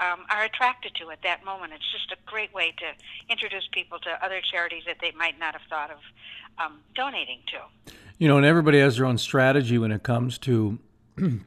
um, 0.00 0.26
are 0.30 0.44
attracted 0.44 0.94
to 0.96 1.10
at 1.10 1.22
that 1.22 1.44
moment. 1.44 1.72
It's 1.74 1.92
just 1.92 2.12
a 2.12 2.16
great 2.26 2.52
way 2.52 2.74
to 2.78 3.32
introduce 3.32 3.66
people 3.72 3.98
to 4.00 4.24
other 4.24 4.40
charities 4.40 4.82
that 4.86 4.96
they 5.00 5.12
might 5.12 5.38
not 5.38 5.54
have 5.54 5.62
thought 5.68 5.90
of 5.90 5.98
um, 6.58 6.80
donating 6.94 7.40
to. 7.48 7.92
You 8.18 8.28
know, 8.28 8.36
and 8.36 8.46
everybody 8.46 8.78
has 8.80 8.96
their 8.96 9.06
own 9.06 9.18
strategy 9.18 9.78
when 9.78 9.92
it 9.92 10.02
comes 10.02 10.38
to 10.38 10.78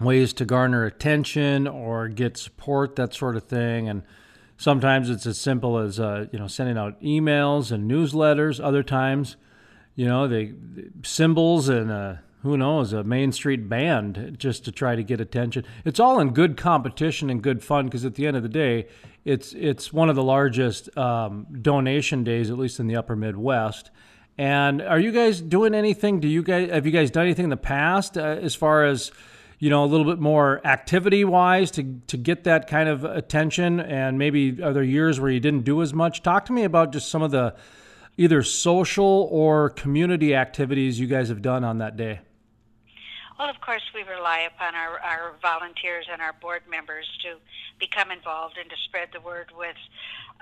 ways 0.00 0.32
to 0.34 0.44
garner 0.44 0.84
attention 0.84 1.66
or 1.66 2.08
get 2.08 2.36
support, 2.36 2.96
that 2.96 3.14
sort 3.14 3.36
of 3.36 3.44
thing. 3.44 3.88
And 3.88 4.02
sometimes 4.56 5.10
it's 5.10 5.26
as 5.26 5.38
simple 5.38 5.78
as 5.78 6.00
uh, 6.00 6.26
you 6.32 6.38
know 6.38 6.46
sending 6.46 6.78
out 6.78 7.00
emails 7.00 7.70
and 7.70 7.90
newsletters. 7.90 8.62
Other 8.62 8.82
times, 8.82 9.36
you 9.94 10.06
know, 10.06 10.26
the 10.26 10.54
cymbals 11.02 11.68
and 11.68 11.90
a, 11.90 12.22
who 12.42 12.56
knows, 12.56 12.92
a 12.92 13.04
Main 13.04 13.32
Street 13.32 13.68
band 13.68 14.36
just 14.38 14.64
to 14.64 14.72
try 14.72 14.96
to 14.96 15.02
get 15.02 15.20
attention. 15.20 15.64
It's 15.84 16.00
all 16.00 16.20
in 16.20 16.30
good 16.30 16.56
competition 16.56 17.30
and 17.30 17.42
good 17.42 17.62
fun 17.62 17.86
because 17.86 18.04
at 18.04 18.16
the 18.16 18.26
end 18.26 18.36
of 18.36 18.42
the 18.42 18.48
day, 18.48 18.88
it's 19.24 19.52
it's 19.54 19.92
one 19.92 20.10
of 20.10 20.16
the 20.16 20.22
largest 20.22 20.96
um, 20.98 21.46
donation 21.62 22.24
days, 22.24 22.50
at 22.50 22.58
least 22.58 22.80
in 22.80 22.86
the 22.86 22.96
Upper 22.96 23.16
Midwest. 23.16 23.90
And 24.36 24.82
are 24.82 24.98
you 24.98 25.12
guys 25.12 25.40
doing 25.40 25.74
anything? 25.74 26.18
Do 26.18 26.26
you 26.26 26.42
guys 26.42 26.70
have 26.70 26.86
you 26.86 26.92
guys 26.92 27.10
done 27.10 27.24
anything 27.24 27.44
in 27.44 27.50
the 27.50 27.56
past 27.56 28.18
uh, 28.18 28.22
as 28.42 28.54
far 28.54 28.84
as 28.84 29.12
you 29.64 29.70
know 29.70 29.82
a 29.82 29.86
little 29.86 30.04
bit 30.04 30.18
more 30.18 30.60
activity 30.66 31.24
wise 31.24 31.70
to 31.70 31.98
to 32.08 32.18
get 32.18 32.44
that 32.44 32.68
kind 32.68 32.86
of 32.86 33.02
attention? 33.02 33.80
And 33.80 34.18
maybe 34.18 34.62
other 34.62 34.84
years 34.84 35.18
where 35.18 35.30
you 35.30 35.40
didn't 35.40 35.64
do 35.64 35.80
as 35.80 35.94
much? 35.94 36.22
Talk 36.22 36.44
to 36.46 36.52
me 36.52 36.64
about 36.64 36.92
just 36.92 37.08
some 37.08 37.22
of 37.22 37.30
the 37.30 37.56
either 38.18 38.42
social 38.42 39.26
or 39.32 39.70
community 39.70 40.34
activities 40.34 41.00
you 41.00 41.06
guys 41.06 41.30
have 41.30 41.40
done 41.40 41.64
on 41.64 41.78
that 41.78 41.96
day. 41.96 42.20
Well, 43.38 43.48
of 43.48 43.58
course, 43.62 43.82
we 43.94 44.02
rely 44.02 44.40
upon 44.40 44.74
our, 44.74 45.00
our 45.00 45.32
volunteers 45.40 46.04
and 46.12 46.20
our 46.20 46.34
board 46.34 46.64
members 46.70 47.06
to 47.22 47.36
become 47.80 48.10
involved 48.10 48.58
and 48.60 48.68
to 48.68 48.76
spread 48.84 49.08
the 49.14 49.20
word 49.22 49.46
with 49.56 49.76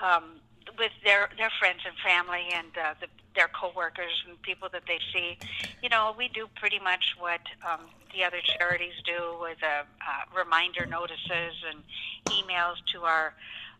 um, 0.02 0.40
with 0.76 0.90
their 1.04 1.30
their 1.38 1.50
friends 1.60 1.82
and 1.86 1.94
family 2.04 2.48
and 2.52 2.66
uh, 2.76 2.94
the, 3.00 3.06
their 3.36 3.48
coworkers 3.48 4.24
and 4.26 4.42
people 4.42 4.68
that 4.72 4.82
they 4.88 4.98
see. 5.12 5.38
You 5.80 5.90
know, 5.90 6.12
we 6.18 6.26
do 6.26 6.48
pretty 6.56 6.80
much 6.80 7.04
what 7.20 7.40
um, 7.64 7.86
the 8.12 8.24
other 8.24 8.40
charities 8.58 8.94
do 9.04 9.36
with 9.40 9.58
uh, 9.62 9.82
uh, 9.82 10.38
reminder 10.38 10.86
notices 10.86 11.54
and 11.68 11.82
emails 12.26 12.76
to 12.92 13.02
our 13.02 13.34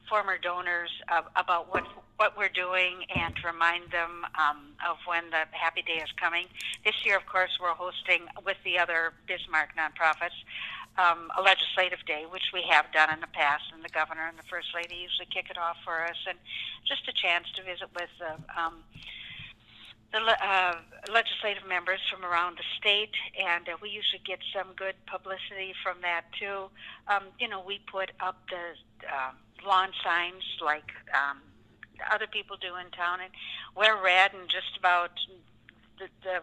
former 0.08 0.36
donors 0.36 0.90
uh, 1.08 1.22
about 1.36 1.72
what 1.72 1.84
what 2.16 2.36
we're 2.36 2.48
doing 2.48 3.04
and 3.16 3.34
remind 3.44 3.90
them 3.90 4.24
um, 4.38 4.76
of 4.88 4.96
when 5.06 5.30
the 5.30 5.42
Happy 5.50 5.82
Day 5.82 5.98
is 5.98 6.10
coming. 6.20 6.46
This 6.84 6.94
year, 7.04 7.16
of 7.16 7.26
course, 7.26 7.50
we're 7.60 7.74
hosting 7.74 8.26
with 8.44 8.56
the 8.64 8.78
other 8.78 9.12
Bismarck 9.26 9.70
nonprofits 9.74 10.38
um, 10.98 11.32
a 11.36 11.42
legislative 11.42 11.98
day, 12.06 12.24
which 12.30 12.52
we 12.52 12.62
have 12.68 12.92
done 12.92 13.12
in 13.12 13.20
the 13.20 13.32
past, 13.32 13.64
and 13.72 13.82
the 13.82 13.88
governor 13.88 14.28
and 14.28 14.38
the 14.38 14.44
first 14.44 14.68
lady 14.74 14.96
usually 14.96 15.26
kick 15.32 15.50
it 15.50 15.58
off 15.58 15.76
for 15.84 16.04
us, 16.04 16.16
and 16.28 16.38
just 16.86 17.08
a 17.08 17.12
chance 17.12 17.46
to 17.56 17.62
visit 17.62 17.88
with 17.94 18.10
the. 18.18 18.32
Um, 18.60 18.84
the 20.12 20.20
uh, 20.20 20.76
legislative 21.10 21.66
members 21.66 22.00
from 22.10 22.24
around 22.24 22.58
the 22.58 22.64
state, 22.78 23.16
and 23.40 23.68
uh, 23.68 23.76
we 23.80 23.88
usually 23.88 24.20
get 24.24 24.38
some 24.54 24.68
good 24.76 24.94
publicity 25.06 25.72
from 25.82 25.96
that 26.02 26.24
too. 26.38 26.68
Um, 27.08 27.24
you 27.40 27.48
know, 27.48 27.62
we 27.64 27.80
put 27.90 28.10
up 28.20 28.36
the 28.50 28.76
uh, 29.08 29.32
lawn 29.66 29.88
signs 30.04 30.44
like 30.60 30.92
um, 31.16 31.40
other 32.12 32.26
people 32.26 32.56
do 32.60 32.76
in 32.76 32.90
town, 32.92 33.20
and 33.24 33.32
wear 33.74 33.96
red 33.96 34.32
and 34.34 34.48
just 34.48 34.76
about 34.78 35.12
the, 35.98 36.08
the 36.22 36.40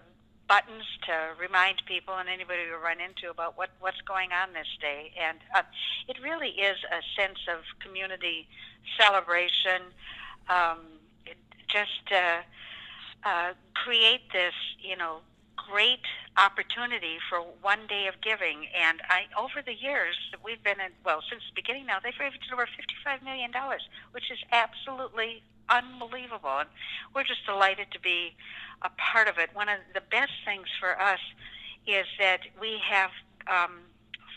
buttons 0.48 0.86
to 1.06 1.14
remind 1.40 1.78
people 1.86 2.16
and 2.18 2.28
anybody 2.28 2.66
we 2.66 2.74
run 2.74 2.98
into 3.00 3.30
about 3.30 3.56
what 3.56 3.70
what's 3.80 4.02
going 4.02 4.32
on 4.32 4.52
this 4.54 4.68
day. 4.82 5.14
And 5.14 5.38
uh, 5.56 5.62
it 6.08 6.18
really 6.22 6.58
is 6.58 6.78
a 6.90 7.02
sense 7.16 7.40
of 7.48 7.62
community 7.80 8.48
celebration. 8.98 9.94
Um, 10.50 10.80
it 11.26 11.38
just 11.70 12.12
uh, 12.12 12.42
uh, 13.24 13.54
create 13.74 14.32
this, 14.32 14.54
you 14.80 14.96
know, 14.96 15.20
great 15.56 16.06
opportunity 16.38 17.18
for 17.30 17.40
one 17.62 17.86
day 17.88 18.08
of 18.08 18.16
giving. 18.22 18.68
And 18.74 19.02
I, 19.10 19.28
over 19.38 19.62
the 19.66 19.74
years 19.74 20.16
we've 20.44 20.64
been 20.64 20.80
in, 20.80 20.92
well, 21.06 21.22
since 21.30 21.44
the 21.50 21.56
beginning 21.56 21.86
now, 21.86 21.98
they've 22.04 22.18
raised 22.20 22.38
over 22.52 22.66
$55 23.06 23.24
million, 23.24 23.52
which 24.12 24.32
is 24.32 24.40
absolutely 24.52 25.44
unbelievable. 25.70 26.60
And 26.60 26.70
we're 27.14 27.24
just 27.24 27.46
delighted 27.46 27.92
to 27.92 28.00
be 28.00 28.36
a 28.82 28.90
part 28.98 29.28
of 29.28 29.38
it. 29.38 29.50
One 29.54 29.70
of 29.70 29.80
the 29.94 30.02
best 30.10 30.32
things 30.46 30.68
for 30.80 31.00
us 31.00 31.20
is 31.86 32.06
that 32.20 32.42
we 32.60 32.80
have 32.90 33.12
um, 33.48 33.82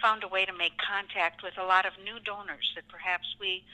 found 0.01 0.25
a 0.25 0.29
way 0.29 0.45
to 0.45 0.53
make 0.53 0.73
contact 0.79 1.43
with 1.43 1.55
a 1.59 1.65
lot 1.65 1.87
of 1.87 1.93
new 2.05 2.19
donors 2.25 2.73
that 2.75 2.89
perhaps 2.89 3.37
we 3.41 3.65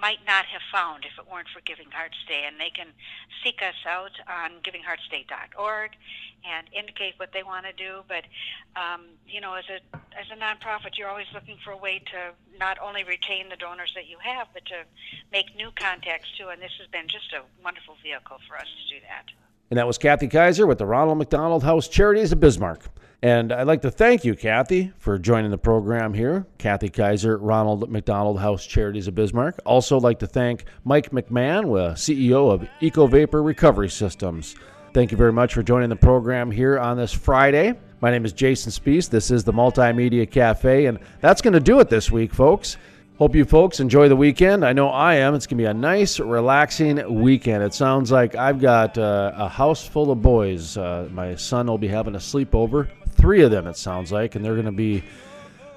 might 0.00 0.24
not 0.26 0.46
have 0.46 0.62
found 0.72 1.04
if 1.04 1.12
it 1.18 1.30
weren't 1.30 1.48
for 1.48 1.60
Giving 1.60 1.90
Hearts 1.90 2.16
Day. 2.26 2.44
And 2.46 2.58
they 2.58 2.70
can 2.70 2.88
seek 3.44 3.60
us 3.62 3.76
out 3.86 4.12
on 4.26 4.62
givingheartsday.org 4.62 5.90
and 6.44 6.66
indicate 6.72 7.14
what 7.18 7.32
they 7.32 7.42
want 7.42 7.66
to 7.66 7.72
do. 7.72 8.02
But 8.08 8.24
um, 8.80 9.02
you 9.28 9.40
know, 9.40 9.54
as 9.54 9.64
a 9.68 9.78
as 10.18 10.26
a 10.32 10.36
nonprofit, 10.36 10.96
you're 10.96 11.08
always 11.08 11.28
looking 11.34 11.58
for 11.64 11.72
a 11.72 11.76
way 11.76 12.00
to 12.12 12.32
not 12.58 12.78
only 12.80 13.04
retain 13.04 13.48
the 13.48 13.56
donors 13.56 13.92
that 13.94 14.08
you 14.08 14.16
have, 14.22 14.48
but 14.52 14.64
to 14.66 14.84
make 15.32 15.54
new 15.56 15.70
contacts 15.76 16.28
too. 16.38 16.48
And 16.48 16.60
this 16.60 16.72
has 16.78 16.88
been 16.88 17.08
just 17.08 17.32
a 17.32 17.42
wonderful 17.62 17.96
vehicle 18.02 18.38
for 18.48 18.56
us 18.56 18.66
to 18.66 18.94
do 18.94 19.00
that. 19.08 19.26
And 19.70 19.78
that 19.78 19.86
was 19.86 19.98
Kathy 19.98 20.26
Kaiser 20.26 20.66
with 20.66 20.78
the 20.78 20.86
Ronald 20.86 21.18
McDonald 21.18 21.62
House 21.62 21.86
Charities 21.86 22.32
of 22.32 22.40
Bismarck. 22.40 22.80
And 23.22 23.52
I'd 23.52 23.66
like 23.66 23.82
to 23.82 23.90
thank 23.90 24.24
you, 24.24 24.34
Kathy, 24.34 24.92
for 24.96 25.18
joining 25.18 25.50
the 25.50 25.58
program 25.58 26.14
here. 26.14 26.46
Kathy 26.56 26.88
Kaiser, 26.88 27.36
Ronald 27.36 27.90
McDonald 27.90 28.40
House 28.40 28.64
Charities 28.64 29.08
of 29.08 29.14
Bismarck. 29.14 29.60
Also, 29.66 30.00
like 30.00 30.20
to 30.20 30.26
thank 30.26 30.64
Mike 30.84 31.10
McMahon, 31.10 31.66
CEO 31.96 32.50
of 32.50 32.66
EcoVapor 32.80 33.44
Recovery 33.44 33.90
Systems. 33.90 34.56
Thank 34.94 35.10
you 35.12 35.18
very 35.18 35.34
much 35.34 35.52
for 35.52 35.62
joining 35.62 35.90
the 35.90 35.96
program 35.96 36.50
here 36.50 36.78
on 36.78 36.96
this 36.96 37.12
Friday. 37.12 37.74
My 38.00 38.10
name 38.10 38.24
is 38.24 38.32
Jason 38.32 38.72
Spiess. 38.72 39.10
This 39.10 39.30
is 39.30 39.44
the 39.44 39.52
Multimedia 39.52 40.28
Cafe, 40.28 40.86
and 40.86 40.98
that's 41.20 41.42
going 41.42 41.52
to 41.52 41.60
do 41.60 41.78
it 41.80 41.90
this 41.90 42.10
week, 42.10 42.32
folks. 42.32 42.78
Hope 43.18 43.34
you 43.34 43.44
folks 43.44 43.80
enjoy 43.80 44.08
the 44.08 44.16
weekend. 44.16 44.64
I 44.64 44.72
know 44.72 44.88
I 44.88 45.16
am. 45.16 45.34
It's 45.34 45.46
going 45.46 45.58
to 45.58 45.62
be 45.64 45.66
a 45.66 45.74
nice, 45.74 46.18
relaxing 46.18 47.20
weekend. 47.20 47.62
It 47.62 47.74
sounds 47.74 48.10
like 48.10 48.34
I've 48.34 48.58
got 48.58 48.96
uh, 48.96 49.32
a 49.36 49.46
house 49.46 49.86
full 49.86 50.10
of 50.10 50.22
boys. 50.22 50.78
Uh, 50.78 51.06
my 51.12 51.34
son 51.34 51.66
will 51.66 51.76
be 51.76 51.88
having 51.88 52.14
a 52.14 52.18
sleepover 52.18 52.88
three 53.20 53.42
of 53.42 53.50
them, 53.50 53.66
it 53.66 53.76
sounds 53.76 54.10
like, 54.10 54.34
and 54.34 54.44
they're 54.44 54.54
going 54.54 54.64
to 54.64 54.72
be 54.72 55.02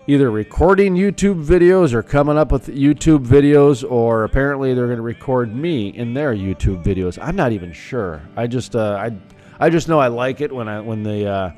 either 0.08 0.32
recording 0.32 0.96
YouTube 0.96 1.44
videos 1.44 1.94
or 1.94 2.02
coming 2.02 2.38
up 2.38 2.52
with 2.52 2.68
YouTube 2.68 3.26
videos, 3.26 3.90
or 3.90 4.24
apparently 4.24 4.74
they're 4.74 4.88
going 4.88 4.98
to 4.98 5.04
record 5.04 5.54
me 5.54 5.90
in 5.90 6.14
their 6.14 6.34
YouTube 6.34 6.84
videos. 6.84 7.20
I'm 7.22 7.36
not 7.36 7.52
even 7.52 7.74
sure. 7.74 8.22
I 8.36 8.48
just 8.48 8.76
uh, 8.76 8.98
I 9.00 9.18
I 9.60 9.70
just 9.70 9.88
know 9.88 10.00
I 10.00 10.08
like 10.08 10.42
it 10.42 10.54
when 10.54 10.68
I 10.68 10.80
when 10.80 11.04
the 11.04 11.54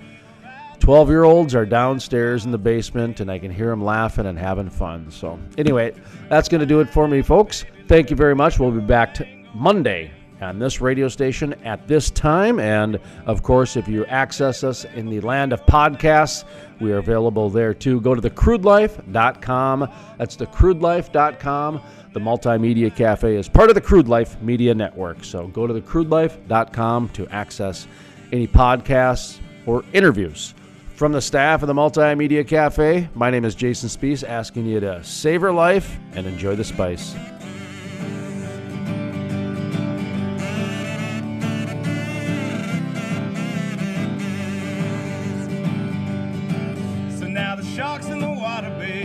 12 0.79 1.07
uh, 1.07 1.11
year 1.11 1.23
olds 1.23 1.53
are 1.55 1.65
downstairs 1.65 2.45
in 2.45 2.51
the 2.51 2.57
basement 2.57 3.19
and 3.19 3.31
I 3.31 3.39
can 3.39 3.51
hear 3.51 3.69
them 3.69 3.83
laughing 3.83 4.25
and 4.25 4.37
having 4.37 4.69
fun. 4.69 5.09
So 5.11 5.39
anyway, 5.57 5.93
that's 6.29 6.49
going 6.49 6.61
to 6.61 6.67
do 6.67 6.79
it 6.79 6.89
for 6.89 7.07
me, 7.07 7.21
folks. 7.21 7.65
Thank 7.87 8.09
you 8.09 8.15
very 8.15 8.35
much. 8.35 8.59
We'll 8.59 8.71
be 8.71 8.79
back 8.79 9.13
t- 9.13 9.45
Monday 9.53 10.11
on 10.41 10.59
this 10.59 10.81
radio 10.81 11.07
station 11.07 11.53
at 11.63 11.87
this 11.87 12.09
time. 12.09 12.59
And 12.59 12.99
of 13.25 13.43
course, 13.43 13.77
if 13.77 13.87
you 13.87 14.05
access 14.05 14.63
us 14.63 14.85
in 14.85 15.09
the 15.09 15.21
land 15.21 15.53
of 15.53 15.65
podcasts, 15.65 16.43
we 16.79 16.91
are 16.91 16.97
available 16.97 17.49
there 17.49 17.73
too. 17.73 18.01
Go 18.01 18.15
to 18.15 18.21
thecrudelife.com. 18.21 19.89
That's 20.17 20.35
thecrudelife.com. 20.37 21.81
The 22.13 22.19
Multimedia 22.19 22.95
Cafe 22.95 23.35
is 23.35 23.49
part 23.49 23.69
of 23.69 23.75
the 23.75 23.81
Crude 23.81 24.07
Life 24.07 24.41
Media 24.41 24.73
Network. 24.73 25.23
So 25.23 25.47
go 25.47 25.67
to 25.67 25.73
thecrudelife.com 25.73 27.09
to 27.09 27.27
access 27.27 27.87
any 28.31 28.47
podcasts 28.47 29.39
or 29.65 29.83
interviews. 29.93 30.53
From 30.95 31.11
the 31.11 31.21
staff 31.21 31.61
of 31.61 31.67
the 31.67 31.73
Multimedia 31.73 32.47
Cafe, 32.47 33.09
my 33.15 33.29
name 33.29 33.43
is 33.43 33.53
Jason 33.53 33.89
Spiess, 33.89 34.25
asking 34.25 34.65
you 34.65 34.79
to 34.79 35.03
savor 35.03 35.51
life 35.51 35.97
and 36.13 36.25
enjoy 36.25 36.55
the 36.55 36.63
spice. 36.63 37.15
gotta 48.55 48.69
be. 48.79 49.04